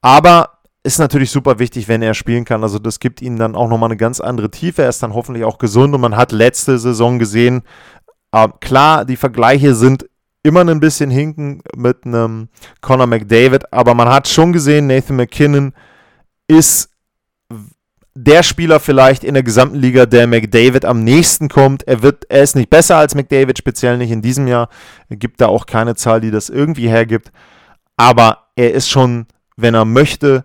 Aber 0.00 0.58
ist 0.84 0.98
natürlich 0.98 1.30
super 1.30 1.58
wichtig, 1.58 1.88
wenn 1.88 2.02
er 2.02 2.14
spielen 2.14 2.44
kann. 2.44 2.62
Also 2.62 2.78
das 2.78 2.98
gibt 2.98 3.22
ihm 3.22 3.38
dann 3.38 3.54
auch 3.54 3.68
nochmal 3.68 3.88
eine 3.88 3.96
ganz 3.96 4.20
andere 4.20 4.50
Tiefe. 4.50 4.82
Er 4.82 4.88
ist 4.88 5.02
dann 5.02 5.14
hoffentlich 5.14 5.44
auch 5.44 5.58
gesund 5.58 5.94
und 5.94 6.00
man 6.00 6.16
hat 6.16 6.32
letzte 6.32 6.78
Saison 6.78 7.18
gesehen, 7.18 7.62
äh, 8.32 8.48
klar, 8.60 9.04
die 9.04 9.16
Vergleiche 9.16 9.74
sind 9.74 10.06
immer 10.42 10.60
ein 10.62 10.80
bisschen 10.80 11.10
hinken 11.10 11.62
mit 11.76 12.04
einem 12.04 12.48
Conor 12.80 13.06
McDavid, 13.06 13.72
aber 13.72 13.94
man 13.94 14.08
hat 14.08 14.26
schon 14.26 14.52
gesehen, 14.52 14.88
Nathan 14.88 15.16
McKinnon 15.16 15.72
ist 16.48 16.91
der 18.14 18.42
Spieler 18.42 18.78
vielleicht 18.78 19.24
in 19.24 19.34
der 19.34 19.42
gesamten 19.42 19.76
Liga, 19.76 20.06
der 20.06 20.26
McDavid 20.26 20.84
am 20.84 21.02
nächsten 21.02 21.48
kommt. 21.48 21.86
Er 21.88 22.02
wird, 22.02 22.26
er 22.28 22.42
ist 22.42 22.56
nicht 22.56 22.70
besser 22.70 22.96
als 22.96 23.14
McDavid, 23.14 23.56
speziell 23.56 23.96
nicht 23.96 24.10
in 24.10 24.22
diesem 24.22 24.46
Jahr. 24.46 24.68
Er 25.08 25.16
gibt 25.16 25.40
da 25.40 25.46
auch 25.46 25.66
keine 25.66 25.94
Zahl, 25.94 26.20
die 26.20 26.30
das 26.30 26.50
irgendwie 26.50 26.88
hergibt. 26.88 27.32
Aber 27.96 28.48
er 28.56 28.72
ist 28.72 28.88
schon, 28.88 29.26
wenn 29.56 29.74
er 29.74 29.84
möchte, 29.84 30.44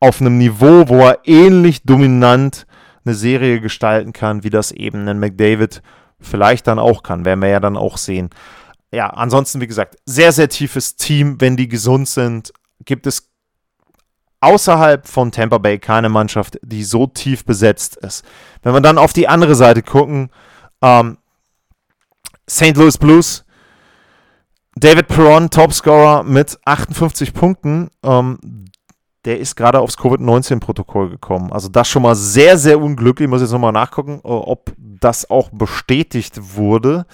auf 0.00 0.20
einem 0.20 0.38
Niveau, 0.38 0.88
wo 0.88 1.00
er 1.00 1.20
ähnlich 1.24 1.82
dominant 1.82 2.66
eine 3.04 3.14
Serie 3.14 3.60
gestalten 3.60 4.12
kann, 4.12 4.44
wie 4.44 4.50
das 4.50 4.72
eben 4.72 5.06
ein 5.08 5.18
McDavid 5.18 5.82
vielleicht 6.20 6.66
dann 6.66 6.78
auch 6.78 7.02
kann. 7.02 7.24
Werden 7.24 7.40
wir 7.40 7.48
ja 7.48 7.60
dann 7.60 7.76
auch 7.76 7.98
sehen. 7.98 8.30
Ja, 8.92 9.08
ansonsten, 9.08 9.60
wie 9.60 9.66
gesagt, 9.66 9.96
sehr, 10.06 10.32
sehr 10.32 10.48
tiefes 10.48 10.96
Team. 10.96 11.40
Wenn 11.40 11.56
die 11.56 11.68
gesund 11.68 12.08
sind, 12.08 12.52
gibt 12.84 13.06
es 13.06 13.33
außerhalb 14.44 15.06
von 15.06 15.32
Tampa 15.32 15.58
Bay 15.58 15.78
keine 15.78 16.08
Mannschaft, 16.08 16.58
die 16.62 16.84
so 16.84 17.06
tief 17.06 17.44
besetzt 17.44 17.96
ist. 17.96 18.24
Wenn 18.62 18.74
wir 18.74 18.80
dann 18.80 18.98
auf 18.98 19.12
die 19.12 19.28
andere 19.28 19.54
Seite 19.54 19.82
gucken, 19.82 20.30
ähm, 20.82 21.18
St. 22.48 22.76
Louis 22.76 22.98
Blues, 22.98 23.44
David 24.76 25.08
Perron, 25.08 25.50
Topscorer 25.50 26.22
mit 26.24 26.58
58 26.64 27.32
Punkten. 27.32 27.90
Ähm, 28.02 28.38
der 29.24 29.38
ist 29.38 29.56
gerade 29.56 29.80
aufs 29.80 29.96
Covid-19-Protokoll 29.96 31.08
gekommen. 31.08 31.52
Also 31.52 31.68
das 31.68 31.88
schon 31.88 32.02
mal 32.02 32.14
sehr, 32.14 32.58
sehr 32.58 32.78
unglücklich. 32.78 33.26
Ich 33.26 33.30
muss 33.30 33.40
jetzt 33.40 33.52
nochmal 33.52 33.72
nachgucken, 33.72 34.20
äh, 34.22 34.28
ob 34.28 34.72
das 34.76 35.30
auch 35.30 35.50
bestätigt 35.50 36.56
wurde. 36.56 37.06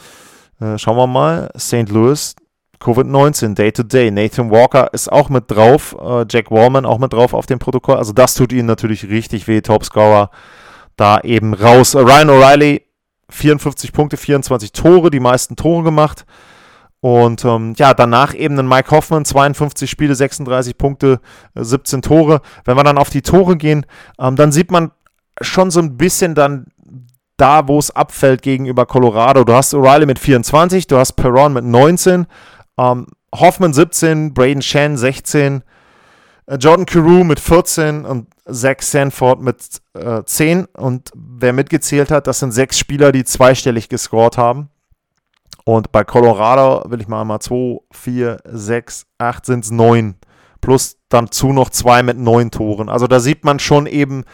Äh, 0.60 0.78
schauen 0.78 0.96
wir 0.96 1.06
mal. 1.06 1.50
St. 1.56 1.88
Louis, 1.88 2.34
Covid-19, 2.80 3.54
Day-to-Day. 3.54 4.10
Nathan 4.10 4.50
Walker 4.50 4.92
ist 4.92 5.10
auch 5.10 5.28
mit 5.28 5.50
drauf. 5.50 5.96
Äh, 6.00 6.24
Jack 6.28 6.50
Wallman 6.50 6.86
auch 6.86 6.98
mit 6.98 7.12
drauf 7.12 7.34
auf 7.34 7.46
dem 7.46 7.58
Protokoll. 7.58 7.96
Also 7.96 8.12
das 8.12 8.34
tut 8.34 8.52
ihnen 8.52 8.66
natürlich 8.66 9.08
richtig 9.08 9.46
weh. 9.48 9.60
Topscorer 9.60 10.30
da 10.96 11.20
eben 11.20 11.54
raus. 11.54 11.94
Ryan 11.94 12.30
O'Reilly, 12.30 12.82
54 13.30 13.92
Punkte, 13.92 14.16
24 14.16 14.72
Tore, 14.72 15.10
die 15.10 15.20
meisten 15.20 15.56
Tore 15.56 15.82
gemacht. 15.82 16.26
Und 17.00 17.44
ähm, 17.46 17.74
ja, 17.78 17.94
danach 17.94 18.34
eben 18.34 18.58
ein 18.58 18.68
Mike 18.68 18.90
Hoffman, 18.90 19.24
52 19.24 19.90
Spiele, 19.90 20.14
36 20.14 20.76
Punkte, 20.76 21.20
17 21.54 21.98
äh, 21.98 22.02
Tore. 22.02 22.42
Wenn 22.64 22.76
wir 22.76 22.84
dann 22.84 22.98
auf 22.98 23.08
die 23.08 23.22
Tore 23.22 23.56
gehen, 23.56 23.86
ähm, 24.18 24.36
dann 24.36 24.52
sieht 24.52 24.70
man 24.70 24.90
schon 25.40 25.70
so 25.70 25.80
ein 25.80 25.96
bisschen 25.96 26.34
dann 26.34 26.66
da, 27.38 27.66
wo 27.66 27.78
es 27.78 27.90
abfällt 27.90 28.42
gegenüber 28.42 28.84
Colorado. 28.84 29.44
Du 29.44 29.54
hast 29.54 29.74
O'Reilly 29.74 30.04
mit 30.04 30.18
24, 30.18 30.86
du 30.86 30.98
hast 30.98 31.12
Perron 31.12 31.54
mit 31.54 31.64
19, 31.64 32.26
ähm, 32.80 33.06
Hoffman 33.34 33.72
17, 33.72 34.34
Braden 34.34 34.62
Shan 34.62 34.96
16, 34.96 35.62
äh, 36.46 36.56
Jordan 36.56 36.86
Carew 36.86 37.24
mit 37.24 37.38
14 37.38 38.04
und 38.04 38.28
Zach 38.50 38.80
Sanford 38.80 39.40
mit 39.40 39.80
äh, 39.94 40.22
10. 40.24 40.66
Und 40.66 41.10
wer 41.14 41.52
mitgezählt 41.52 42.10
hat, 42.10 42.26
das 42.26 42.40
sind 42.40 42.52
sechs 42.52 42.78
Spieler, 42.78 43.12
die 43.12 43.24
zweistellig 43.24 43.88
gescored 43.88 44.36
haben. 44.36 44.70
Und 45.64 45.92
bei 45.92 46.04
Colorado 46.04 46.90
will 46.90 47.00
ich 47.00 47.08
mal 47.08 47.20
einmal 47.20 47.40
2, 47.40 47.80
4, 47.92 48.38
6, 48.44 49.06
8 49.18 49.46
sind 49.46 49.64
es 49.64 49.70
9. 49.70 50.16
Plus 50.60 50.96
dann 51.08 51.30
zu 51.30 51.52
noch 51.52 51.70
zwei 51.70 52.02
mit 52.02 52.18
neun 52.18 52.50
Toren. 52.50 52.88
Also 52.88 53.06
da 53.06 53.20
sieht 53.20 53.44
man 53.44 53.58
schon 53.58 53.86
eben 53.86 54.24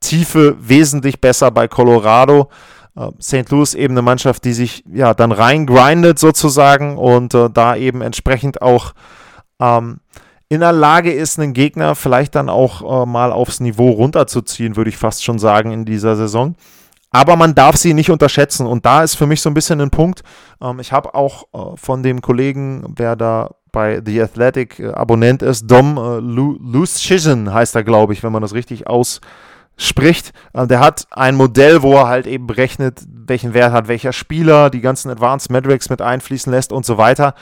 Tiefe 0.00 0.56
wesentlich 0.58 1.20
besser 1.20 1.50
bei 1.50 1.68
Colorado. 1.68 2.50
Uh, 2.98 3.12
St. 3.20 3.50
Louis 3.50 3.74
eben 3.74 3.92
eine 3.92 4.00
Mannschaft, 4.00 4.44
die 4.44 4.54
sich 4.54 4.82
ja 4.90 5.12
dann 5.12 5.30
reingrindet 5.30 6.18
sozusagen 6.18 6.96
und 6.96 7.34
uh, 7.34 7.48
da 7.48 7.76
eben 7.76 8.00
entsprechend 8.00 8.62
auch 8.62 8.94
ähm, 9.60 10.00
in 10.48 10.60
der 10.60 10.72
Lage 10.72 11.12
ist, 11.12 11.38
einen 11.38 11.52
Gegner 11.52 11.94
vielleicht 11.94 12.34
dann 12.34 12.48
auch 12.48 13.02
äh, 13.02 13.06
mal 13.06 13.32
aufs 13.32 13.60
Niveau 13.60 13.90
runterzuziehen, 13.90 14.76
würde 14.76 14.90
ich 14.90 14.96
fast 14.96 15.24
schon 15.24 15.38
sagen, 15.38 15.72
in 15.72 15.84
dieser 15.84 16.16
Saison. 16.16 16.54
Aber 17.10 17.36
man 17.36 17.54
darf 17.54 17.76
sie 17.76 17.94
nicht 17.94 18.10
unterschätzen. 18.10 18.66
Und 18.66 18.84
da 18.84 19.02
ist 19.02 19.14
für 19.14 19.26
mich 19.26 19.40
so 19.40 19.50
ein 19.50 19.54
bisschen 19.54 19.80
ein 19.80 19.90
Punkt. 19.90 20.22
Ähm, 20.60 20.78
ich 20.80 20.92
habe 20.92 21.14
auch 21.14 21.44
äh, 21.52 21.76
von 21.76 22.02
dem 22.02 22.20
Kollegen, 22.20 22.94
wer 22.96 23.16
da 23.16 23.50
bei 23.72 24.00
The 24.04 24.22
Athletic 24.22 24.78
äh, 24.78 24.88
Abonnent 24.88 25.42
ist, 25.42 25.66
Dom 25.66 25.96
äh, 25.96 26.18
Lucian 26.20 27.52
heißt 27.52 27.74
er, 27.74 27.84
glaube 27.84 28.12
ich, 28.12 28.22
wenn 28.22 28.32
man 28.32 28.42
das 28.42 28.54
richtig 28.54 28.86
ausspricht. 28.86 29.26
Äh, 30.52 30.66
der 30.66 30.80
hat 30.80 31.06
ein 31.10 31.36
Modell, 31.36 31.82
wo 31.82 31.94
er 31.94 32.08
halt 32.08 32.26
eben 32.26 32.46
berechnet, 32.46 33.00
welchen 33.08 33.54
Wert 33.54 33.72
hat 33.72 33.88
welcher 33.88 34.12
Spieler, 34.12 34.70
die 34.70 34.80
ganzen 34.80 35.10
Advanced 35.10 35.50
Metrics 35.50 35.90
mit 35.90 36.00
einfließen 36.00 36.52
lässt 36.52 36.72
und 36.72 36.86
so 36.86 36.98
weiter. 36.98 37.34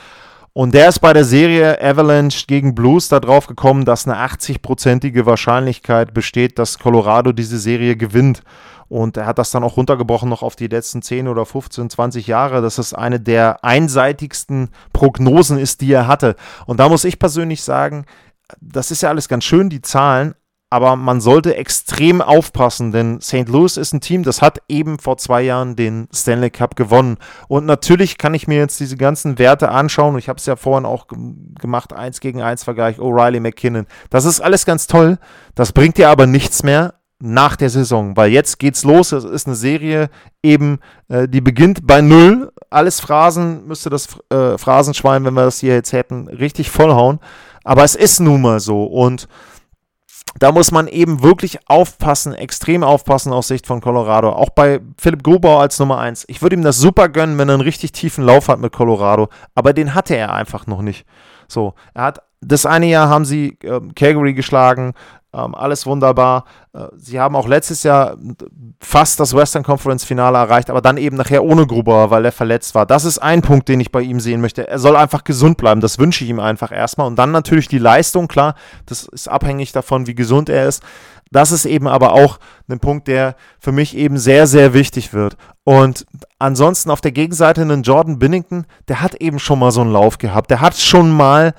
Und 0.57 0.73
der 0.73 0.87
ist 0.87 0.99
bei 0.99 1.11
der 1.11 1.25
Serie 1.25 1.81
Avalanche 1.81 2.45
gegen 2.47 2.75
Blues 2.75 3.09
darauf 3.09 3.47
gekommen, 3.47 3.83
dass 3.83 4.07
eine 4.07 4.17
80-prozentige 4.25 5.25
Wahrscheinlichkeit 5.25 6.13
besteht, 6.13 6.59
dass 6.59 6.79
Colorado 6.79 7.33
diese 7.33 7.59
Serie 7.59 7.97
gewinnt. 7.97 8.41
Und 8.87 9.17
er 9.17 9.25
hat 9.25 9.37
das 9.37 9.51
dann 9.51 9.65
auch 9.65 9.75
runtergebrochen 9.75 10.29
noch 10.29 10.43
auf 10.43 10.55
die 10.55 10.67
letzten 10.67 11.01
10 11.01 11.27
oder 11.27 11.45
15, 11.45 11.89
20 11.89 12.27
Jahre, 12.27 12.61
dass 12.61 12.77
es 12.77 12.93
eine 12.93 13.19
der 13.19 13.65
einseitigsten 13.65 14.69
Prognosen 14.93 15.57
ist, 15.57 15.81
die 15.81 15.91
er 15.91 16.07
hatte. 16.07 16.37
Und 16.65 16.79
da 16.79 16.87
muss 16.87 17.03
ich 17.03 17.19
persönlich 17.19 17.61
sagen, 17.61 18.05
das 18.61 18.91
ist 18.91 19.01
ja 19.01 19.09
alles 19.09 19.27
ganz 19.27 19.43
schön, 19.43 19.69
die 19.69 19.81
Zahlen, 19.81 20.35
aber 20.75 20.97
man 20.97 21.21
sollte 21.21 21.55
extrem 21.55 22.21
aufpassen, 22.21 22.91
denn 22.91 23.21
St. 23.21 23.47
Louis 23.47 23.77
ist 23.77 23.93
ein 23.93 24.01
Team, 24.01 24.23
das 24.23 24.41
hat 24.41 24.61
eben 24.67 24.99
vor 24.99 25.15
zwei 25.15 25.41
Jahren 25.41 25.77
den 25.77 26.09
Stanley 26.13 26.49
Cup 26.49 26.75
gewonnen. 26.75 27.15
Und 27.47 27.65
natürlich 27.65 28.17
kann 28.17 28.33
ich 28.33 28.49
mir 28.49 28.57
jetzt 28.57 28.81
diese 28.81 28.97
ganzen 28.97 29.39
Werte 29.39 29.69
anschauen. 29.69 30.17
Ich 30.17 30.27
habe 30.27 30.35
es 30.35 30.45
ja 30.45 30.57
vorhin 30.57 30.85
auch 30.85 31.07
gemacht, 31.07 31.93
1 31.93 32.19
gegen 32.19 32.41
1 32.41 32.65
Vergleich, 32.65 32.97
O'Reilly, 32.97 33.39
McKinnon. 33.39 33.85
Das 34.09 34.25
ist 34.25 34.41
alles 34.41 34.65
ganz 34.65 34.85
toll. 34.85 35.17
Das 35.55 35.71
bringt 35.71 35.97
dir 35.97 36.09
aber 36.09 36.27
nichts 36.27 36.61
mehr 36.61 36.95
nach 37.19 37.55
der 37.55 37.69
Saison, 37.69 38.17
weil 38.17 38.31
jetzt 38.31 38.59
geht's 38.59 38.83
los. 38.83 39.13
Es 39.13 39.23
ist 39.23 39.47
eine 39.47 39.55
Serie 39.55 40.09
eben, 40.43 40.79
äh, 41.07 41.29
die 41.29 41.39
beginnt 41.39 41.87
bei 41.87 42.01
Null. 42.01 42.51
Alles 42.69 42.99
Phrasen, 42.99 43.65
müsste 43.65 43.89
das 43.89 44.09
äh, 44.29 44.57
Phrasenschwein, 44.57 45.23
wenn 45.23 45.35
wir 45.35 45.45
das 45.45 45.61
hier 45.61 45.75
jetzt 45.75 45.93
hätten, 45.93 46.27
richtig 46.27 46.69
vollhauen. 46.69 47.21
Aber 47.63 47.85
es 47.85 47.95
ist 47.95 48.19
nun 48.19 48.41
mal 48.41 48.59
so. 48.59 48.83
Und 48.83 49.29
da 50.39 50.51
muss 50.51 50.71
man 50.71 50.87
eben 50.87 51.23
wirklich 51.23 51.59
aufpassen, 51.67 52.33
extrem 52.33 52.83
aufpassen 52.83 53.31
aus 53.31 53.47
Sicht 53.47 53.67
von 53.67 53.81
Colorado. 53.81 54.29
Auch 54.29 54.49
bei 54.49 54.81
Philipp 54.97 55.23
Grubauer 55.23 55.61
als 55.61 55.79
Nummer 55.79 55.99
1. 55.99 56.25
Ich 56.27 56.41
würde 56.41 56.55
ihm 56.55 56.63
das 56.63 56.77
super 56.77 57.07
gönnen, 57.07 57.37
wenn 57.37 57.49
er 57.49 57.55
einen 57.55 57.61
richtig 57.61 57.93
tiefen 57.93 58.25
Lauf 58.25 58.49
hat 58.49 58.59
mit 58.59 58.73
Colorado. 58.73 59.29
Aber 59.53 59.71
den 59.71 59.93
hatte 59.93 60.15
er 60.15 60.33
einfach 60.33 60.67
noch 60.67 60.81
nicht. 60.81 61.05
So, 61.47 61.73
er 61.93 62.03
hat 62.03 62.21
das 62.41 62.65
eine 62.65 62.85
Jahr 62.85 63.09
haben 63.09 63.25
sie 63.25 63.57
äh, 63.63 63.81
Calgary 63.95 64.33
geschlagen, 64.33 64.93
ähm, 65.35 65.53
alles 65.53 65.85
wunderbar. 65.85 66.45
Äh, 66.73 66.87
sie 66.95 67.19
haben 67.19 67.35
auch 67.35 67.47
letztes 67.47 67.83
Jahr 67.83 68.17
fast 68.79 69.19
das 69.19 69.35
Western 69.35 69.63
Conference 69.63 70.05
Finale 70.05 70.37
erreicht, 70.37 70.69
aber 70.69 70.81
dann 70.81 70.97
eben 70.97 71.17
nachher 71.17 71.43
ohne 71.43 71.67
Gruber, 71.67 72.09
weil 72.09 72.23
er 72.25 72.31
verletzt 72.31 72.73
war. 72.73 72.85
Das 72.85 73.03
ist 73.03 73.19
ein 73.19 73.41
Punkt, 73.41 73.67
den 73.67 73.79
ich 73.79 73.91
bei 73.91 74.01
ihm 74.01 74.19
sehen 74.19 74.39
möchte. 74.39 74.67
Er 74.67 74.79
soll 74.79 74.95
einfach 74.95 75.23
gesund 75.23 75.57
bleiben. 75.57 75.81
Das 75.81 75.99
wünsche 75.99 76.23
ich 76.23 76.29
ihm 76.29 76.39
einfach 76.39 76.71
erstmal. 76.71 77.07
Und 77.07 77.17
dann 77.17 77.31
natürlich 77.31 77.67
die 77.67 77.79
Leistung, 77.79 78.27
klar, 78.27 78.55
das 78.85 79.05
ist 79.07 79.27
abhängig 79.27 79.73
davon, 79.73 80.07
wie 80.07 80.15
gesund 80.15 80.47
er 80.49 80.67
ist. 80.67 80.81
Das 81.31 81.51
ist 81.51 81.65
eben 81.65 81.87
aber 81.87 82.13
auch 82.13 82.39
ein 82.69 82.79
Punkt, 82.79 83.07
der 83.07 83.35
für 83.59 83.71
mich 83.71 83.97
eben 83.97 84.17
sehr, 84.17 84.47
sehr 84.47 84.73
wichtig 84.73 85.11
wird. 85.11 85.35
Und 85.63 86.05
ansonsten 86.39 86.91
auf 86.91 87.01
der 87.01 87.11
Gegenseite 87.11 87.61
einen 87.61 87.83
Jordan 87.83 88.19
Binnington, 88.19 88.65
der 88.87 89.01
hat 89.01 89.15
eben 89.15 89.39
schon 89.39 89.59
mal 89.59 89.71
so 89.71 89.81
einen 89.81 89.91
Lauf 89.91 90.17
gehabt. 90.17 90.49
Der 90.49 90.61
hat 90.61 90.77
schon 90.77 91.09
mal, 91.11 91.53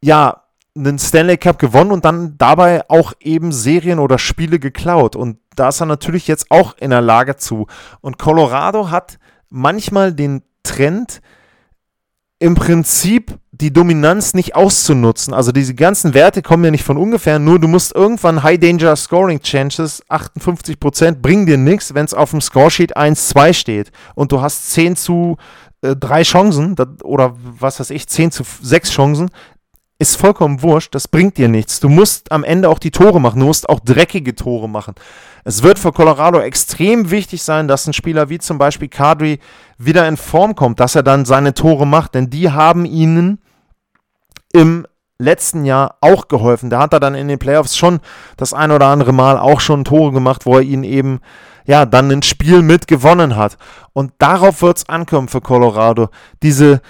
ja, 0.00 0.43
einen 0.76 0.98
Stanley 0.98 1.36
Cup 1.36 1.58
gewonnen 1.58 1.92
und 1.92 2.04
dann 2.04 2.36
dabei 2.36 2.88
auch 2.88 3.12
eben 3.20 3.52
Serien 3.52 3.98
oder 3.98 4.18
Spiele 4.18 4.58
geklaut. 4.58 5.14
Und 5.16 5.38
da 5.54 5.68
ist 5.68 5.80
er 5.80 5.86
natürlich 5.86 6.26
jetzt 6.26 6.50
auch 6.50 6.76
in 6.78 6.90
der 6.90 7.00
Lage 7.00 7.36
zu. 7.36 7.66
Und 8.00 8.18
Colorado 8.18 8.90
hat 8.90 9.18
manchmal 9.48 10.12
den 10.12 10.42
Trend, 10.64 11.20
im 12.40 12.54
Prinzip 12.54 13.38
die 13.52 13.72
Dominanz 13.72 14.34
nicht 14.34 14.56
auszunutzen. 14.56 15.32
Also 15.32 15.52
diese 15.52 15.74
ganzen 15.74 16.12
Werte 16.12 16.42
kommen 16.42 16.64
ja 16.64 16.70
nicht 16.70 16.84
von 16.84 16.96
ungefähr, 16.96 17.38
nur 17.38 17.60
du 17.60 17.68
musst 17.68 17.94
irgendwann 17.94 18.42
High 18.42 18.58
Danger 18.58 18.96
Scoring 18.96 19.40
Chances, 19.40 20.02
58%, 20.10 21.22
bringen 21.22 21.46
dir 21.46 21.56
nichts, 21.56 21.94
wenn 21.94 22.04
es 22.04 22.12
auf 22.12 22.32
dem 22.32 22.40
Scoresheet 22.40 22.96
1-2 22.96 23.54
steht 23.54 23.92
und 24.14 24.32
du 24.32 24.42
hast 24.42 24.72
10 24.72 24.96
zu 24.96 25.36
äh, 25.82 25.94
3 25.94 26.22
Chancen 26.22 26.74
oder 27.02 27.36
was 27.38 27.78
weiß 27.78 27.90
ich, 27.90 28.08
10 28.08 28.32
zu 28.32 28.42
6 28.62 28.90
Chancen, 28.90 29.30
ist 29.98 30.16
vollkommen 30.16 30.62
wurscht, 30.62 30.94
das 30.94 31.06
bringt 31.08 31.38
dir 31.38 31.48
nichts. 31.48 31.80
Du 31.80 31.88
musst 31.88 32.32
am 32.32 32.42
Ende 32.42 32.68
auch 32.68 32.78
die 32.78 32.90
Tore 32.90 33.20
machen, 33.20 33.40
du 33.40 33.46
musst 33.46 33.68
auch 33.68 33.80
dreckige 33.80 34.34
Tore 34.34 34.68
machen. 34.68 34.94
Es 35.44 35.62
wird 35.62 35.78
für 35.78 35.92
Colorado 35.92 36.40
extrem 36.40 37.10
wichtig 37.10 37.42
sein, 37.42 37.68
dass 37.68 37.86
ein 37.86 37.92
Spieler 37.92 38.28
wie 38.28 38.38
zum 38.38 38.58
Beispiel 38.58 38.88
Kadri 38.88 39.38
wieder 39.78 40.08
in 40.08 40.16
Form 40.16 40.56
kommt, 40.56 40.80
dass 40.80 40.94
er 40.94 41.02
dann 41.02 41.24
seine 41.24 41.54
Tore 41.54 41.86
macht, 41.86 42.14
denn 42.14 42.28
die 42.28 42.50
haben 42.50 42.84
ihnen 42.84 43.38
im 44.52 44.86
letzten 45.18 45.64
Jahr 45.64 45.96
auch 46.00 46.28
geholfen. 46.28 46.70
Da 46.70 46.80
hat 46.80 46.92
er 46.92 47.00
dann 47.00 47.14
in 47.14 47.28
den 47.28 47.38
Playoffs 47.38 47.76
schon 47.76 48.00
das 48.36 48.52
ein 48.52 48.72
oder 48.72 48.86
andere 48.86 49.12
Mal 49.12 49.38
auch 49.38 49.60
schon 49.60 49.84
Tore 49.84 50.12
gemacht, 50.12 50.44
wo 50.44 50.56
er 50.56 50.62
ihn 50.62 50.82
eben 50.82 51.20
ja 51.66 51.86
dann 51.86 52.10
ein 52.10 52.22
Spiel 52.22 52.62
mit 52.62 52.88
gewonnen 52.88 53.36
hat. 53.36 53.58
Und 53.92 54.12
darauf 54.18 54.60
wird 54.60 54.78
es 54.78 54.88
ankommen 54.88 55.28
für 55.28 55.40
Colorado, 55.40 56.08
diese 56.42 56.80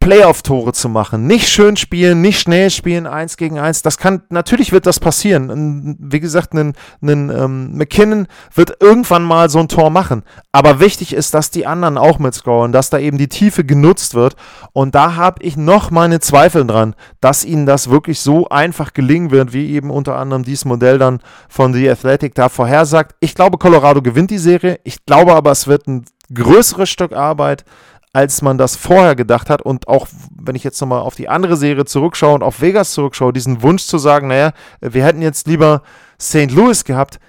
Playoff-Tore 0.00 0.72
zu 0.72 0.88
machen. 0.88 1.26
Nicht 1.26 1.48
schön 1.48 1.76
spielen, 1.76 2.22
nicht 2.22 2.40
schnell 2.40 2.70
spielen, 2.70 3.06
eins 3.06 3.36
gegen 3.36 3.58
eins. 3.58 3.82
Das 3.82 3.98
kann, 3.98 4.22
natürlich 4.30 4.72
wird 4.72 4.86
das 4.86 4.98
passieren. 4.98 5.98
Wie 6.00 6.20
gesagt, 6.20 6.54
ein, 6.54 6.72
ein 7.02 7.28
ähm, 7.30 7.76
McKinnon 7.76 8.26
wird 8.54 8.78
irgendwann 8.80 9.22
mal 9.22 9.50
so 9.50 9.58
ein 9.58 9.68
Tor 9.68 9.90
machen. 9.90 10.22
Aber 10.52 10.80
wichtig 10.80 11.12
ist, 11.12 11.34
dass 11.34 11.50
die 11.50 11.66
anderen 11.66 11.98
auch 11.98 12.18
mitscoren, 12.18 12.72
dass 12.72 12.88
da 12.88 12.98
eben 12.98 13.18
die 13.18 13.28
Tiefe 13.28 13.62
genutzt 13.62 14.14
wird. 14.14 14.36
Und 14.72 14.94
da 14.94 15.16
habe 15.16 15.42
ich 15.42 15.58
noch 15.58 15.90
meine 15.90 16.18
Zweifel 16.18 16.66
dran, 16.66 16.94
dass 17.20 17.44
ihnen 17.44 17.66
das 17.66 17.90
wirklich 17.90 18.20
so 18.20 18.48
einfach 18.48 18.94
gelingen 18.94 19.30
wird, 19.30 19.52
wie 19.52 19.70
eben 19.70 19.90
unter 19.90 20.16
anderem 20.16 20.44
dieses 20.44 20.64
Modell 20.64 20.96
dann 20.96 21.20
von 21.50 21.74
The 21.74 21.90
Athletic 21.90 22.34
da 22.34 22.48
vorhersagt. 22.48 23.16
Ich 23.20 23.34
glaube, 23.34 23.58
Colorado 23.58 24.00
gewinnt 24.00 24.30
die 24.30 24.38
Serie. 24.38 24.80
Ich 24.82 25.04
glaube 25.04 25.34
aber, 25.34 25.50
es 25.50 25.66
wird 25.66 25.86
ein 25.88 26.06
größeres 26.32 26.88
Stück 26.88 27.12
Arbeit 27.12 27.64
als 28.12 28.42
man 28.42 28.58
das 28.58 28.76
vorher 28.76 29.14
gedacht 29.14 29.50
hat. 29.50 29.62
Und 29.62 29.88
auch, 29.88 30.08
wenn 30.34 30.56
ich 30.56 30.64
jetzt 30.64 30.80
nochmal 30.80 31.00
auf 31.00 31.14
die 31.14 31.28
andere 31.28 31.56
Serie 31.56 31.84
zurückschaue 31.84 32.34
und 32.34 32.42
auf 32.42 32.60
Vegas 32.60 32.92
zurückschaue, 32.92 33.32
diesen 33.32 33.62
Wunsch 33.62 33.84
zu 33.84 33.98
sagen, 33.98 34.28
naja, 34.28 34.52
wir 34.80 35.04
hätten 35.04 35.22
jetzt 35.22 35.46
lieber 35.46 35.82
St. 36.20 36.50
Louis 36.50 36.84
gehabt. 36.84 37.20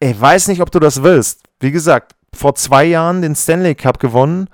Ich 0.00 0.20
weiß 0.20 0.48
nicht, 0.48 0.60
ob 0.60 0.70
du 0.70 0.80
das 0.80 1.02
willst. 1.02 1.42
Wie 1.60 1.70
gesagt, 1.70 2.14
vor 2.34 2.54
zwei 2.56 2.84
Jahren 2.84 3.22
den 3.22 3.36
Stanley 3.36 3.74
Cup 3.74 4.00
gewonnen. 4.00 4.48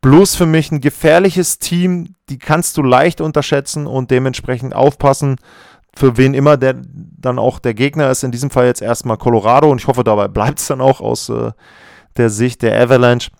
Bloß 0.00 0.36
für 0.36 0.46
mich 0.46 0.70
ein 0.70 0.80
gefährliches 0.80 1.58
Team, 1.58 2.14
die 2.28 2.38
kannst 2.38 2.76
du 2.76 2.82
leicht 2.82 3.20
unterschätzen 3.20 3.88
und 3.88 4.12
dementsprechend 4.12 4.74
aufpassen, 4.74 5.36
für 5.96 6.16
wen 6.16 6.34
immer 6.34 6.56
der 6.56 6.76
dann 6.84 7.40
auch 7.40 7.58
der 7.58 7.74
Gegner 7.74 8.08
ist. 8.08 8.22
In 8.22 8.30
diesem 8.30 8.50
Fall 8.50 8.66
jetzt 8.66 8.80
erstmal 8.80 9.16
Colorado 9.16 9.68
und 9.68 9.80
ich 9.80 9.88
hoffe, 9.88 10.04
dabei 10.04 10.28
bleibt 10.28 10.60
es 10.60 10.68
dann 10.68 10.80
auch 10.80 11.00
aus 11.00 11.28
äh, 11.28 11.50
der 12.16 12.30
Sicht 12.30 12.62
der 12.62 12.80
Avalanche. 12.80 13.30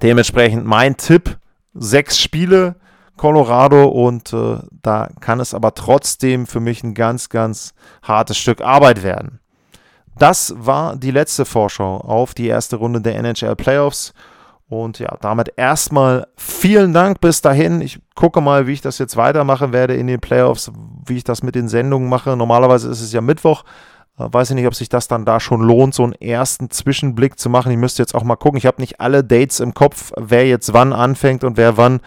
Dementsprechend 0.00 0.64
mein 0.64 0.96
Tipp: 0.96 1.38
sechs 1.74 2.18
Spiele, 2.18 2.76
Colorado 3.16 3.84
und 3.84 4.32
äh, 4.32 4.58
da 4.82 5.08
kann 5.20 5.40
es 5.40 5.54
aber 5.54 5.74
trotzdem 5.74 6.46
für 6.46 6.60
mich 6.60 6.82
ein 6.82 6.94
ganz, 6.94 7.28
ganz 7.28 7.74
hartes 8.02 8.38
Stück 8.38 8.60
Arbeit 8.60 9.02
werden. 9.02 9.40
Das 10.18 10.54
war 10.56 10.96
die 10.96 11.10
letzte 11.10 11.44
Vorschau 11.44 11.98
auf 11.98 12.34
die 12.34 12.46
erste 12.46 12.76
Runde 12.76 13.00
der 13.00 13.16
NHL 13.16 13.56
Playoffs. 13.56 14.12
Und 14.68 14.98
ja, 14.98 15.18
damit 15.20 15.52
erstmal 15.56 16.26
vielen 16.34 16.94
Dank 16.94 17.20
bis 17.20 17.42
dahin. 17.42 17.82
Ich 17.82 18.00
gucke 18.14 18.40
mal, 18.40 18.66
wie 18.66 18.72
ich 18.72 18.80
das 18.80 18.98
jetzt 18.98 19.18
weitermachen 19.18 19.72
werde 19.72 19.94
in 19.94 20.06
den 20.06 20.20
Playoffs, 20.20 20.72
wie 21.06 21.18
ich 21.18 21.24
das 21.24 21.42
mit 21.42 21.54
den 21.54 21.68
Sendungen 21.68 22.08
mache. 22.08 22.36
Normalerweise 22.36 22.88
ist 22.88 23.02
es 23.02 23.12
ja 23.12 23.20
Mittwoch, 23.20 23.64
weiß 24.16 24.50
ich 24.50 24.56
nicht, 24.56 24.66
ob 24.66 24.74
sich 24.74 24.88
das 24.88 25.08
dann 25.08 25.24
da 25.24 25.40
schon 25.40 25.62
lohnt, 25.62 25.94
so 25.94 26.04
einen 26.04 26.12
ersten 26.12 26.70
Zwischenblick 26.70 27.38
zu 27.38 27.48
machen. 27.48 27.72
Ich 27.72 27.78
müsste 27.78 28.02
jetzt 28.02 28.14
auch 28.14 28.24
mal 28.24 28.36
gucken. 28.36 28.58
Ich 28.58 28.66
habe 28.66 28.80
nicht 28.80 29.00
alle 29.00 29.24
Dates 29.24 29.60
im 29.60 29.74
Kopf, 29.74 30.12
wer 30.16 30.46
jetzt 30.46 30.72
wann 30.72 30.92
anfängt 30.92 31.44
und 31.44 31.56
wer 31.56 31.76
wann 31.76 32.00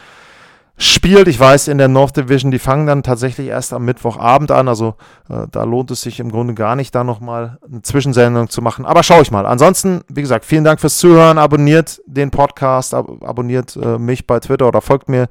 spielt. 0.78 1.28
Ich 1.28 1.40
weiß, 1.40 1.68
in 1.68 1.78
der 1.78 1.88
North 1.88 2.18
Division, 2.18 2.52
die 2.52 2.60
fangen 2.60 2.86
dann 2.86 3.04
tatsächlich 3.04 3.48
erst 3.48 3.74
am 3.74 3.86
Mittwochabend 3.86 4.52
an. 4.52 4.68
Also 4.68 4.96
äh, 5.30 5.48
da 5.50 5.64
lohnt 5.64 5.92
es 5.92 6.02
sich 6.02 6.20
im 6.20 6.32
Grunde 6.32 6.54
gar 6.54 6.76
nicht, 6.76 6.94
da 6.94 7.04
nochmal 7.04 7.58
eine 7.70 7.82
Zwischensendung 7.82 8.50
zu 8.50 8.62
machen. 8.62 8.86
Aber 8.86 9.04
schaue 9.04 9.22
ich 9.22 9.32
mal. 9.32 9.46
Ansonsten, 9.46 10.02
wie 10.10 10.22
gesagt, 10.22 10.46
vielen 10.46 10.64
Dank 10.64 10.82
fürs 10.82 10.98
Zuhören. 10.98 11.38
Abonniert 11.38 12.02
den 12.06 12.32
Podcast, 12.32 12.94
ab 12.94 13.08
abonniert 13.24 13.76
äh, 13.78 13.98
mich 13.98 14.28
bei 14.28 14.40
Twitter 14.40 14.68
oder 14.68 14.82
folgt 14.82 15.10
mir 15.10 15.28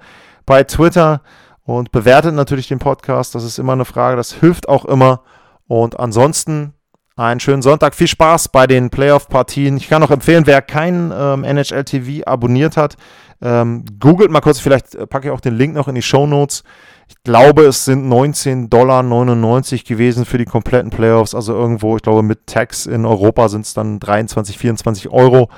bei 0.46 0.64
Twitter 0.64 1.20
und 1.64 1.92
bewertet 1.92 2.34
natürlich 2.34 2.68
den 2.68 2.78
Podcast. 2.78 3.34
Das 3.34 3.44
ist 3.44 3.58
immer 3.58 3.74
eine 3.74 3.84
Frage. 3.84 4.16
Das 4.16 4.32
hilft 4.32 4.68
auch 4.68 4.84
immer. 4.84 5.20
Und 5.66 5.98
ansonsten 5.98 6.74
einen 7.16 7.40
schönen 7.40 7.62
Sonntag. 7.62 7.94
Viel 7.94 8.08
Spaß 8.08 8.48
bei 8.48 8.66
den 8.66 8.90
Playoff-Partien. 8.90 9.76
Ich 9.76 9.88
kann 9.88 10.02
auch 10.02 10.10
empfehlen, 10.10 10.46
wer 10.46 10.62
kein 10.62 11.12
ähm, 11.16 11.44
NHL 11.44 11.84
TV 11.84 12.24
abonniert 12.26 12.76
hat, 12.76 12.96
ähm, 13.40 13.84
googelt 14.00 14.30
mal 14.30 14.40
kurz, 14.40 14.58
vielleicht 14.58 14.94
äh, 14.94 15.06
packe 15.06 15.28
ich 15.28 15.32
auch 15.32 15.40
den 15.40 15.56
Link 15.56 15.74
noch 15.74 15.86
in 15.86 15.94
die 15.94 16.02
Show 16.02 16.26
Notes. 16.26 16.64
Ich 17.08 17.16
glaube, 17.22 17.66
es 17.66 17.84
sind 17.84 18.10
19,99 18.10 18.68
Dollar 18.68 19.02
gewesen 19.02 20.24
für 20.24 20.38
die 20.38 20.46
kompletten 20.46 20.90
Playoffs. 20.90 21.34
Also 21.34 21.52
irgendwo, 21.52 21.96
ich 21.96 22.02
glaube, 22.02 22.22
mit 22.22 22.46
Tax 22.46 22.86
in 22.86 23.04
Europa 23.04 23.48
sind 23.48 23.66
es 23.66 23.74
dann 23.74 24.00
23, 24.00 24.56
24 24.56 25.10
Euro. 25.10 25.50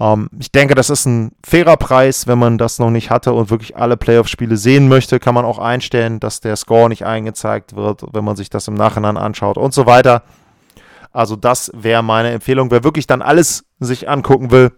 Ähm, 0.00 0.28
ich 0.38 0.52
denke, 0.52 0.74
das 0.74 0.90
ist 0.90 1.06
ein 1.06 1.32
fairer 1.44 1.76
Preis, 1.76 2.26
wenn 2.26 2.38
man 2.38 2.58
das 2.58 2.78
noch 2.78 2.90
nicht 2.90 3.10
hatte 3.10 3.32
und 3.32 3.50
wirklich 3.50 3.76
alle 3.76 3.96
Playoff-Spiele 3.96 4.56
sehen 4.56 4.88
möchte. 4.88 5.20
Kann 5.20 5.34
man 5.34 5.44
auch 5.44 5.58
einstellen, 5.58 6.20
dass 6.20 6.40
der 6.40 6.56
Score 6.56 6.88
nicht 6.88 7.04
eingezeigt 7.04 7.76
wird, 7.76 8.02
wenn 8.12 8.24
man 8.24 8.36
sich 8.36 8.50
das 8.50 8.68
im 8.68 8.74
Nachhinein 8.74 9.16
anschaut 9.16 9.58
und 9.58 9.74
so 9.74 9.86
weiter. 9.86 10.22
Also 11.10 11.36
das 11.36 11.70
wäre 11.74 12.02
meine 12.02 12.30
Empfehlung. 12.30 12.70
Wer 12.70 12.84
wirklich 12.84 13.06
dann 13.06 13.22
alles 13.22 13.64
sich 13.80 14.08
angucken 14.08 14.50
will, 14.50 14.72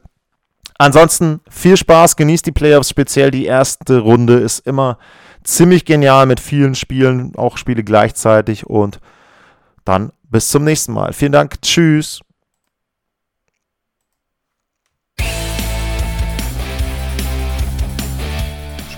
Ansonsten 0.81 1.43
viel 1.51 1.77
Spaß, 1.77 2.17
genießt 2.17 2.47
die 2.47 2.53
Playoffs, 2.53 2.89
speziell 2.89 3.31
die 3.31 3.45
erste 3.45 3.99
Runde 3.99 4.39
ist 4.39 4.67
immer 4.67 4.97
ziemlich 5.45 5.85
genial 5.85 6.25
mit 6.25 6.41
vielen 6.41 6.75
Spielen, 6.75 7.37
auch 7.37 7.59
Spiele 7.59 7.85
gleichzeitig 7.85 8.65
und 8.65 8.99
dann 9.85 10.11
bis 10.31 10.49
zum 10.49 10.65
nächsten 10.65 10.95
Mal. 10.95 11.13
Vielen 11.13 11.33
Dank, 11.33 11.61
tschüss. 11.61 12.23